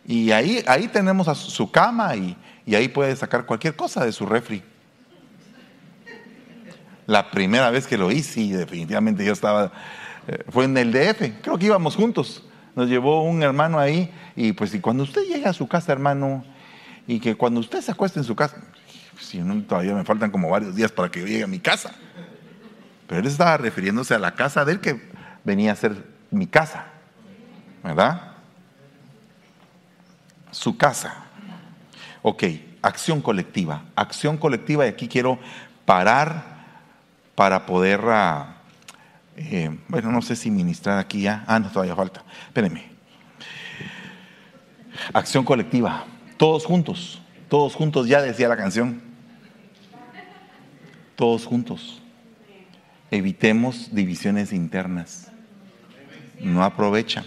y 0.07 0.31
ahí, 0.31 0.65
ahí 0.67 0.89
tenemos 0.89 1.29
a 1.29 1.35
su 1.35 1.71
cama 1.71 2.17
y, 2.17 2.35
y 2.65 2.75
ahí 2.75 2.89
puede 2.89 3.15
sacar 3.17 3.45
cualquier 3.45 3.77
cosa 3.77 4.03
de 4.03 4.13
su 4.13 4.25
refri. 4.25 4.63
La 7.07 7.31
primera 7.31 7.71
vez 7.71 7.87
que 7.87 7.97
lo 7.97 8.11
hice, 8.11 8.41
y 8.41 8.53
definitivamente 8.53 9.25
yo 9.25 9.33
estaba, 9.33 9.73
eh, 10.27 10.45
fue 10.49 10.65
en 10.65 10.77
el 10.77 10.93
DF, 10.93 11.41
creo 11.41 11.59
que 11.59 11.67
íbamos 11.67 11.95
juntos. 11.95 12.43
Nos 12.75 12.89
llevó 12.89 13.23
un 13.23 13.43
hermano 13.43 13.79
ahí 13.79 14.13
y 14.35 14.53
pues 14.53 14.75
y 14.75 14.81
cuando 14.81 15.05
usted 15.05 15.23
llega 15.23 15.51
a 15.51 15.53
su 15.53 15.67
casa, 15.67 15.93
hermano, 15.93 16.45
y 17.07 17.21
que 17.21 17.37
cuando 17.37 17.61
usted 17.61 17.81
se 17.81 17.93
acueste 17.93 18.19
en 18.19 18.25
su 18.25 18.35
casa, 18.35 18.57
si 19.21 19.39
no, 19.39 19.63
todavía 19.63 19.95
me 19.95 20.05
faltan 20.05 20.31
como 20.31 20.51
varios 20.51 20.75
días 20.75 20.93
para 20.93 21.11
que 21.11 21.21
yo 21.21 21.27
llegue 21.27 21.45
a 21.45 21.49
mi 21.49 21.61
casa. 21.61 21.95
Pero 23.07 23.21
él 23.21 23.27
estaba 23.27 23.57
refiriéndose 23.57 24.15
a 24.15 24.19
la 24.19 24.35
casa 24.35 24.65
de 24.65 24.73
él 24.73 24.81
que 24.81 25.01
venía 25.45 25.73
a 25.73 25.77
ser 25.77 26.05
mi 26.31 26.47
casa, 26.47 26.87
¿verdad? 27.83 28.33
Su 30.51 30.77
casa. 30.77 31.25
Ok, 32.23 32.43
acción 32.83 33.23
colectiva. 33.23 33.85
Acción 33.95 34.37
colectiva 34.37 34.85
y 34.87 34.89
aquí 34.89 35.07
quiero 35.07 35.39
parar 35.85 36.56
para 37.37 37.67
poder 37.67 38.01
ah, 38.07 38.57
eh, 39.37 39.79
bueno, 39.89 40.11
no 40.11 40.23
sé 40.23 40.35
si 40.35 40.51
ministrar 40.51 40.99
aquí 40.99 41.21
ya. 41.21 41.45
Ah, 41.47 41.61
no, 41.61 41.71
todavía 41.71 41.95
falta. 41.95 42.25
Espérenme. 42.49 42.85
Acción 45.13 45.45
colectiva. 45.45 46.07
Todos 46.39 46.65
juntos. 46.65 47.21
Todos 47.49 47.75
juntos, 47.75 48.09
ya 48.09 48.23
decía 48.23 48.49
la 48.49 48.57
canción. 48.57 49.03
Todos 51.15 51.45
juntos. 51.45 52.03
Evitemos 53.11 53.95
divisiones 53.95 54.53
internas. 54.53 55.31
No 56.41 56.65
aprovechan. 56.65 57.25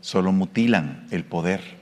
Solo 0.00 0.32
mutilan 0.32 1.06
el 1.10 1.24
poder. 1.24 1.76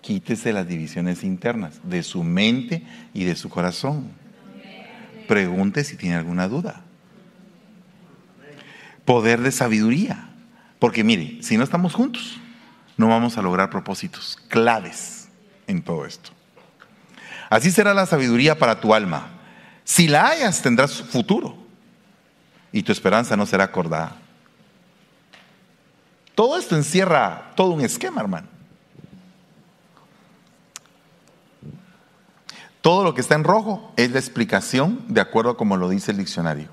Quítese 0.00 0.52
las 0.52 0.68
divisiones 0.68 1.24
internas 1.24 1.80
de 1.82 2.02
su 2.02 2.22
mente 2.22 2.84
y 3.12 3.24
de 3.24 3.34
su 3.34 3.48
corazón. 3.48 4.23
Pregunte 5.28 5.84
si 5.84 5.96
tiene 5.96 6.16
alguna 6.16 6.48
duda. 6.48 6.82
Poder 9.04 9.40
de 9.40 9.52
sabiduría. 9.52 10.28
Porque 10.78 11.04
mire, 11.04 11.42
si 11.42 11.56
no 11.56 11.64
estamos 11.64 11.94
juntos, 11.94 12.38
no 12.96 13.08
vamos 13.08 13.38
a 13.38 13.42
lograr 13.42 13.70
propósitos 13.70 14.38
claves 14.48 15.28
en 15.66 15.82
todo 15.82 16.06
esto. 16.06 16.30
Así 17.50 17.70
será 17.70 17.94
la 17.94 18.06
sabiduría 18.06 18.58
para 18.58 18.80
tu 18.80 18.94
alma. 18.94 19.28
Si 19.84 20.08
la 20.08 20.28
hayas, 20.28 20.62
tendrás 20.62 21.02
futuro 21.02 21.56
y 22.72 22.82
tu 22.82 22.92
esperanza 22.92 23.36
no 23.36 23.46
será 23.46 23.64
acordada. 23.64 24.16
Todo 26.34 26.58
esto 26.58 26.76
encierra 26.76 27.52
todo 27.54 27.70
un 27.70 27.82
esquema, 27.82 28.20
hermano. 28.20 28.48
Todo 32.84 33.02
lo 33.02 33.14
que 33.14 33.22
está 33.22 33.34
en 33.34 33.44
rojo 33.44 33.94
es 33.96 34.10
la 34.10 34.18
explicación 34.18 35.06
de 35.08 35.22
acuerdo 35.22 35.52
a 35.52 35.56
como 35.56 35.78
lo 35.78 35.88
dice 35.88 36.10
el 36.10 36.18
diccionario. 36.18 36.68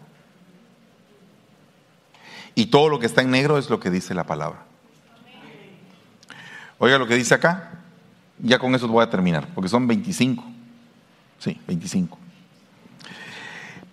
Y 2.54 2.66
todo 2.66 2.90
lo 2.90 3.00
que 3.00 3.06
está 3.06 3.22
en 3.22 3.32
negro 3.32 3.58
es 3.58 3.70
lo 3.70 3.80
que 3.80 3.90
dice 3.90 4.14
la 4.14 4.26
palabra. 4.26 4.66
Oiga 6.80 6.98
lo 6.98 7.08
que 7.08 7.16
dice 7.16 7.34
acá. 7.34 7.80
Ya 8.40 8.60
con 8.60 8.76
eso 8.76 8.90
voy 8.90 9.06
a 9.06 9.10
terminar, 9.10 9.48
porque 9.56 9.70
son 9.70 9.88
25. 9.88 10.44
Sí, 11.40 11.58
25. 11.66 12.18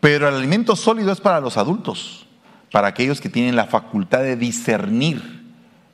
Pero 0.01 0.29
el 0.29 0.35
alimento 0.35 0.75
sólido 0.75 1.13
es 1.13 1.21
para 1.21 1.41
los 1.41 1.57
adultos, 1.57 2.27
para 2.73 2.89
aquellos 2.89 3.21
que 3.21 3.29
tienen 3.29 3.55
la 3.55 3.67
facultad 3.67 4.25
de 4.25 4.35
discernir 4.35 5.45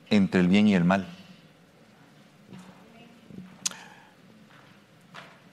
entre 0.09 0.41
el 0.41 0.47
bien 0.47 0.67
y 0.67 0.73
el 0.73 0.85
mal. 0.85 1.05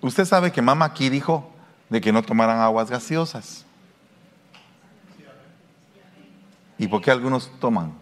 Usted 0.02 0.24
sabe 0.24 0.50
que 0.50 0.60
mamá 0.60 0.86
aquí 0.86 1.08
dijo 1.08 1.48
de 1.88 2.00
que 2.00 2.12
no 2.12 2.22
tomaran 2.22 2.58
aguas 2.58 2.90
gaseosas. 2.90 3.64
¿Y 6.76 6.88
por 6.88 7.00
qué 7.00 7.12
algunos 7.12 7.48
toman? 7.60 7.92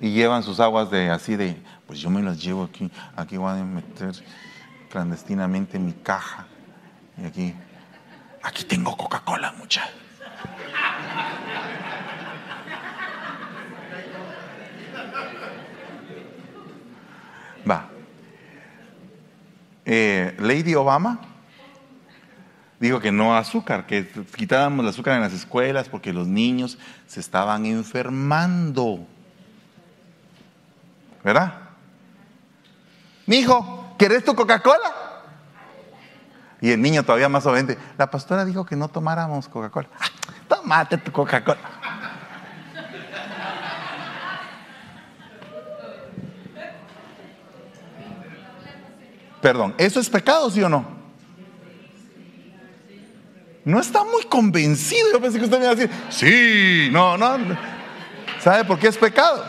Y 0.00 0.10
llevan 0.10 0.42
sus 0.42 0.58
aguas 0.58 0.90
de 0.90 1.10
así 1.10 1.36
de, 1.36 1.56
pues 1.86 2.00
yo 2.00 2.10
me 2.10 2.20
las 2.20 2.42
llevo 2.42 2.64
aquí, 2.64 2.90
aquí 3.14 3.36
voy 3.36 3.52
a 3.52 3.62
meter 3.62 4.12
clandestinamente 4.90 5.76
en 5.76 5.86
mi 5.86 5.92
caja. 5.92 6.46
Y 7.16 7.26
aquí, 7.26 7.54
aquí 8.42 8.64
tengo 8.64 8.96
Coca-Cola, 8.96 9.52
mucha. 9.52 9.88
Va. 17.70 17.93
Eh, 19.84 20.34
Lady 20.38 20.74
Obama 20.74 21.20
dijo 22.80 23.00
que 23.00 23.12
no 23.12 23.36
azúcar, 23.36 23.86
que 23.86 24.08
quitábamos 24.36 24.84
el 24.84 24.90
azúcar 24.90 25.14
en 25.14 25.22
las 25.22 25.32
escuelas 25.32 25.88
porque 25.88 26.12
los 26.12 26.26
niños 26.26 26.78
se 27.06 27.20
estaban 27.20 27.66
enfermando. 27.66 29.06
¿Verdad? 31.22 31.54
Mi 33.26 33.36
hijo, 33.36 33.94
¿querés 33.98 34.24
tu 34.24 34.34
Coca-Cola? 34.34 34.92
Y 36.60 36.70
el 36.70 36.80
niño 36.80 37.02
todavía 37.02 37.28
más 37.28 37.44
obediente, 37.46 37.78
la 37.98 38.10
pastora 38.10 38.44
dijo 38.44 38.64
que 38.64 38.76
no 38.76 38.88
tomáramos 38.88 39.48
Coca-Cola. 39.48 39.88
Ah, 39.98 40.06
tómate 40.48 40.98
tu 40.98 41.12
Coca-Cola. 41.12 41.58
Perdón, 49.44 49.74
¿eso 49.76 50.00
es 50.00 50.08
pecado, 50.08 50.50
sí 50.50 50.62
o 50.62 50.70
no? 50.70 50.86
No 53.62 53.78
está 53.78 54.02
muy 54.02 54.22
convencido. 54.22 55.12
Yo 55.12 55.20
pensé 55.20 55.38
que 55.38 55.44
usted 55.44 55.58
me 55.58 55.64
iba 55.64 55.72
a 55.72 55.74
decir, 55.74 55.94
sí, 56.08 56.88
no, 56.90 57.18
no. 57.18 57.36
¿Sabe 58.40 58.64
por 58.64 58.78
qué 58.78 58.88
es 58.88 58.96
pecado? 58.96 59.44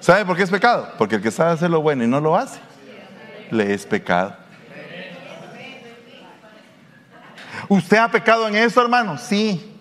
¿Sabe 0.00 0.24
por 0.24 0.36
qué 0.36 0.42
es 0.42 0.50
pecado? 0.50 0.92
Porque 0.98 1.14
el 1.14 1.22
que 1.22 1.30
sabe 1.30 1.52
hacer 1.52 1.70
lo 1.70 1.80
bueno 1.80 2.02
y 2.02 2.08
no 2.08 2.20
lo 2.20 2.36
hace, 2.36 2.58
le 3.52 3.72
es 3.72 3.86
pecado. 3.86 4.36
¿Usted 7.68 7.98
ha 7.98 8.10
pecado 8.10 8.48
en 8.48 8.56
eso, 8.56 8.82
hermano? 8.82 9.16
Sí. 9.16 9.78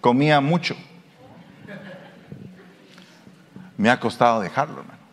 Comía 0.00 0.40
mucho. 0.40 0.76
Me 3.76 3.90
ha 3.90 3.98
costado 3.98 4.40
dejarlo, 4.40 4.82
hermano. 4.82 5.03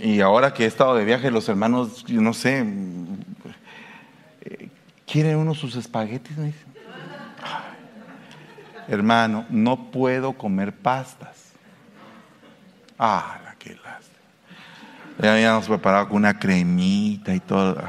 Y 0.00 0.20
ahora 0.20 0.54
que 0.54 0.64
he 0.64 0.66
estado 0.66 0.94
de 0.94 1.04
viaje, 1.04 1.30
los 1.30 1.48
hermanos, 1.48 2.04
yo 2.04 2.20
no 2.20 2.32
sé, 2.32 2.64
¿quiere 5.06 5.34
uno 5.34 5.54
sus 5.54 5.74
espaguetis? 5.76 6.36
hermano, 8.86 9.44
no 9.50 9.90
puedo 9.90 10.32
comer 10.32 10.72
pastas. 10.72 11.52
Ah, 12.98 13.38
qué 13.58 13.70
lástima. 13.70 14.18
Ya 15.20 15.32
habíamos 15.32 15.66
preparado 15.66 16.08
con 16.08 16.18
una 16.18 16.38
cremita 16.38 17.34
y 17.34 17.40
todo. 17.40 17.82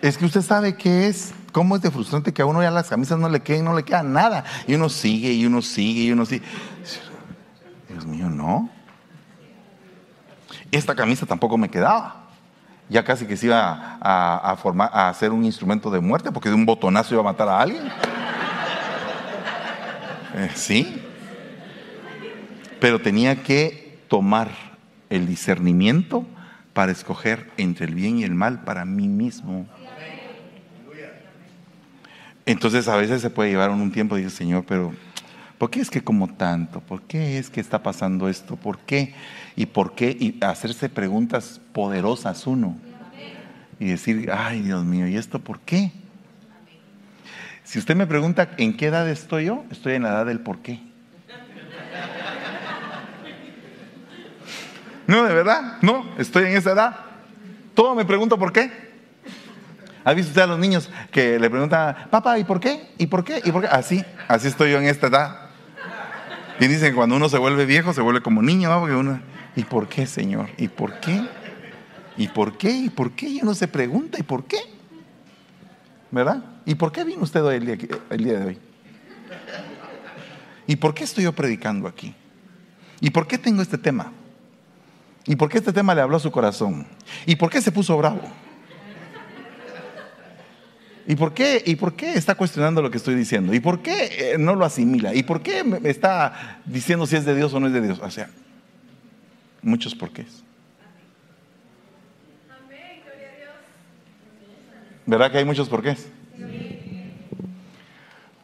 Es 0.00 0.16
que 0.16 0.24
usted 0.24 0.42
sabe 0.42 0.76
qué 0.76 1.08
es 1.08 1.32
¿Cómo 1.56 1.74
es 1.74 1.80
de 1.80 1.90
frustrante 1.90 2.34
que 2.34 2.42
a 2.42 2.44
uno 2.44 2.60
ya 2.60 2.70
las 2.70 2.90
camisas 2.90 3.18
no 3.18 3.30
le 3.30 3.40
queden, 3.40 3.64
no 3.64 3.74
le 3.74 3.82
queda 3.82 4.02
nada? 4.02 4.44
Y 4.66 4.74
uno 4.74 4.90
sigue, 4.90 5.32
y 5.32 5.46
uno 5.46 5.62
sigue, 5.62 6.02
y 6.02 6.12
uno 6.12 6.26
sigue. 6.26 6.44
Dios 7.88 8.04
mío, 8.04 8.28
no. 8.28 8.68
Esta 10.70 10.94
camisa 10.94 11.24
tampoco 11.24 11.56
me 11.56 11.70
quedaba. 11.70 12.26
Ya 12.90 13.02
casi 13.04 13.24
que 13.24 13.38
se 13.38 13.46
iba 13.46 13.96
a, 14.02 14.54
formar, 14.56 14.90
a 14.92 15.08
hacer 15.08 15.32
un 15.32 15.46
instrumento 15.46 15.90
de 15.90 16.00
muerte 16.00 16.30
porque 16.30 16.50
de 16.50 16.54
un 16.54 16.66
botonazo 16.66 17.14
iba 17.14 17.22
a 17.22 17.24
matar 17.32 17.48
a 17.48 17.58
alguien. 17.58 17.88
Eh, 20.34 20.50
sí. 20.54 21.02
Pero 22.80 23.00
tenía 23.00 23.42
que 23.42 23.98
tomar 24.08 24.50
el 25.08 25.26
discernimiento 25.26 26.26
para 26.74 26.92
escoger 26.92 27.50
entre 27.56 27.86
el 27.86 27.94
bien 27.94 28.18
y 28.18 28.24
el 28.24 28.34
mal 28.34 28.62
para 28.62 28.84
mí 28.84 29.08
mismo. 29.08 29.66
Entonces 32.46 32.86
a 32.86 32.96
veces 32.96 33.20
se 33.20 33.28
puede 33.28 33.50
llevar 33.50 33.70
un 33.70 33.90
tiempo 33.90 34.16
y 34.16 34.22
dice, 34.22 34.36
Señor, 34.36 34.64
pero 34.66 34.94
¿por 35.58 35.68
qué 35.68 35.80
es 35.80 35.90
que 35.90 36.02
como 36.02 36.28
tanto? 36.28 36.80
¿Por 36.80 37.02
qué 37.02 37.38
es 37.38 37.50
que 37.50 37.60
está 37.60 37.82
pasando 37.82 38.28
esto? 38.28 38.54
¿Por 38.54 38.78
qué? 38.78 39.14
¿Y 39.56 39.66
por 39.66 39.96
qué? 39.96 40.16
Y 40.18 40.38
hacerse 40.44 40.88
preguntas 40.88 41.60
poderosas 41.72 42.46
uno. 42.46 42.78
Y 43.80 43.86
decir, 43.86 44.30
ay 44.32 44.62
Dios 44.62 44.84
mío, 44.84 45.08
¿y 45.08 45.16
esto 45.16 45.40
por 45.40 45.58
qué? 45.60 45.90
Si 47.64 47.80
usted 47.80 47.96
me 47.96 48.06
pregunta 48.06 48.50
en 48.58 48.76
qué 48.76 48.86
edad 48.86 49.10
estoy 49.10 49.46
yo, 49.46 49.64
estoy 49.72 49.94
en 49.94 50.04
la 50.04 50.10
edad 50.10 50.26
del 50.26 50.40
por 50.40 50.60
qué. 50.60 50.80
No, 55.08 55.22
de 55.22 55.32
verdad, 55.32 55.78
no, 55.82 56.04
estoy 56.18 56.46
en 56.46 56.56
esa 56.56 56.72
edad. 56.72 56.96
Todo 57.74 57.94
me 57.94 58.04
pregunto 58.04 58.38
por 58.40 58.52
qué. 58.52 58.85
¿Ha 60.06 60.14
visto 60.14 60.28
usted 60.30 60.42
a 60.42 60.46
los 60.46 60.60
niños 60.60 60.88
que 61.10 61.36
le 61.36 61.50
preguntan, 61.50 61.96
papá, 62.10 62.38
¿y 62.38 62.44
por 62.44 62.60
qué? 62.60 62.90
¿Y 62.96 63.08
por 63.08 63.24
qué? 63.24 63.42
¿Y 63.44 63.50
por 63.50 63.62
qué? 63.62 63.66
Así, 63.66 64.04
así 64.28 64.46
estoy 64.46 64.70
yo 64.70 64.78
en 64.78 64.86
esta 64.86 65.08
edad. 65.08 65.50
Y 66.60 66.68
dicen 66.68 66.94
cuando 66.94 67.16
uno 67.16 67.28
se 67.28 67.38
vuelve 67.38 67.66
viejo, 67.66 67.92
se 67.92 68.02
vuelve 68.02 68.20
como 68.20 68.40
niño, 68.40 68.68
¿no? 68.68 69.20
¿y 69.56 69.64
por 69.64 69.88
qué, 69.88 70.06
Señor? 70.06 70.48
¿Y 70.58 70.68
por 70.68 71.00
qué? 71.00 71.26
¿Y 72.16 72.28
por 72.28 72.56
qué? 72.56 72.70
¿Y 72.70 72.88
por 72.88 73.16
qué? 73.16 73.28
Y 73.28 73.40
uno 73.42 73.52
se 73.52 73.66
pregunta, 73.66 74.16
¿y 74.20 74.22
por 74.22 74.44
qué? 74.44 74.58
¿Verdad? 76.12 76.40
¿Y 76.64 76.76
por 76.76 76.92
qué 76.92 77.02
vino 77.02 77.22
usted 77.22 77.42
hoy 77.42 77.56
el, 77.56 77.66
día, 77.66 77.76
el 78.10 78.24
día 78.24 78.38
de 78.38 78.46
hoy? 78.46 78.58
¿Y 80.68 80.76
por 80.76 80.94
qué 80.94 81.02
estoy 81.02 81.24
yo 81.24 81.32
predicando 81.32 81.88
aquí? 81.88 82.14
¿Y 83.00 83.10
por 83.10 83.26
qué 83.26 83.38
tengo 83.38 83.60
este 83.60 83.76
tema? 83.76 84.12
¿Y 85.24 85.34
por 85.34 85.48
qué 85.48 85.58
este 85.58 85.72
tema 85.72 85.96
le 85.96 86.00
habló 86.00 86.18
a 86.18 86.20
su 86.20 86.30
corazón? 86.30 86.86
¿Y 87.26 87.34
por 87.34 87.50
qué 87.50 87.60
se 87.60 87.72
puso 87.72 87.96
bravo? 87.96 88.45
¿Y 91.08 91.14
por 91.14 91.34
qué? 91.34 91.62
¿Y 91.64 91.76
por 91.76 91.94
qué 91.94 92.14
está 92.14 92.34
cuestionando 92.34 92.82
lo 92.82 92.90
que 92.90 92.96
estoy 92.96 93.14
diciendo? 93.14 93.54
¿Y 93.54 93.60
por 93.60 93.80
qué 93.80 94.32
eh, 94.32 94.38
no 94.38 94.56
lo 94.56 94.64
asimila? 94.64 95.14
¿Y 95.14 95.22
por 95.22 95.40
qué 95.40 95.62
me 95.62 95.88
está 95.88 96.60
diciendo 96.66 97.06
si 97.06 97.14
es 97.14 97.24
de 97.24 97.34
Dios 97.34 97.54
o 97.54 97.60
no 97.60 97.68
es 97.68 97.72
de 97.72 97.80
Dios? 97.80 98.00
O 98.02 98.10
sea, 98.10 98.28
muchos 99.62 99.94
porqués. 99.94 100.42
¿Verdad 105.06 105.30
que 105.30 105.38
hay 105.38 105.44
muchos 105.44 105.68
porqués? 105.68 106.08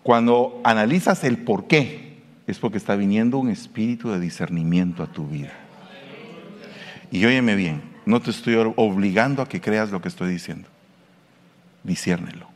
Cuando 0.05 0.61
analizas 0.63 1.25
el 1.25 1.39
por 1.39 1.67
qué, 1.67 2.23
es 2.47 2.59
porque 2.61 2.79
está 2.79 2.95
viniendo 2.95 3.39
un 3.39 3.51
espíritu 3.51 4.11
de 4.11 4.21
discernimiento 4.21 5.03
a 5.03 5.09
tu 5.09 5.27
vida. 5.27 5.53
Y 7.11 7.25
óyeme 7.25 7.57
bien, 7.57 7.83
no 8.07 8.21
te 8.21 8.31
estoy 8.31 8.55
obligando 8.77 9.43
a 9.43 9.49
que 9.49 9.61
creas 9.61 9.91
lo 9.91 10.01
que 10.01 10.09
estoy 10.09 10.33
diciendo. 10.33 10.69
Disciérnelo. 11.83 12.52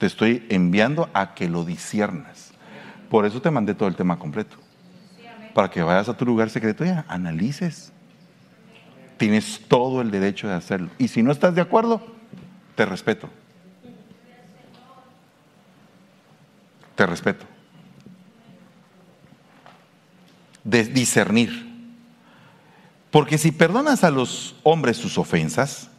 Te 0.00 0.06
estoy 0.06 0.46
enviando 0.48 1.10
a 1.12 1.34
que 1.34 1.46
lo 1.46 1.62
disciernas. 1.62 2.52
Por 3.10 3.26
eso 3.26 3.42
te 3.42 3.50
mandé 3.50 3.74
todo 3.74 3.86
el 3.86 3.96
tema 3.96 4.18
completo. 4.18 4.56
Para 5.52 5.68
que 5.68 5.82
vayas 5.82 6.08
a 6.08 6.16
tu 6.16 6.24
lugar 6.24 6.48
secreto 6.48 6.86
y 6.86 6.88
analices. 7.06 7.92
Tienes 9.18 9.60
todo 9.68 10.00
el 10.00 10.10
derecho 10.10 10.48
de 10.48 10.54
hacerlo. 10.54 10.88
Y 10.96 11.08
si 11.08 11.22
no 11.22 11.30
estás 11.30 11.54
de 11.54 11.60
acuerdo, 11.60 12.00
te 12.76 12.86
respeto. 12.86 13.28
Te 16.94 17.04
respeto. 17.04 17.44
De 20.64 20.84
discernir. 20.84 21.70
Porque 23.10 23.36
si 23.36 23.52
perdonas 23.52 24.02
a 24.02 24.10
los 24.10 24.56
hombres 24.62 24.96
sus 24.96 25.18
ofensas, 25.18 25.89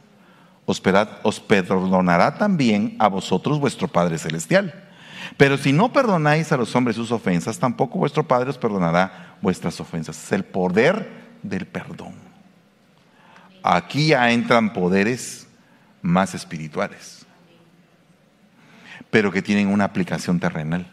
os, 0.66 1.39
perdonará 1.39 2.38
también 2.38 2.95
a 2.99 3.07
vosotros 3.07 3.59
vuestro 3.59 3.88
Padre 3.88 4.18
Celestial. 4.18 4.89
Pero 5.38 5.57
si 5.57 5.72
no 5.72 5.93
perdonáis 5.93 6.51
a 6.51 6.57
los 6.57 6.76
hombres 6.76 6.95
sus 6.95 7.12
ofensas, 7.12 7.59
tampoco 7.59 7.99
vuestro 7.99 8.28
Padre 8.28 8.49
os 8.49 8.57
perdonará 8.57 9.38
vuestras 9.41 9.80
ofensas. 9.80 10.22
Es 10.24 10.32
el 10.32 10.43
poder 10.43 11.09
del 11.43 11.66
perdón. 11.66 12.16
Aquí 13.64 14.07
ya 14.07 14.32
entran 14.32 14.74
poderes 14.74 15.47
más 16.01 16.34
espirituales, 16.34 17.26
pero 19.09 19.32
que 19.32 19.41
tienen 19.41 19.68
una 19.68 19.86
aplicación 19.86 20.39
terrenal. 20.39 20.88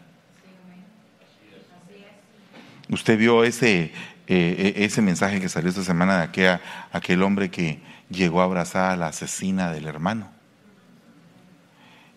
Usted 2.89 3.17
vio 3.17 3.43
ese, 3.43 3.81
eh, 3.81 3.91
eh, 4.27 4.73
ese 4.77 5.01
mensaje 5.01 5.39
que 5.39 5.49
salió 5.49 5.69
esta 5.69 5.83
semana 5.83 6.27
de 6.27 6.59
aquel 6.91 7.23
hombre 7.23 7.49
que 7.49 7.81
llegó 8.09 8.41
a 8.41 8.45
abrazar 8.45 8.91
a 8.91 8.95
la 8.95 9.07
asesina 9.07 9.71
del 9.71 9.85
hermano. 9.85 10.27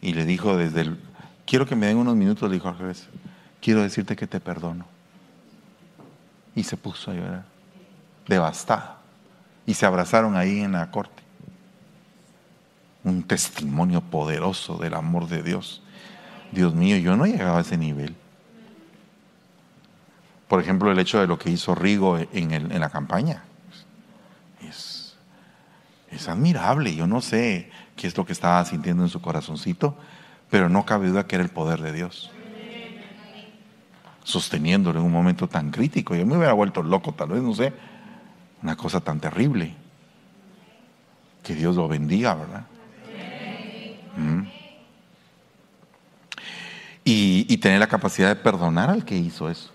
Y 0.01 0.15
le 0.15 0.25
dijo 0.25 0.57
desde 0.57 0.83
el, 0.83 1.01
quiero 1.47 1.67
que 1.67 1.77
me 1.77 1.87
den 1.87 1.99
unos 1.99 2.17
minutos, 2.17 2.49
le 2.49 2.57
dijo 2.57 2.69
al 2.69 2.77
juez, 2.77 3.09
quiero 3.61 3.83
decirte 3.83 4.17
que 4.17 4.27
te 4.27 4.41
perdono. 4.41 4.87
Y 6.55 6.65
se 6.65 6.77
puso 6.77 7.11
a 7.11 7.15
llorar, 7.15 7.45
devastada. 8.27 8.99
Y 9.65 9.75
se 9.75 9.87
abrazaron 9.87 10.37
ahí 10.37 10.61
en 10.61 10.73
la 10.73 10.91
corte. 10.91 11.23
Un 13.05 13.23
testimonio 13.23 14.01
poderoso 14.01 14.77
del 14.77 14.95
amor 14.95 15.29
de 15.29 15.43
Dios. 15.43 15.83
Dios 16.51 16.75
mío, 16.75 16.97
yo 16.97 17.17
no 17.17 17.27
llegaba 17.27 17.59
a 17.59 17.63
ese 17.63 17.79
nivel. 17.79 18.15
Por 20.49 20.61
ejemplo, 20.61 20.91
el 20.91 20.99
hecho 20.99 21.21
de 21.21 21.27
lo 21.27 21.39
que 21.39 21.51
hizo 21.51 21.75
Rigo 21.75 22.19
en, 22.19 22.53
en 22.53 22.81
la 22.81 22.91
campaña 22.91 23.45
es 26.13 26.29
admirable. 26.29 26.95
Yo 26.95 27.07
no 27.07 27.21
sé 27.21 27.71
qué 27.97 28.07
es 28.07 28.17
lo 28.17 28.25
que 28.25 28.33
estaba 28.33 28.65
sintiendo 28.65 29.03
en 29.03 29.09
su 29.09 29.21
corazoncito, 29.21 29.97
pero 30.51 30.69
no 30.69 30.85
cabe 30.85 31.09
duda 31.09 31.27
que 31.27 31.37
era 31.37 31.45
el 31.45 31.51
poder 31.51 31.81
de 31.81 31.93
Dios. 31.93 32.31
Sosteniéndolo 34.23 35.01
en 35.01 35.07
un 35.07 35.13
momento 35.13 35.49
tan 35.49 35.71
crítico. 35.71 36.15
Yo 36.15 36.25
me 36.27 36.37
hubiera 36.37 36.53
vuelto 36.53 36.83
loco, 36.83 37.13
tal 37.13 37.31
vez, 37.31 37.43
no 37.43 37.55
sé. 37.55 37.73
Una 38.63 38.77
cosa 38.77 39.01
tan 39.01 39.19
terrible. 39.19 39.75
Que 41.43 41.55
Dios 41.55 41.75
lo 41.75 41.89
bendiga, 41.89 42.35
¿verdad? 42.35 42.67
Mm. 44.17 44.43
Y, 47.05 47.47
y 47.49 47.57
tener 47.57 47.81
la 47.81 47.89
capacidad 47.89 48.29
de 48.29 48.37
perdonar 48.37 48.91
al 48.91 49.05
que 49.05 49.17
hizo 49.17 49.51
eso. 49.51 49.71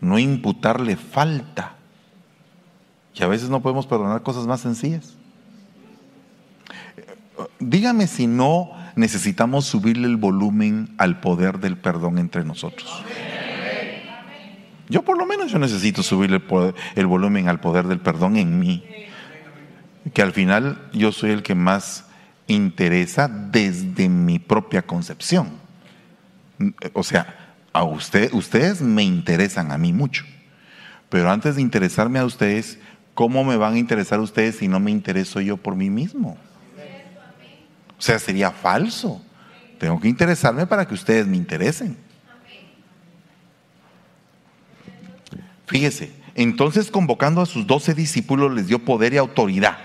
No 0.00 0.18
imputarle 0.18 0.96
falta 0.96 1.76
y 3.20 3.22
a 3.22 3.26
veces 3.26 3.50
no 3.50 3.60
podemos 3.60 3.86
perdonar 3.86 4.22
cosas 4.22 4.46
más 4.46 4.62
sencillas. 4.62 5.14
Dígame 7.58 8.06
si 8.06 8.26
no 8.26 8.72
necesitamos 8.96 9.66
subirle 9.66 10.08
el 10.08 10.16
volumen 10.16 10.94
al 10.96 11.20
poder 11.20 11.58
del 11.58 11.76
perdón 11.76 12.16
entre 12.16 12.44
nosotros. 12.44 13.04
Yo 14.88 15.02
por 15.02 15.18
lo 15.18 15.26
menos 15.26 15.52
yo 15.52 15.58
necesito 15.58 16.02
subirle 16.02 16.42
el, 16.96 17.06
volumen 17.06 17.48
al 17.50 17.60
poder 17.60 17.86
del 17.86 18.00
perdón 18.00 18.36
en 18.36 18.58
mí. 18.58 18.84
Que 20.14 20.22
al 20.22 20.32
final 20.32 20.88
yo 20.94 21.12
soy 21.12 21.32
el 21.32 21.42
que 21.42 21.54
más 21.54 22.06
interesa 22.46 23.28
desde 23.28 24.08
mi 24.08 24.38
propia 24.38 24.80
concepción. 24.82 25.50
O 26.94 27.02
sea, 27.02 27.54
a 27.74 27.84
usted, 27.84 28.32
ustedes 28.32 28.80
me 28.80 29.02
interesan 29.02 29.72
a 29.72 29.78
mí 29.78 29.92
mucho. 29.92 30.24
Pero 31.10 31.30
antes 31.30 31.56
de 31.56 31.62
interesarme 31.62 32.18
a 32.18 32.24
ustedes, 32.24 32.78
¿cómo 33.14 33.44
me 33.44 33.56
van 33.56 33.74
a 33.74 33.78
interesar 33.78 34.20
ustedes 34.20 34.56
si 34.56 34.68
no 34.68 34.80
me 34.80 34.90
intereso 34.90 35.40
yo 35.40 35.56
por 35.56 35.76
mí 35.76 35.90
mismo? 35.90 36.36
O 37.98 38.02
sea, 38.02 38.18
sería 38.18 38.50
falso. 38.50 39.22
Tengo 39.78 40.00
que 40.00 40.08
interesarme 40.08 40.66
para 40.66 40.86
que 40.86 40.94
ustedes 40.94 41.26
me 41.26 41.36
interesen. 41.36 41.96
Fíjese, 45.66 46.12
entonces 46.34 46.90
convocando 46.90 47.40
a 47.40 47.46
sus 47.46 47.66
doce 47.66 47.94
discípulos 47.94 48.52
les 48.52 48.66
dio 48.66 48.84
poder 48.84 49.14
y 49.14 49.18
autoridad 49.18 49.78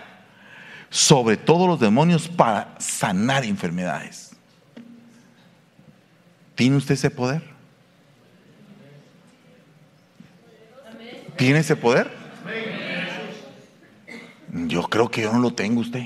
sobre 0.89 1.38
todos 1.38 1.67
los 1.67 1.80
demonios 1.80 2.28
para 2.28 2.76
sanar 2.80 3.43
enfermedades. 3.43 4.32
¿Tiene 6.55 6.78
usted 6.78 6.93
ese 6.93 7.09
poder? 7.09 7.43
¿Tiene 11.36 11.59
ese 11.59 11.76
poder? 11.76 12.09
Yo 14.55 14.83
creo 14.83 15.11
que 15.11 15.21
yo 15.21 15.33
no 15.33 15.39
lo 15.39 15.51
tengo 15.51 15.81
usted. 15.81 16.05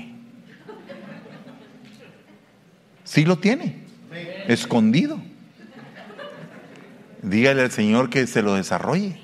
Sí 3.04 3.24
lo 3.24 3.38
tiene, 3.38 3.84
escondido. 4.48 5.20
Dígale 7.22 7.62
al 7.62 7.70
Señor 7.70 8.10
que 8.10 8.26
se 8.26 8.42
lo 8.42 8.54
desarrolle. 8.54 9.20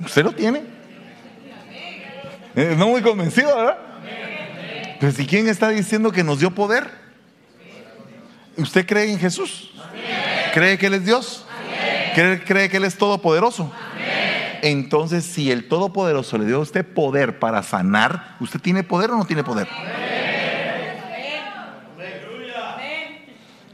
¿Usted 0.00 0.24
lo 0.24 0.32
tiene? 0.32 0.62
No 2.54 2.88
muy 2.88 3.02
convencido, 3.02 3.56
¿verdad? 3.56 3.78
Pero 4.98 5.12
si 5.12 5.26
quién 5.26 5.48
está 5.48 5.68
diciendo 5.68 6.12
que 6.12 6.24
nos 6.24 6.38
dio 6.38 6.54
poder? 6.54 6.90
¿Usted 8.56 8.86
cree 8.86 9.10
en 9.10 9.18
Jesús? 9.18 9.74
¿Cree 10.54 10.78
que 10.78 10.86
Él 10.86 10.94
es 10.94 11.04
Dios? 11.04 11.46
¿Cree, 12.14 12.42
cree 12.42 12.68
que 12.68 12.76
Él 12.78 12.84
es 12.84 12.96
todopoderoso? 12.96 13.72
Entonces, 14.62 15.24
si 15.24 15.50
el 15.50 15.66
Todopoderoso 15.66 16.38
le 16.38 16.46
dio 16.46 16.58
a 16.58 16.60
usted 16.60 16.86
poder 16.86 17.40
para 17.40 17.64
sanar, 17.64 18.36
¿usted 18.38 18.60
tiene 18.60 18.84
poder 18.84 19.10
o 19.10 19.16
no 19.16 19.24
tiene 19.24 19.42
poder? 19.42 19.66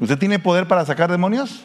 ¿Usted 0.01 0.19
tiene 0.19 0.39
poder 0.39 0.67
para 0.67 0.87
sacar 0.87 1.11
demonios? 1.11 1.63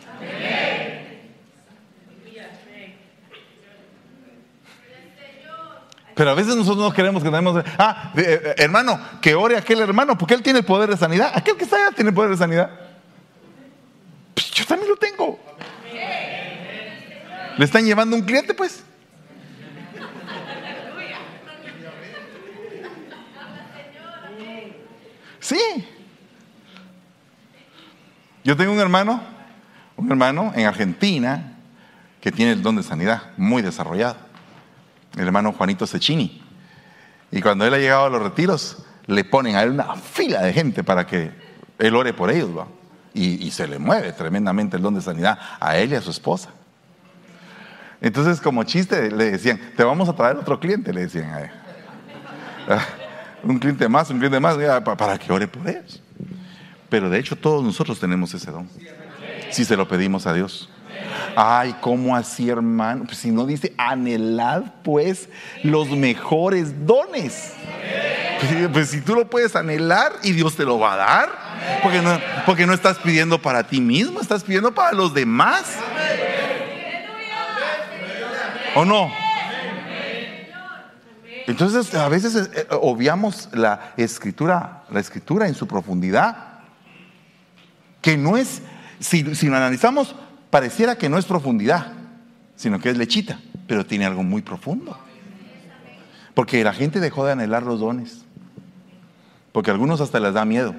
Pero 6.16 6.30
a 6.30 6.34
veces 6.34 6.56
nosotros 6.58 6.84
no 6.84 6.94
queremos 6.94 7.24
que 7.24 7.30
tenemos, 7.30 7.64
ah, 7.80 8.12
eh, 8.18 8.42
eh, 8.44 8.56
hermano, 8.58 9.00
que 9.22 9.36
ore 9.36 9.56
aquel 9.56 9.80
hermano, 9.80 10.18
porque 10.18 10.34
él 10.34 10.44
tiene 10.44 10.60
el 10.60 10.66
poder 10.66 10.90
de 10.90 10.98
sanidad. 10.98 11.32
Aquel 11.34 11.56
que 11.56 11.64
está 11.64 11.78
allá 11.78 11.96
tiene 11.96 12.10
el 12.10 12.14
poder 12.14 12.32
de 12.32 12.38
sanidad. 12.38 12.70
Pues 14.34 14.52
yo 14.52 14.66
también 14.66 14.90
lo 14.90 14.98
tengo. 14.98 15.40
¿Le 17.58 17.66
están 17.66 17.86
llevando 17.86 18.18
un 18.18 18.24
cliente, 18.24 18.54
pues? 18.54 18.84
Sí. 25.44 25.60
Yo 28.46 28.56
tengo 28.56 28.72
un 28.72 28.80
hermano, 28.80 29.22
un 29.98 30.10
hermano 30.10 30.54
en 30.56 30.66
Argentina 30.66 31.58
que 32.22 32.32
tiene 32.32 32.54
el 32.54 32.64
don 32.64 32.78
de 32.78 32.84
sanidad 32.84 33.34
muy 33.36 33.62
desarrollado. 33.62 34.16
El 35.18 35.26
hermano 35.26 35.52
Juanito 35.52 35.86
Cecchini. 35.86 36.42
Y 37.30 37.42
cuando 37.42 37.66
él 37.66 37.74
ha 37.74 37.78
llegado 37.78 38.06
a 38.06 38.10
los 38.10 38.24
retiros, 38.24 38.86
le 39.06 39.26
ponen 39.26 39.58
a 39.58 39.64
él 39.64 39.72
una 39.72 39.96
fila 39.98 40.42
de 40.42 40.54
gente 40.54 40.82
para 40.82 41.06
que 41.06 41.32
él 41.78 41.96
ore 41.96 42.14
por 42.14 42.32
ellos. 42.32 42.50
Y, 43.14 43.52
se 43.52 43.68
le 43.68 43.78
mueve 43.78 44.14
tremendamente 44.14 44.78
el 44.78 44.82
don 44.82 44.96
de 44.96 45.02
sanidad 45.02 45.38
a 45.60 45.78
él 45.78 45.92
y 45.92 45.96
a 45.96 46.02
su 46.02 46.10
esposa. 46.10 46.50
Entonces, 48.02 48.40
como 48.40 48.64
chiste, 48.64 49.12
le 49.12 49.32
decían, 49.32 49.60
te 49.76 49.84
vamos 49.84 50.08
a 50.08 50.16
traer 50.16 50.38
otro 50.38 50.60
cliente, 50.60 50.94
le 50.94 51.02
decían 51.02 51.30
a 51.32 51.42
él. 51.42 51.52
Un 53.44 53.60
cliente 53.60 53.88
más, 53.90 54.10
un 54.10 54.18
cliente 54.18 54.40
más, 54.40 54.58
para 54.98 55.18
que 55.18 55.32
ore 55.32 55.48
por 55.48 55.68
ellos. 55.68 56.02
Pero 56.90 57.10
de 57.10 57.20
hecho 57.20 57.36
todos 57.36 57.64
nosotros 57.64 58.00
tenemos 58.00 58.34
ese 58.34 58.52
don. 58.52 58.70
Si 59.50 59.66
se 59.66 59.76
lo 59.76 59.88
pedimos 59.88 60.26
a 60.28 60.34
Dios. 60.34 60.70
Ay, 61.36 61.76
¿cómo 61.82 62.16
así, 62.16 62.50
hermano? 62.50 63.06
Pues 63.06 63.18
si 63.18 63.32
no 63.32 63.46
dice, 63.46 63.74
anhelad 63.78 64.64
pues 64.84 65.30
los 65.64 65.90
mejores 65.90 66.86
dones. 66.86 67.54
Pues, 68.40 68.70
pues 68.72 68.90
si 68.90 69.02
tú 69.02 69.16
lo 69.16 69.30
puedes 69.30 69.56
anhelar 69.56 70.14
y 70.22 70.32
Dios 70.32 70.56
te 70.56 70.64
lo 70.64 70.80
va 70.80 70.94
a 70.94 70.98
dar. 70.98 71.30
Porque 71.82 72.02
no, 72.02 72.20
porque 72.46 72.66
no 72.66 72.74
estás 72.74 72.98
pidiendo 73.00 73.42
para 73.42 73.64
ti 73.64 73.82
mismo, 73.82 74.22
estás 74.22 74.44
pidiendo 74.44 74.74
para 74.74 74.92
los 74.94 75.14
demás. 75.14 75.64
¿O 78.76 78.86
no? 78.86 79.12
Entonces 81.48 81.94
a 81.96 82.08
veces 82.10 82.50
eh, 82.54 82.68
obviamos 82.70 83.50
la 83.54 83.94
escritura, 83.98 84.84
la 84.90 85.00
escritura 85.00 85.48
en 85.48 85.56
su 85.56 85.68
profundidad, 85.68 86.60
que 88.02 88.18
no 88.18 88.38
es, 88.38 88.62
si, 89.00 89.36
si 89.36 89.48
lo 89.48 89.56
analizamos, 89.56 90.16
pareciera 90.50 90.98
que 90.98 91.10
no 91.10 91.18
es 91.18 91.26
profundidad, 91.26 91.94
sino 92.56 92.80
que 92.80 92.90
es 92.90 92.98
lechita, 92.98 93.40
pero 93.68 93.86
tiene 93.86 94.06
algo 94.06 94.24
muy 94.24 94.42
profundo. 94.42 94.98
Porque 96.34 96.64
la 96.64 96.74
gente 96.74 97.00
dejó 97.00 97.26
de 97.26 97.34
anhelar 97.34 97.64
los 97.64 97.80
dones, 97.80 98.26
porque 99.52 99.70
a 99.70 99.74
algunos 99.74 100.02
hasta 100.02 100.20
les 100.20 100.34
da 100.34 100.46
miedo. 100.46 100.76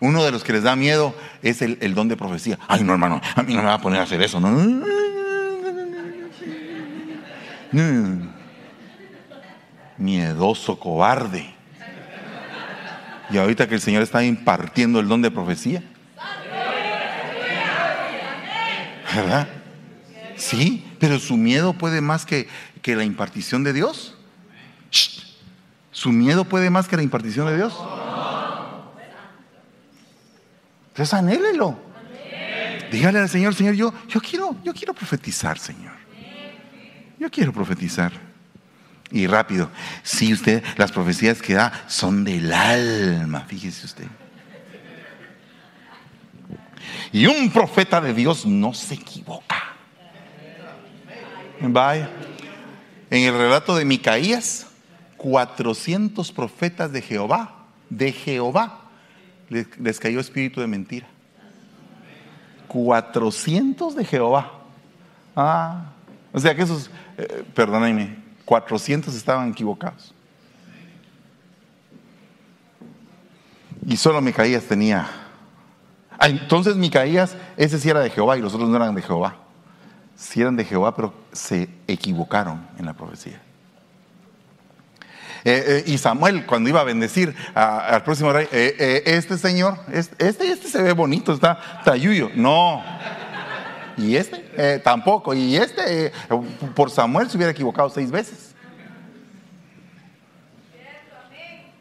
Uno 0.00 0.22
de 0.22 0.30
los 0.30 0.44
que 0.44 0.52
les 0.52 0.62
da 0.62 0.76
miedo 0.76 1.14
es 1.42 1.60
el, 1.60 1.78
el 1.80 1.94
don 1.94 2.08
de 2.08 2.16
profecía. 2.16 2.58
Ay, 2.68 2.84
no, 2.84 2.92
hermano, 2.92 3.20
a 3.34 3.42
mí 3.42 3.54
no 3.54 3.60
me 3.60 3.66
va 3.66 3.74
a 3.74 3.80
poner 3.80 4.00
a 4.00 4.04
hacer 4.04 4.22
eso. 4.22 4.40
No, 4.40 4.50
no, 4.50 4.64
no, 4.64 4.82
no. 7.72 8.27
Miedoso, 9.98 10.78
cobarde. 10.78 11.54
Y 13.30 13.36
ahorita 13.36 13.68
que 13.68 13.74
el 13.74 13.80
Señor 13.80 14.02
está 14.02 14.24
impartiendo 14.24 15.00
el 15.00 15.08
don 15.08 15.20
de 15.20 15.30
profecía. 15.30 15.82
¿Verdad? 19.14 19.48
Sí, 20.36 20.86
pero 20.98 21.18
su 21.18 21.36
miedo 21.36 21.72
puede 21.72 22.00
más 22.00 22.24
que, 22.24 22.48
que 22.80 22.94
la 22.94 23.04
impartición 23.04 23.64
de 23.64 23.72
Dios. 23.72 24.16
¿Su 25.90 26.10
miedo 26.10 26.44
puede 26.44 26.70
más 26.70 26.86
que 26.86 26.96
la 26.96 27.02
impartición 27.02 27.46
de 27.48 27.56
Dios? 27.56 27.76
Entonces 30.90 31.14
anhélelo. 31.14 31.78
Dígale 32.90 33.18
al 33.18 33.28
Señor, 33.28 33.54
Señor, 33.54 33.74
yo, 33.74 33.92
yo 34.08 34.20
quiero, 34.20 34.56
yo 34.64 34.72
quiero 34.72 34.94
profetizar, 34.94 35.58
Señor. 35.58 35.92
Yo 37.18 37.30
quiero 37.30 37.52
profetizar. 37.52 38.27
Y 39.10 39.26
rápido, 39.26 39.70
si 40.02 40.32
usted, 40.32 40.62
las 40.76 40.92
profecías 40.92 41.40
que 41.40 41.54
da 41.54 41.84
son 41.88 42.24
del 42.24 42.52
alma, 42.52 43.40
fíjese 43.48 43.86
usted. 43.86 44.06
Y 47.12 47.26
un 47.26 47.50
profeta 47.50 48.00
de 48.00 48.12
Dios 48.12 48.44
no 48.44 48.74
se 48.74 48.94
equivoca. 48.94 49.56
Vaya. 51.60 52.10
En 53.10 53.22
el 53.22 53.32
relato 53.32 53.74
de 53.76 53.84
Micaías, 53.84 54.66
400 55.16 56.30
profetas 56.32 56.92
de 56.92 57.00
Jehová, 57.00 57.66
de 57.88 58.12
Jehová, 58.12 58.82
les, 59.48 59.66
les 59.78 59.98
cayó 59.98 60.20
espíritu 60.20 60.60
de 60.60 60.66
mentira. 60.66 61.06
400 62.68 63.96
de 63.96 64.04
Jehová. 64.04 64.52
Ah, 65.34 65.92
o 66.32 66.38
sea 66.38 66.54
que 66.54 66.62
esos, 66.62 66.90
eh, 67.16 67.44
perdónenme, 67.54 68.16
400 68.48 69.14
estaban 69.14 69.50
equivocados. 69.50 70.14
Y 73.86 73.94
solo 73.98 74.22
Micaías 74.22 74.64
tenía. 74.64 75.06
Ah, 76.18 76.28
entonces 76.28 76.74
Micaías, 76.76 77.36
ese 77.58 77.78
sí 77.78 77.90
era 77.90 78.00
de 78.00 78.08
Jehová 78.08 78.38
y 78.38 78.40
los 78.40 78.54
otros 78.54 78.70
no 78.70 78.76
eran 78.76 78.94
de 78.94 79.02
Jehová. 79.02 79.36
Sí 80.16 80.40
eran 80.40 80.56
de 80.56 80.64
Jehová, 80.64 80.96
pero 80.96 81.12
se 81.30 81.68
equivocaron 81.86 82.66
en 82.78 82.86
la 82.86 82.94
profecía. 82.94 83.38
Eh, 85.44 85.64
eh, 85.66 85.82
y 85.86 85.98
Samuel, 85.98 86.46
cuando 86.46 86.70
iba 86.70 86.80
a 86.80 86.84
bendecir 86.84 87.36
al 87.54 88.02
próximo 88.02 88.32
rey, 88.32 88.48
eh, 88.50 89.02
este 89.04 89.36
señor, 89.36 89.78
este, 89.92 90.26
este 90.26 90.56
se 90.56 90.82
ve 90.82 90.94
bonito, 90.94 91.34
está 91.34 91.82
tayuyo. 91.84 92.30
No. 92.34 92.82
Y 93.98 94.16
este 94.16 94.48
Eh, 94.56 94.80
tampoco. 94.82 95.34
Y 95.34 95.56
este, 95.56 96.06
eh, 96.06 96.12
por 96.74 96.90
Samuel 96.90 97.30
se 97.30 97.36
hubiera 97.36 97.52
equivocado 97.52 97.88
seis 97.90 98.10
veces. 98.10 98.54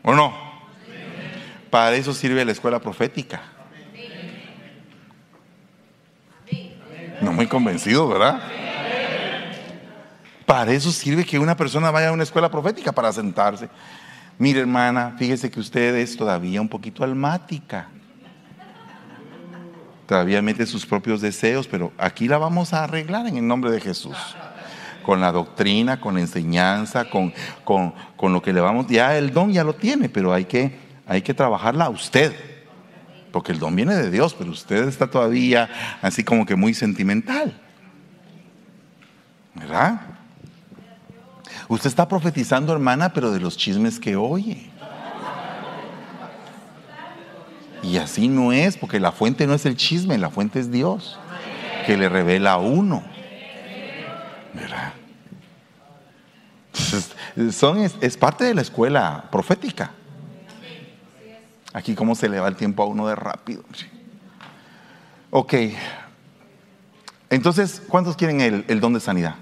¿O 0.04 0.14
no? 0.14 0.32
Para 1.70 1.96
eso 1.96 2.14
sirve 2.14 2.46
la 2.46 2.52
escuela 2.52 2.80
profética. 2.80 3.42
No 7.20 7.34
muy 7.34 7.48
convencido, 7.48 8.08
¿verdad? 8.08 8.42
Para 10.46 10.72
eso 10.72 10.92
sirve 10.92 11.26
que 11.26 11.40
una 11.40 11.58
persona 11.58 11.92
vaya 11.92 12.10
a 12.10 12.12
una 12.12 12.24
escuela 12.24 12.50
profética 12.50 12.92
para 12.92 13.12
sentarse. 13.12 13.70
Mire, 14.38 14.62
hermana, 14.62 15.16
fíjese 15.18 15.50
que 15.50 15.60
usted 15.60 15.96
es 15.96 16.16
todavía 16.16 16.62
un 16.62 16.70
poquito 16.70 17.04
almática. 17.04 17.90
Todavía 20.08 20.42
mete 20.42 20.66
sus 20.66 20.86
propios 20.86 21.20
deseos, 21.20 21.68
pero 21.68 21.92
aquí 21.98 22.30
la 22.30 22.38
vamos 22.38 22.74
a 22.74 22.86
arreglar 22.86 23.28
en 23.28 23.36
el 23.36 23.46
nombre 23.46 23.70
de 23.70 23.82
Jesús. 23.82 24.16
Con 25.04 25.20
la 25.20 25.34
doctrina, 25.34 26.00
con 26.00 26.16
la 26.16 26.22
enseñanza, 26.22 27.10
con, 27.10 27.34
con, 27.66 27.94
con 28.16 28.32
lo 28.32 28.42
que 28.42 28.54
le 28.54 28.62
vamos. 28.62 28.88
Ya 28.88 29.18
el 29.18 29.34
don 29.34 29.52
ya 29.52 29.66
lo 29.66 29.76
tiene, 29.76 30.08
pero 30.08 30.34
hay 30.34 30.46
que, 30.46 30.80
hay 31.06 31.22
que 31.22 31.34
trabajarla 31.34 31.86
a 31.86 31.90
usted. 31.90 32.34
Porque 33.34 33.52
el 33.52 33.60
don 33.60 33.76
viene 33.76 33.96
de 33.96 34.10
Dios, 34.10 34.34
pero 34.34 34.52
usted 34.52 34.88
está 34.88 35.08
todavía 35.08 35.70
así 36.02 36.24
como 36.24 36.46
que 36.46 36.56
muy 36.56 36.74
sentimental. 36.74 37.60
¿Verdad? 39.56 40.00
Usted 41.68 41.90
está 41.90 42.08
profetizando, 42.08 42.72
hermana, 42.72 43.12
pero 43.12 43.32
de 43.32 43.42
los 43.42 43.58
chismes 43.58 44.00
que 44.00 44.16
oye. 44.16 44.72
Y 47.88 47.98
así 48.00 48.28
no 48.28 48.52
es, 48.52 48.76
porque 48.76 49.00
la 49.00 49.14
fuente 49.14 49.48
no 49.48 49.54
es 49.54 49.66
el 49.66 49.78
chisme, 49.78 50.18
la 50.18 50.30
fuente 50.30 50.60
es 50.60 50.70
Dios, 50.70 51.18
que 51.86 51.96
le 51.96 52.10
revela 52.10 52.54
a 52.54 52.58
uno. 52.58 53.02
¿Verdad? 54.54 54.92
Son, 57.54 57.80
es, 57.80 58.18
parte 58.18 58.44
de 58.44 58.54
la 58.54 58.62
escuela 58.62 59.24
profética. 59.32 59.92
Aquí 61.72 61.96
cómo 61.96 62.14
se 62.14 62.28
le 62.28 62.42
va 62.42 62.50
el 62.50 62.58
tiempo 62.58 62.84
a 62.84 62.88
uno 62.88 63.08
de 63.08 63.16
rápido. 63.16 63.64
Ok. 65.30 65.54
Entonces, 67.30 67.82
¿cuántos 67.88 68.18
quieren 68.18 68.42
el, 68.42 68.80
don 68.82 68.94
de 68.94 69.00
sanidad? 69.00 69.36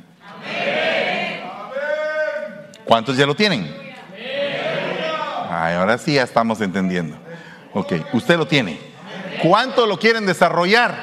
¿Cuántos 2.85 3.17
ya 3.17 3.25
lo 3.25 3.35
tienen? 3.35 3.75
Ahora 5.49 5.97
sí 5.97 6.13
ya 6.13 6.23
estamos 6.23 6.61
entendiendo. 6.61 7.24
Ok, 7.77 7.91
usted 8.13 8.37
lo 8.37 8.47
tiene. 8.47 8.79
¿Cuánto 9.43 9.85
lo 9.85 9.99
quieren 9.99 10.25
desarrollar? 10.25 10.95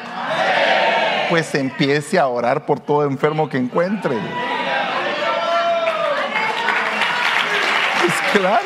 Pues 1.28 1.54
empiece 1.54 2.18
a 2.18 2.26
orar 2.26 2.64
por 2.64 2.80
todo 2.80 3.04
enfermo 3.04 3.46
que 3.46 3.58
encuentre. 3.58 4.16
Pues 8.00 8.14
claro. 8.32 8.64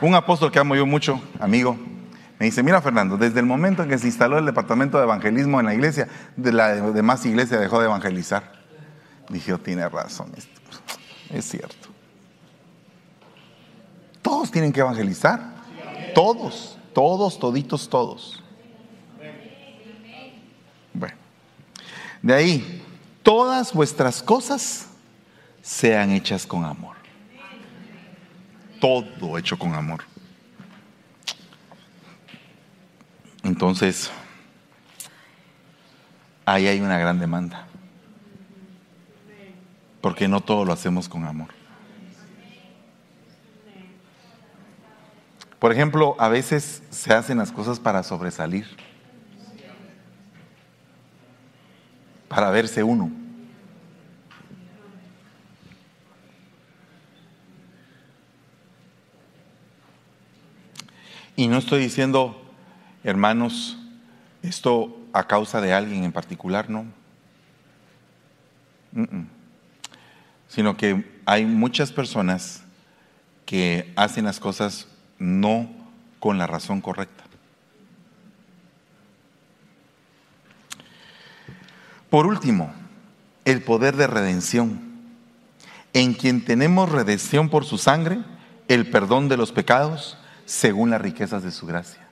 Un 0.00 0.14
apóstol 0.14 0.50
que 0.50 0.58
amo 0.58 0.74
yo 0.74 0.86
mucho, 0.86 1.20
amigo, 1.38 1.76
me 2.38 2.46
dice, 2.46 2.62
mira 2.62 2.80
Fernando, 2.80 3.18
desde 3.18 3.40
el 3.40 3.46
momento 3.46 3.82
en 3.82 3.90
que 3.90 3.98
se 3.98 4.06
instaló 4.06 4.38
el 4.38 4.46
departamento 4.46 4.96
de 4.96 5.04
evangelismo 5.04 5.60
en 5.60 5.66
la 5.66 5.74
iglesia, 5.74 6.08
de 6.36 6.52
la 6.52 6.74
demás 6.76 7.26
iglesia 7.26 7.58
dejó 7.58 7.78
de 7.80 7.86
evangelizar. 7.86 8.52
Dije, 9.28 9.52
oh, 9.52 9.58
tiene 9.58 9.86
razón, 9.86 10.32
es 11.30 11.44
cierto. 11.44 11.85
Todos 14.26 14.50
tienen 14.50 14.72
que 14.72 14.80
evangelizar. 14.80 15.54
Todos, 16.12 16.76
todos, 16.92 17.38
toditos, 17.38 17.88
todos. 17.88 18.42
Bueno, 20.92 21.14
de 22.22 22.34
ahí, 22.34 22.82
todas 23.22 23.72
vuestras 23.72 24.24
cosas 24.24 24.88
sean 25.62 26.10
hechas 26.10 26.44
con 26.44 26.64
amor. 26.64 26.96
Todo 28.80 29.38
hecho 29.38 29.56
con 29.56 29.72
amor. 29.74 30.02
Entonces, 33.44 34.10
ahí 36.44 36.66
hay 36.66 36.80
una 36.80 36.98
gran 36.98 37.20
demanda. 37.20 37.68
Porque 40.00 40.26
no 40.26 40.40
todo 40.40 40.64
lo 40.64 40.72
hacemos 40.72 41.08
con 41.08 41.24
amor. 41.24 41.55
Por 45.58 45.72
ejemplo, 45.72 46.16
a 46.18 46.28
veces 46.28 46.82
se 46.90 47.14
hacen 47.14 47.38
las 47.38 47.50
cosas 47.50 47.80
para 47.80 48.02
sobresalir, 48.02 48.66
para 52.28 52.50
verse 52.50 52.82
uno. 52.82 53.10
Y 61.36 61.48
no 61.48 61.58
estoy 61.58 61.80
diciendo, 61.80 62.42
hermanos, 63.04 63.78
esto 64.42 64.98
a 65.12 65.26
causa 65.26 65.60
de 65.60 65.72
alguien 65.72 66.04
en 66.04 66.12
particular, 66.12 66.68
no. 66.68 66.84
Mm, 68.92 69.02
mm. 69.02 69.28
Sino 70.48 70.76
que 70.76 71.20
hay 71.26 71.44
muchas 71.44 71.92
personas 71.92 72.62
que 73.44 73.92
hacen 73.96 74.24
las 74.24 74.40
cosas 74.40 74.88
no 75.18 75.68
con 76.18 76.38
la 76.38 76.46
razón 76.46 76.80
correcta. 76.80 77.24
Por 82.10 82.26
último, 82.26 82.72
el 83.44 83.62
poder 83.62 83.96
de 83.96 84.06
redención, 84.06 84.80
en 85.92 86.14
quien 86.14 86.44
tenemos 86.44 86.90
redención 86.90 87.48
por 87.48 87.64
su 87.64 87.78
sangre, 87.78 88.18
el 88.68 88.90
perdón 88.90 89.28
de 89.28 89.36
los 89.36 89.52
pecados, 89.52 90.18
según 90.44 90.90
las 90.90 91.00
riquezas 91.00 91.42
de 91.42 91.50
su 91.50 91.66
gracia. 91.66 92.06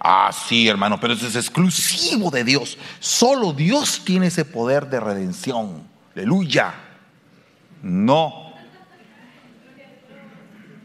Ah, 0.00 0.30
sí, 0.32 0.68
hermano, 0.68 0.98
pero 0.98 1.14
eso 1.14 1.26
es 1.28 1.36
exclusivo 1.36 2.30
de 2.30 2.42
Dios. 2.42 2.76
Solo 2.98 3.52
Dios 3.52 4.02
tiene 4.04 4.26
ese 4.26 4.44
poder 4.44 4.88
de 4.90 4.98
redención. 4.98 5.84
Aleluya. 6.14 6.74
No. 7.82 8.41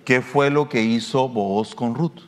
¿Qué 0.08 0.22
fue 0.22 0.50
lo 0.50 0.70
que 0.70 0.82
hizo 0.82 1.28
vos 1.28 1.76
con 1.76 1.94
Ruth? 1.94 2.22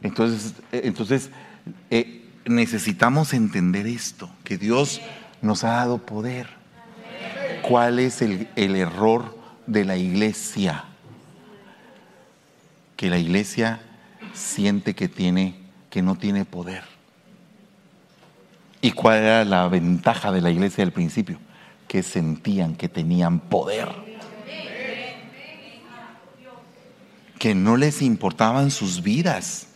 Entonces, 0.00 0.54
eh, 0.72 0.80
entonces 0.84 1.28
eh, 1.90 2.24
necesitamos 2.46 3.34
entender 3.34 3.86
esto, 3.86 4.30
que 4.44 4.56
Dios 4.56 5.02
nos 5.42 5.62
ha 5.62 5.72
dado 5.72 5.98
poder. 5.98 6.48
¿Cuál 7.68 7.98
es 7.98 8.22
el, 8.22 8.48
el 8.56 8.74
error 8.74 9.36
de 9.66 9.84
la 9.84 9.98
iglesia? 9.98 10.86
Que 12.96 13.10
la 13.10 13.18
iglesia 13.18 13.82
siente 14.32 14.94
que 14.94 15.06
tiene, 15.06 15.54
que 15.90 16.00
no 16.00 16.16
tiene 16.16 16.46
poder. 16.46 16.89
¿Y 18.82 18.92
cuál 18.92 19.18
era 19.18 19.44
la 19.44 19.68
ventaja 19.68 20.32
de 20.32 20.40
la 20.40 20.50
iglesia 20.50 20.84
del 20.84 20.92
principio? 20.92 21.38
Que 21.86 22.02
sentían 22.02 22.74
que 22.74 22.88
tenían 22.88 23.40
poder. 23.40 23.88
Que 27.38 27.54
no 27.54 27.76
les 27.76 28.02
importaban 28.02 28.70
sus 28.70 29.02
vidas. 29.02 29.68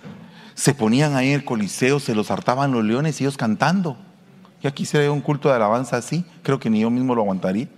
Se 0.55 0.75
ponían 0.75 1.17
ahí 1.17 1.29
en 1.29 1.35
el 1.35 1.45
coliseo, 1.45 2.01
se 2.01 2.15
los 2.15 2.31
hartaban 2.31 2.73
los 2.73 2.85
leones 2.85 3.21
y 3.21 3.25
ellos 3.25 3.37
cantando. 3.37 3.97
Y 4.63 4.67
aquí 4.67 4.87
se 4.87 5.11
un 5.11 5.21
culto 5.21 5.49
de 5.49 5.57
alabanza 5.57 5.97
así. 5.97 6.25
Creo 6.43 6.59
que 6.59 6.71
ni 6.71 6.81
yo 6.81 6.91
mismo 6.91 7.15
lo 7.15 7.23
aguantaría. 7.23 7.69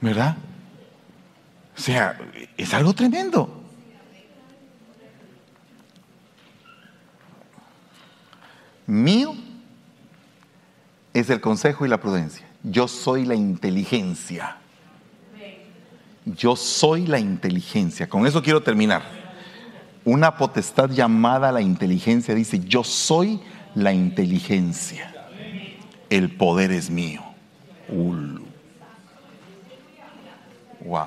¿Verdad? 0.00 0.36
O 1.76 1.80
sea, 1.80 2.18
es 2.56 2.74
algo 2.74 2.92
tremendo. 2.92 3.61
Mío 8.86 9.34
es 11.14 11.30
el 11.30 11.40
consejo 11.40 11.84
y 11.86 11.88
la 11.88 12.00
prudencia. 12.00 12.46
Yo 12.62 12.88
soy 12.88 13.24
la 13.24 13.34
inteligencia. 13.34 14.56
Yo 16.24 16.56
soy 16.56 17.06
la 17.06 17.18
inteligencia. 17.18 18.08
Con 18.08 18.26
eso 18.26 18.42
quiero 18.42 18.62
terminar. 18.62 19.02
Una 20.04 20.36
potestad 20.36 20.90
llamada 20.90 21.52
la 21.52 21.60
inteligencia 21.60 22.34
dice, 22.34 22.60
yo 22.60 22.84
soy 22.84 23.40
la 23.74 23.92
inteligencia. 23.92 25.12
El 26.10 26.30
poder 26.30 26.72
es 26.72 26.90
mío. 26.90 27.22
Wow. 30.84 31.06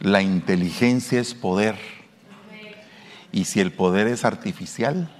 La 0.00 0.22
inteligencia 0.22 1.20
es 1.20 1.34
poder. 1.34 1.76
Y 3.30 3.44
si 3.44 3.60
el 3.60 3.72
poder 3.72 4.06
es 4.08 4.24
artificial, 4.24 5.10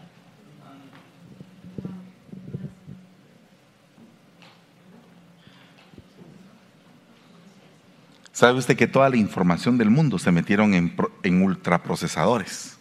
¿Sabe 8.32 8.58
usted 8.58 8.76
que 8.76 8.86
toda 8.86 9.10
la 9.10 9.18
información 9.18 9.76
del 9.76 9.90
mundo 9.90 10.18
se 10.18 10.32
metieron 10.32 10.72
en, 10.72 11.42
ultraprocesadores, 11.42 12.78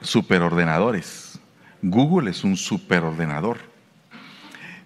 superordenadores? 0.00 1.38
Google 1.82 2.30
es 2.30 2.42
un 2.42 2.56
superordenador. 2.56 3.58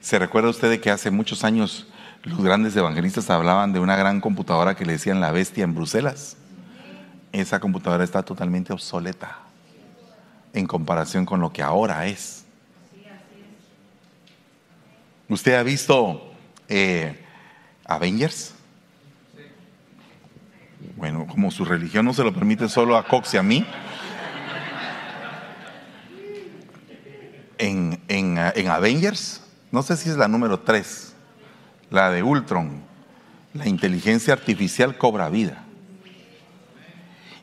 ¿Se 0.01 0.19
recuerda 0.19 0.51
usted 0.51 0.71
de 0.71 0.81
que 0.81 0.91
hace 0.91 1.13
muchos 1.13 1.45
años 1.45 1.87
los 2.25 2.43
grandes 2.43 2.75
evangelistas 2.75 3.31
hablaban 3.31 3.73
de 3.73 3.79
una 3.79 3.95
gran 3.95 4.21
computadora 4.21 4.75
que 4.75 4.85
le 4.85 4.95
decían 4.95 5.21
la 5.21 5.31
bestia 5.31 5.63
en 5.63 5.75
Bruselas? 5.75 6.37
Esa 7.31 7.61
computadora 7.61 8.03
está 8.03 8.25
totalmente 8.25 8.73
obsoleta 8.73 9.39
en 10.53 10.67
comparación 10.67 11.25
con 11.25 11.39
lo 11.41 11.53
que 11.53 11.63
ahora 11.63 12.07
es. 12.07 12.45
¿Usted 15.29 15.55
ha 15.55 15.63
visto 15.63 16.33
eh, 16.69 17.25
Avengers? 17.85 18.56
Bueno, 20.97 21.26
como 21.26 21.51
su 21.51 21.64
religión 21.64 22.05
no 22.05 22.14
se 22.14 22.22
lo 22.22 22.32
permite 22.32 22.68
solo 22.68 22.97
a 22.97 23.07
Cox 23.07 23.34
y 23.34 23.37
a 23.37 23.43
mí. 23.43 23.66
En, 27.59 27.99
en 28.09 28.68
Avengers, 28.68 29.43
no 29.72 29.82
sé 29.82 29.97
si 29.97 30.11
es 30.11 30.16
la 30.16 30.28
número 30.28 30.61
3, 30.61 31.14
la 31.91 32.11
de 32.11 32.22
Ultron, 32.22 32.82
la 33.55 33.66
inteligencia 33.66 34.34
artificial 34.34 34.99
cobra 34.99 35.28
vida. 35.30 35.64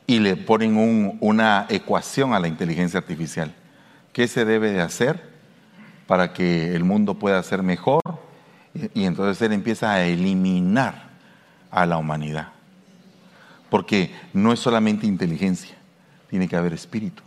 Y 0.06 0.20
le 0.20 0.36
ponen 0.36 1.18
una 1.20 1.66
ecuación 1.70 2.34
a 2.34 2.40
la 2.40 2.48
inteligencia 2.48 3.00
artificial. 3.00 3.54
¿Qué 4.12 4.28
se 4.28 4.46
debe 4.46 4.72
de 4.72 4.82
hacer 4.82 5.34
para 6.06 6.34
que 6.34 6.76
el 6.76 6.84
mundo 6.84 7.16
pueda 7.16 7.42
ser 7.42 7.64
mejor? 7.64 8.02
y 8.94 9.06
entonces 9.06 9.42
él 9.42 9.54
empieza 9.54 9.94
a 9.94 10.04
eliminar 10.04 11.10
a 11.70 11.86
la 11.86 11.98
humanidad. 11.98 12.53
Porque 13.74 14.12
no 14.34 14.54
es 14.54 14.60
solamente 14.60 15.08
inteligencia, 15.08 15.76
tiene 16.30 16.48
que 16.48 16.56
haber 16.56 16.74
espíritu. 16.74 17.24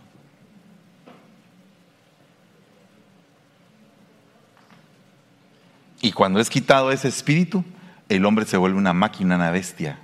Y 5.99 6.13
cuando 6.13 6.39
es 6.39 6.49
quitado 6.49 6.89
ese 6.93 7.09
espíritu, 7.09 7.65
el 8.07 8.23
hombre 8.23 8.45
se 8.45 8.55
vuelve 8.55 8.77
una 8.77 8.93
máquina, 8.93 9.35
una 9.35 9.51
bestia. 9.51 9.99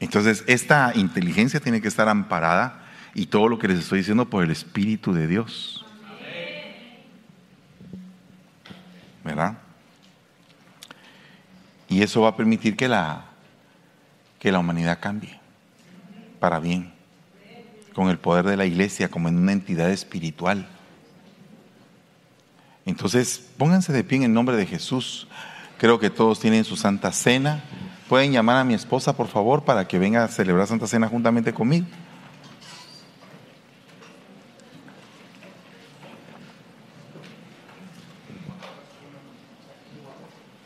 Entonces, 0.00 0.42
esta 0.46 0.92
inteligencia 0.94 1.60
tiene 1.60 1.82
que 1.82 1.88
estar 1.88 2.08
amparada 2.08 2.86
y 3.14 3.26
todo 3.26 3.48
lo 3.48 3.58
que 3.58 3.68
les 3.68 3.80
estoy 3.80 3.98
diciendo 3.98 4.30
por 4.30 4.44
el 4.44 4.50
Espíritu 4.50 5.12
de 5.12 5.26
Dios. 5.26 5.84
¿Verdad? 9.22 9.61
Y 11.92 12.02
eso 12.02 12.22
va 12.22 12.28
a 12.28 12.36
permitir 12.36 12.74
que 12.74 12.88
la, 12.88 13.26
que 14.38 14.50
la 14.50 14.60
humanidad 14.60 14.98
cambie 14.98 15.38
para 16.40 16.58
bien, 16.58 16.90
con 17.92 18.08
el 18.08 18.18
poder 18.18 18.46
de 18.46 18.56
la 18.56 18.64
iglesia 18.64 19.10
como 19.10 19.28
en 19.28 19.36
una 19.36 19.52
entidad 19.52 19.90
espiritual. 19.90 20.66
Entonces, 22.86 23.46
pónganse 23.58 23.92
de 23.92 24.04
pie 24.04 24.16
en 24.16 24.24
el 24.24 24.32
nombre 24.32 24.56
de 24.56 24.64
Jesús. 24.64 25.28
Creo 25.76 26.00
que 26.00 26.08
todos 26.08 26.40
tienen 26.40 26.64
su 26.64 26.76
Santa 26.76 27.12
Cena. 27.12 27.62
Pueden 28.08 28.32
llamar 28.32 28.56
a 28.56 28.64
mi 28.64 28.72
esposa, 28.72 29.14
por 29.14 29.28
favor, 29.28 29.62
para 29.62 29.86
que 29.86 29.98
venga 29.98 30.24
a 30.24 30.28
celebrar 30.28 30.66
Santa 30.66 30.86
Cena 30.86 31.08
juntamente 31.08 31.52
conmigo. 31.52 31.86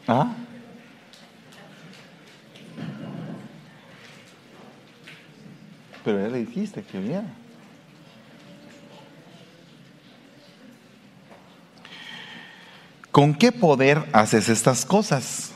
¿Ah? 0.06 0.45
Pero 6.06 6.20
ya 6.20 6.28
le 6.28 6.38
dijiste 6.38 6.84
que 6.84 7.00
bien. 7.00 7.26
¿Con 13.10 13.34
qué 13.34 13.50
poder 13.50 14.04
haces 14.12 14.48
estas 14.48 14.86
cosas? 14.86 15.50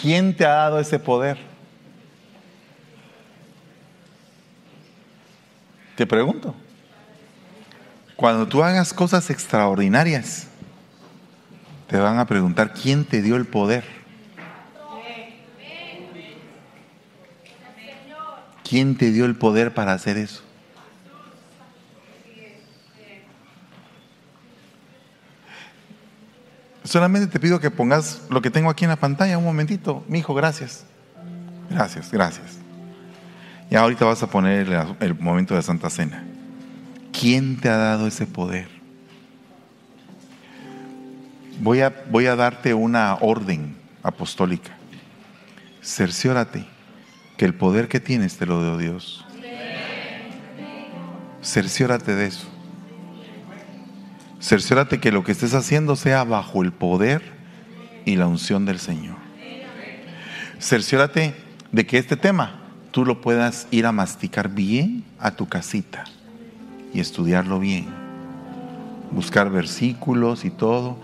¿Quién 0.00 0.36
te 0.36 0.46
ha 0.46 0.50
dado 0.50 0.78
ese 0.78 1.00
poder? 1.00 1.38
Te 5.96 6.06
pregunto. 6.06 6.54
Cuando 8.14 8.46
tú 8.46 8.62
hagas 8.62 8.94
cosas 8.94 9.28
extraordinarias, 9.28 10.46
te 11.88 11.96
van 11.96 12.20
a 12.20 12.26
preguntar 12.26 12.72
quién 12.72 13.04
te 13.04 13.22
dio 13.22 13.34
el 13.34 13.44
poder. 13.44 14.03
¿Quién 18.74 18.96
te 18.96 19.12
dio 19.12 19.24
el 19.24 19.36
poder 19.36 19.72
para 19.72 19.92
hacer 19.92 20.16
eso? 20.16 20.42
Solamente 26.82 27.28
te 27.28 27.38
pido 27.38 27.60
que 27.60 27.70
pongas 27.70 28.22
lo 28.30 28.42
que 28.42 28.50
tengo 28.50 28.68
aquí 28.70 28.84
en 28.84 28.88
la 28.88 28.96
pantalla 28.96 29.38
un 29.38 29.44
momentito. 29.44 30.02
Mi 30.08 30.18
hijo, 30.18 30.34
gracias. 30.34 30.86
Gracias, 31.70 32.10
gracias. 32.10 32.58
Y 33.70 33.76
ahorita 33.76 34.06
vas 34.06 34.24
a 34.24 34.26
poner 34.26 34.66
el, 34.66 34.96
el 34.98 35.14
momento 35.20 35.54
de 35.54 35.62
Santa 35.62 35.88
Cena. 35.88 36.24
¿Quién 37.12 37.60
te 37.60 37.68
ha 37.68 37.76
dado 37.76 38.08
ese 38.08 38.26
poder? 38.26 38.66
Voy 41.60 41.80
a, 41.80 41.94
voy 42.10 42.26
a 42.26 42.34
darte 42.34 42.74
una 42.74 43.14
orden 43.20 43.76
apostólica. 44.02 44.76
Cerciórate 45.80 46.73
que 47.36 47.44
el 47.44 47.54
poder 47.54 47.88
que 47.88 48.00
tienes 48.00 48.36
te 48.36 48.46
lo 48.46 48.62
dio 48.62 48.76
Dios. 48.76 49.24
Cerciórate 51.42 52.14
de 52.14 52.26
eso. 52.26 52.48
Cerciórate 54.40 55.00
que 55.00 55.12
lo 55.12 55.24
que 55.24 55.32
estés 55.32 55.54
haciendo 55.54 55.96
sea 55.96 56.24
bajo 56.24 56.62
el 56.62 56.72
poder 56.72 57.22
y 58.04 58.16
la 58.16 58.26
unción 58.26 58.64
del 58.64 58.78
Señor. 58.78 59.16
Cerciórate 60.58 61.34
de 61.72 61.86
que 61.86 61.98
este 61.98 62.16
tema 62.16 62.60
tú 62.90 63.04
lo 63.04 63.20
puedas 63.20 63.66
ir 63.70 63.86
a 63.86 63.92
masticar 63.92 64.48
bien 64.48 65.04
a 65.18 65.32
tu 65.32 65.48
casita 65.48 66.04
y 66.92 67.00
estudiarlo 67.00 67.58
bien. 67.58 67.86
Buscar 69.10 69.50
versículos 69.50 70.44
y 70.44 70.50
todo. 70.50 70.96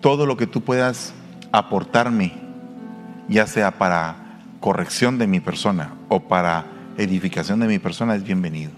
Todo 0.00 0.26
lo 0.26 0.36
que 0.36 0.46
tú 0.46 0.62
puedas 0.62 1.14
aportarme, 1.52 2.32
ya 3.28 3.46
sea 3.46 3.78
para 3.78 4.29
corrección 4.60 5.18
de 5.18 5.26
mi 5.26 5.40
persona 5.40 5.94
o 6.08 6.20
para 6.20 6.66
edificación 6.96 7.60
de 7.60 7.66
mi 7.66 7.78
persona, 7.78 8.14
es 8.14 8.22
bienvenido. 8.22 8.72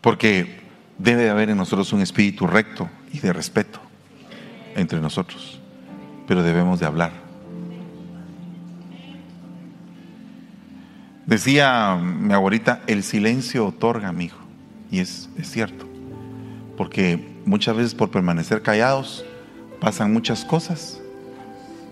Porque 0.00 0.62
debe 0.98 1.24
de 1.24 1.30
haber 1.30 1.50
en 1.50 1.56
nosotros 1.56 1.92
un 1.92 2.00
espíritu 2.00 2.46
recto 2.46 2.88
y 3.12 3.18
de 3.18 3.32
respeto 3.32 3.80
entre 4.76 5.00
nosotros, 5.00 5.60
pero 6.26 6.42
debemos 6.42 6.80
de 6.80 6.86
hablar. 6.86 7.12
Decía 11.26 11.96
mi 11.96 12.32
abuelita, 12.34 12.82
el 12.86 13.02
silencio 13.02 13.66
otorga, 13.66 14.12
mi 14.12 14.24
hijo, 14.24 14.38
y 14.90 14.98
es, 14.98 15.28
es 15.38 15.50
cierto, 15.50 15.86
porque 16.76 17.40
muchas 17.46 17.76
veces 17.76 17.94
por 17.94 18.10
permanecer 18.10 18.62
callados 18.62 19.24
pasan 19.80 20.12
muchas 20.12 20.44
cosas 20.44 21.01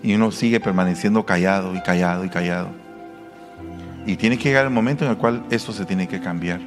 y 0.03 0.13
uno 0.15 0.31
sigue 0.31 0.59
permaneciendo 0.59 1.25
callado 1.25 1.75
y 1.75 1.81
callado 1.81 2.25
y 2.25 2.29
callado. 2.29 2.69
Y 4.05 4.15
tiene 4.15 4.37
que 4.37 4.49
llegar 4.49 4.65
el 4.65 4.71
momento 4.71 5.05
en 5.05 5.11
el 5.11 5.17
cual 5.17 5.43
eso 5.51 5.71
se 5.73 5.85
tiene 5.85 6.07
que 6.07 6.19
cambiar. 6.19 6.59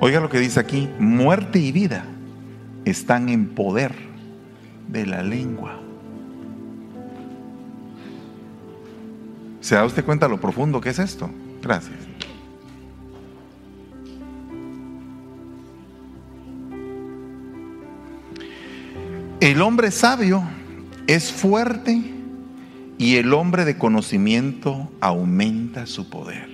Oiga 0.00 0.20
lo 0.20 0.30
que 0.30 0.38
dice 0.38 0.60
aquí, 0.60 0.88
muerte 0.98 1.58
y 1.58 1.72
vida 1.72 2.04
están 2.84 3.28
en 3.28 3.48
poder 3.48 3.94
de 4.88 5.06
la 5.06 5.22
lengua. 5.22 5.78
¿Se 9.60 9.74
da 9.74 9.84
usted 9.84 10.04
cuenta 10.04 10.26
lo 10.26 10.40
profundo 10.40 10.80
que 10.80 10.88
es 10.88 10.98
esto? 10.98 11.30
Gracias. 11.62 12.09
El 19.40 19.62
hombre 19.62 19.90
sabio 19.90 20.42
es 21.06 21.32
fuerte 21.32 21.98
y 22.98 23.16
el 23.16 23.32
hombre 23.32 23.64
de 23.64 23.78
conocimiento 23.78 24.92
aumenta 25.00 25.86
su 25.86 26.10
poder. 26.10 26.46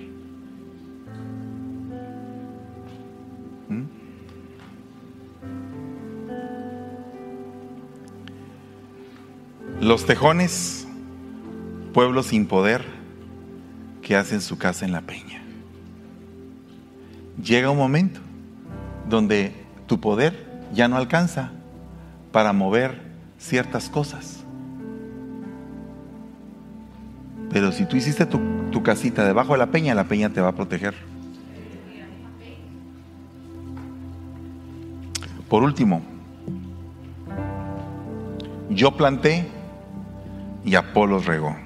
¿Mm? 3.69 3.83
Los 9.81 10.07
tejones, 10.07 10.87
pueblo 11.93 12.23
sin 12.23 12.47
poder, 12.47 12.85
que 14.01 14.15
hacen 14.15 14.41
su 14.41 14.59
casa 14.59 14.85
en 14.85 14.93
la 14.93 15.01
peña. 15.01 15.43
Llega 17.43 17.69
un 17.69 17.79
momento 17.79 18.21
donde 19.09 19.53
tu 19.89 19.99
poder 19.99 20.47
ya 20.73 20.87
no 20.87 20.97
alcanza 20.97 21.51
para 22.33 22.53
mover 22.53 23.01
ciertas 23.39 23.89
cosas. 23.89 24.45
Pero 27.51 27.73
si 27.73 27.87
tú 27.87 27.97
hiciste 27.97 28.27
tu, 28.27 28.83
casita 28.83 29.25
debajo 29.25 29.53
de 29.53 29.59
la 29.59 29.69
peña, 29.69 29.95
la 29.95 30.05
peña 30.05 30.29
te 30.29 30.43
va 30.43 30.49
a 30.49 30.55
proteger. 30.55 30.95
Por 35.49 35.63
último, 35.63 36.03
yo 38.69 38.97
planté 38.97 39.49
y 40.65 40.75
Apolo 40.75 41.21
regó, 41.21 41.57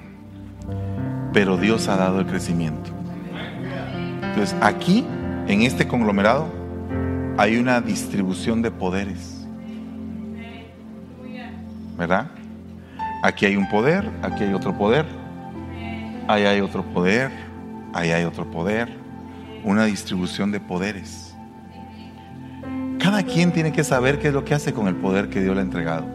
pero 1.33 1.57
Dios 1.57 1.89
ha 1.89 1.97
dado 1.97 2.21
el 2.21 2.27
crecimiento. 2.27 2.91
Entonces, 4.23 4.55
aquí, 4.61 5.05
en 5.47 5.63
este 5.63 5.87
conglomerado, 5.87 6.47
hay 7.37 7.57
una 7.57 7.81
distribución 7.81 8.61
de 8.61 8.71
poderes. 8.71 9.40
¿Verdad? 12.01 12.31
Aquí 13.21 13.45
hay 13.45 13.55
un 13.55 13.69
poder, 13.69 14.09
aquí 14.23 14.43
hay 14.43 14.53
otro 14.55 14.75
poder, 14.75 15.05
ahí 16.27 16.45
hay 16.45 16.59
otro 16.59 16.83
poder, 16.83 17.29
ahí 17.93 18.09
hay 18.09 18.23
otro 18.23 18.49
poder, 18.49 18.89
una 19.63 19.85
distribución 19.85 20.51
de 20.51 20.59
poderes. 20.59 21.35
Cada 22.97 23.21
quien 23.21 23.51
tiene 23.51 23.71
que 23.71 23.83
saber 23.83 24.17
qué 24.17 24.29
es 24.29 24.33
lo 24.33 24.43
que 24.43 24.55
hace 24.55 24.73
con 24.73 24.87
el 24.87 24.95
poder 24.95 25.29
que 25.29 25.41
Dios 25.41 25.53
le 25.53 25.61
ha 25.61 25.63
entregado. 25.63 26.07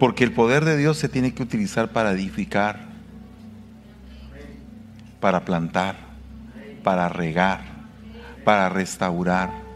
Porque 0.00 0.24
el 0.24 0.32
poder 0.32 0.64
de 0.64 0.76
Dios 0.76 0.96
se 0.96 1.08
tiene 1.08 1.32
que 1.32 1.44
utilizar 1.44 1.90
para 1.92 2.10
edificar, 2.10 2.80
para 5.20 5.44
plantar, 5.44 5.94
para 6.82 7.08
regar, 7.08 7.60
para 8.44 8.68
restaurar 8.68 9.69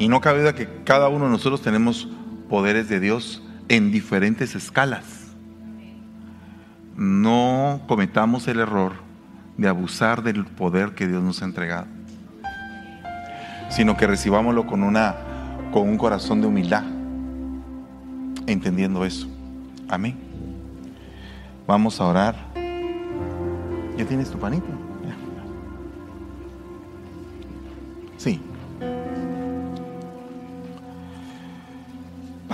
y 0.00 0.08
no 0.08 0.22
cabe 0.22 0.40
duda 0.40 0.54
que 0.54 0.66
cada 0.84 1.08
uno 1.08 1.26
de 1.26 1.30
nosotros 1.30 1.60
tenemos 1.60 2.08
poderes 2.48 2.88
de 2.88 3.00
Dios 3.00 3.42
en 3.68 3.92
diferentes 3.92 4.54
escalas. 4.54 5.04
No 6.96 7.82
cometamos 7.86 8.48
el 8.48 8.60
error 8.60 8.94
de 9.58 9.68
abusar 9.68 10.22
del 10.22 10.46
poder 10.46 10.94
que 10.94 11.06
Dios 11.06 11.22
nos 11.22 11.42
ha 11.42 11.44
entregado, 11.44 11.86
sino 13.68 13.98
que 13.98 14.06
recibámoslo 14.06 14.66
con, 14.66 14.82
una, 14.82 15.16
con 15.70 15.86
un 15.86 15.98
corazón 15.98 16.40
de 16.40 16.46
humildad, 16.46 16.84
entendiendo 18.46 19.04
eso. 19.04 19.28
Amén. 19.86 20.16
Vamos 21.66 22.00
a 22.00 22.06
orar. 22.06 22.36
¿Ya 23.98 24.06
tienes 24.06 24.30
tu 24.30 24.38
panito? 24.38 24.89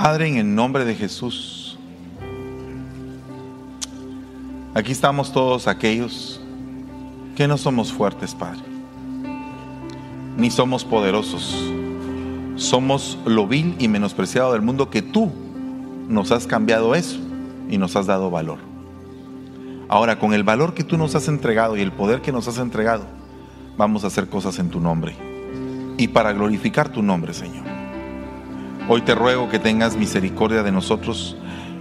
Padre, 0.09 0.29
en 0.29 0.37
el 0.37 0.55
nombre 0.55 0.85
de 0.85 0.95
Jesús, 0.95 1.77
aquí 4.73 4.93
estamos 4.93 5.33
todos 5.33 5.67
aquellos 5.67 6.41
que 7.35 7.49
no 7.49 7.59
somos 7.59 7.93
fuertes, 7.93 8.33
Padre, 8.33 8.63
ni 10.37 10.49
somos 10.53 10.85
poderosos. 10.85 11.61
Somos 12.55 13.19
lo 13.27 13.49
vil 13.49 13.75
y 13.81 13.89
menospreciado 13.89 14.53
del 14.53 14.63
mundo 14.63 14.91
que 14.91 15.03
tú 15.03 15.33
nos 16.09 16.31
has 16.31 16.47
cambiado 16.47 16.95
eso 16.95 17.19
y 17.69 17.77
nos 17.77 17.97
has 17.97 18.07
dado 18.07 18.31
valor. 18.31 18.59
Ahora, 19.89 20.21
con 20.21 20.35
el 20.35 20.45
valor 20.45 20.73
que 20.73 20.85
tú 20.85 20.97
nos 20.97 21.17
has 21.17 21.27
entregado 21.27 21.77
y 21.77 21.81
el 21.81 21.91
poder 21.91 22.23
que 22.23 22.31
nos 22.31 22.47
has 22.47 22.59
entregado, 22.59 23.07
vamos 23.77 24.05
a 24.05 24.07
hacer 24.07 24.29
cosas 24.29 24.61
en 24.61 24.71
tu 24.71 24.79
nombre 24.79 25.17
y 25.99 26.07
para 26.07 26.33
glorificar 26.33 26.91
tu 26.91 27.03
nombre, 27.03 27.35
Señor. 27.35 27.66
Hoy 28.89 29.03
te 29.03 29.17
ruego 29.17 29.49
que 29.49 29.59
tengas 29.59 29.97
misericordia 29.97 30.63
de 30.63 30.71
nosotros 30.71 31.37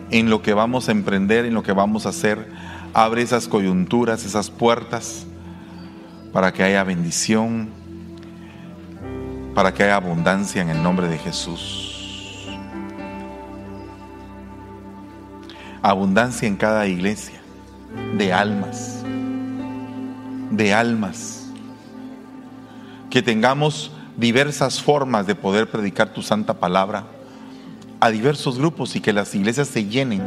en 0.09 0.31
lo 0.31 0.41
que 0.41 0.55
vamos 0.55 0.89
a 0.89 0.91
emprender, 0.91 1.45
en 1.45 1.53
lo 1.53 1.61
que 1.61 1.71
vamos 1.71 2.07
a 2.07 2.09
hacer. 2.09 2.49
Abre 2.95 3.21
esas 3.21 3.47
coyunturas, 3.47 4.25
esas 4.25 4.49
puertas, 4.49 5.27
para 6.33 6.51
que 6.51 6.63
haya 6.63 6.83
bendición, 6.83 7.69
para 9.53 9.71
que 9.71 9.83
haya 9.83 9.97
abundancia 9.97 10.63
en 10.63 10.69
el 10.69 10.81
nombre 10.81 11.07
de 11.07 11.19
Jesús. 11.19 12.49
Abundancia 15.83 16.47
en 16.47 16.55
cada 16.55 16.87
iglesia, 16.87 17.39
de 18.17 18.33
almas, 18.33 19.03
de 20.49 20.73
almas. 20.73 21.51
Que 23.11 23.21
tengamos 23.21 23.94
diversas 24.17 24.81
formas 24.81 25.27
de 25.27 25.35
poder 25.35 25.69
predicar 25.69 26.13
tu 26.13 26.21
santa 26.21 26.53
palabra 26.53 27.05
a 27.99 28.09
diversos 28.09 28.57
grupos 28.57 28.95
y 28.95 29.01
que 29.01 29.13
las 29.13 29.33
iglesias 29.35 29.67
se 29.67 29.85
llenen 29.85 30.21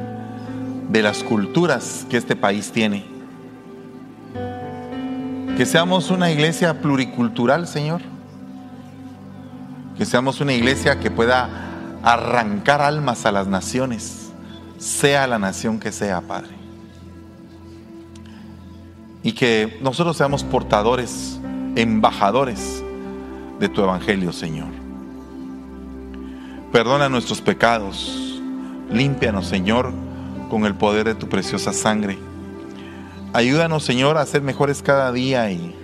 de 0.91 1.03
las 1.03 1.22
culturas 1.22 2.07
que 2.09 2.16
este 2.16 2.36
país 2.36 2.72
tiene. 2.72 3.05
Que 5.57 5.66
seamos 5.66 6.11
una 6.11 6.30
iglesia 6.30 6.80
pluricultural, 6.80 7.66
Señor. 7.66 8.01
Que 9.97 10.05
seamos 10.05 10.41
una 10.41 10.55
iglesia 10.55 11.01
que 11.01 11.11
pueda 11.11 11.49
arrancar 12.03 12.80
almas 12.80 13.26
a 13.26 13.32
las 13.32 13.49
naciones, 13.49 14.30
sea 14.78 15.26
la 15.26 15.39
nación 15.39 15.80
que 15.80 15.91
sea, 15.91 16.20
Padre. 16.20 16.57
Y 19.22 19.32
que 19.32 19.78
nosotros 19.82 20.16
seamos 20.16 20.45
portadores, 20.45 21.41
embajadores 21.74 22.84
de 23.59 23.68
tu 23.68 23.82
evangelio, 23.82 24.32
Señor. 24.32 24.68
Perdona 26.72 27.09
nuestros 27.09 27.40
pecados, 27.40 28.40
límpianos, 28.90 29.46
Señor, 29.46 29.92
con 30.50 30.64
el 30.64 30.74
poder 30.74 31.06
de 31.06 31.14
tu 31.14 31.28
preciosa 31.28 31.72
sangre. 31.72 32.18
Ayúdanos, 33.32 33.84
Señor, 33.84 34.16
a 34.16 34.26
ser 34.26 34.42
mejores 34.42 34.82
cada 34.82 35.12
día 35.12 35.50
y, 35.50 35.74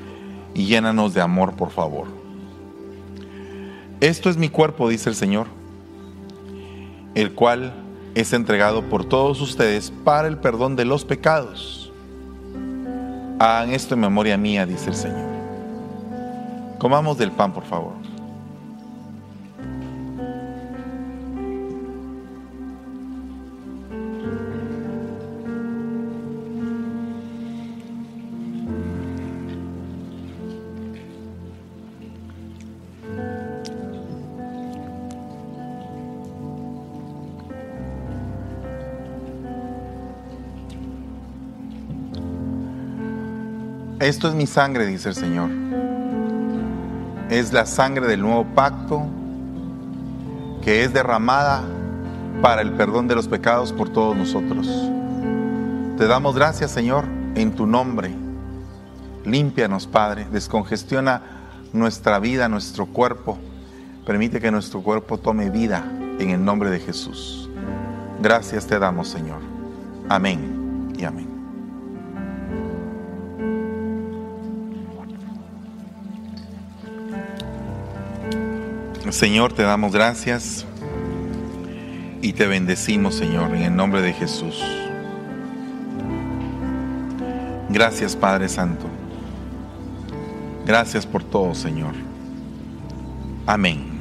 y 0.55 0.67
llénanos 0.67 1.15
de 1.15 1.21
amor, 1.21 1.55
por 1.55 1.71
favor. 1.71 2.07
Esto 4.01 4.29
es 4.29 4.37
mi 4.37 4.49
cuerpo, 4.49 4.89
dice 4.89 5.09
el 5.09 5.17
Señor, 5.17 5.47
el 7.15 7.33
cual 7.33 7.73
es 8.15 8.33
entregado 8.33 8.83
por 8.83 9.05
todos 9.05 9.41
ustedes 9.41 9.93
para 10.05 10.29
el 10.29 10.39
perdón 10.39 10.77
de 10.77 10.85
los 10.85 11.05
pecados. 11.05 11.93
Hagan 13.39 13.73
esto 13.73 13.95
en 13.95 14.01
memoria 14.01 14.37
mía, 14.37 14.67
dice 14.67 14.91
el 14.91 14.97
Señor. 14.97 15.34
Comamos 16.79 17.17
del 17.19 17.31
pan, 17.31 17.53
por 17.53 17.65
favor. 17.65 17.95
Esto 44.05 44.29
es 44.29 44.35
mi 44.35 44.47
sangre, 44.47 44.85
dice 44.85 45.09
el 45.09 45.15
Señor. 45.15 45.64
Es 47.35 47.53
la 47.53 47.67
sangre 47.67 48.07
del 48.07 48.21
nuevo 48.21 48.45
pacto 48.55 49.03
que 50.63 50.85
es 50.85 50.93
derramada 50.93 51.65
para 52.41 52.63
el 52.63 52.71
perdón 52.75 53.09
de 53.09 53.17
los 53.17 53.27
pecados 53.27 53.73
por 53.73 53.89
todos 53.89 54.17
nosotros. 54.17 54.69
Te 55.99 56.07
damos 56.07 56.37
gracias, 56.37 56.71
Señor, 56.71 57.07
en 57.35 57.51
tu 57.57 57.67
nombre. 57.67 58.15
Límpianos, 59.25 59.89
Padre, 59.89 60.29
descongestiona 60.31 61.23
nuestra 61.73 62.21
vida, 62.21 62.49
nuestro 62.49 62.87
cuerpo. 62.87 63.37
Permite 64.07 64.41
que 64.41 64.53
nuestro 64.53 64.81
cuerpo 64.81 65.19
tome 65.19 65.51
vida 65.51 65.85
en 66.21 66.31
el 66.31 66.45
nombre 66.45 66.71
de 66.71 66.79
Jesús. 66.79 67.51
Gracias 68.23 68.69
te 68.69 68.79
damos, 68.79 69.09
Señor. 69.09 69.41
Amén 70.09 70.54
Señor, 79.15 79.53
te 79.53 79.63
damos 79.63 79.93
gracias 79.93 80.67
y 82.21 82.33
te 82.33 82.49
bendecimos, 82.49 83.15
Señor, 83.15 83.55
en 83.55 83.63
el 83.63 83.77
nombre 83.77 84.03
de 84.03 84.13
Jesús. 84.13 84.61
Gracias, 87.69 88.17
Padre 88.17 88.49
Santo. 88.49 88.87
Gracias 90.67 91.07
por 91.07 91.23
todo, 91.23 91.55
Señor. 91.55 91.95
Amén 93.47 94.01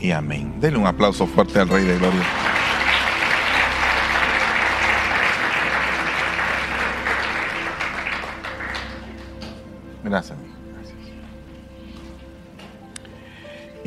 y 0.00 0.10
amén. 0.10 0.54
Denle 0.58 0.78
un 0.78 0.86
aplauso 0.86 1.26
fuerte 1.26 1.60
al 1.60 1.68
Rey 1.68 1.84
de 1.84 1.98
Gloria. 1.98 2.24
Gracias, 10.02 10.38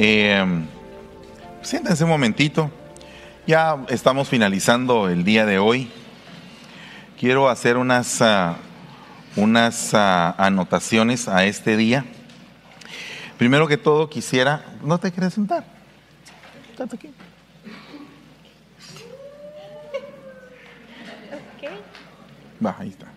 Eh, 0.06 0.45
siéntense 1.62 2.04
un 2.04 2.10
momentito. 2.10 2.70
Ya 3.47 3.78
estamos 3.88 4.28
finalizando 4.28 5.08
el 5.08 5.24
día 5.24 5.45
de 5.45 5.60
hoy. 5.60 5.89
Quiero 7.18 7.47
hacer 7.47 7.78
unas, 7.78 8.20
uh, 8.20 8.54
unas 9.38 9.93
uh, 9.93 10.36
anotaciones 10.38 11.30
a 11.30 11.45
este 11.45 11.78
día. 11.78 12.04
Primero 13.38 13.66
que 13.66 13.78
todo 13.78 14.10
quisiera, 14.10 14.66
¿no 14.84 14.97
te 14.97 15.10
quieres 15.10 15.36
sentar? 15.36 15.64
Estate 16.72 16.95
aquí. 16.97 17.14
Va, 22.66 22.76
ahí 22.78 22.89
está. 22.89 23.08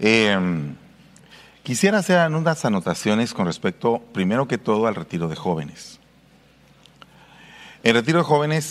Eh, 0.00 0.38
quisiera 1.66 1.98
hacer 1.98 2.30
unas 2.30 2.64
anotaciones 2.64 3.34
con 3.34 3.46
respecto, 3.46 4.00
primero 4.12 4.46
que 4.46 4.56
todo, 4.56 4.86
al 4.86 4.94
retiro 4.94 5.26
de 5.26 5.34
jóvenes. 5.34 5.98
El 7.82 7.94
retiro 7.94 8.18
de 8.18 8.24
jóvenes 8.24 8.64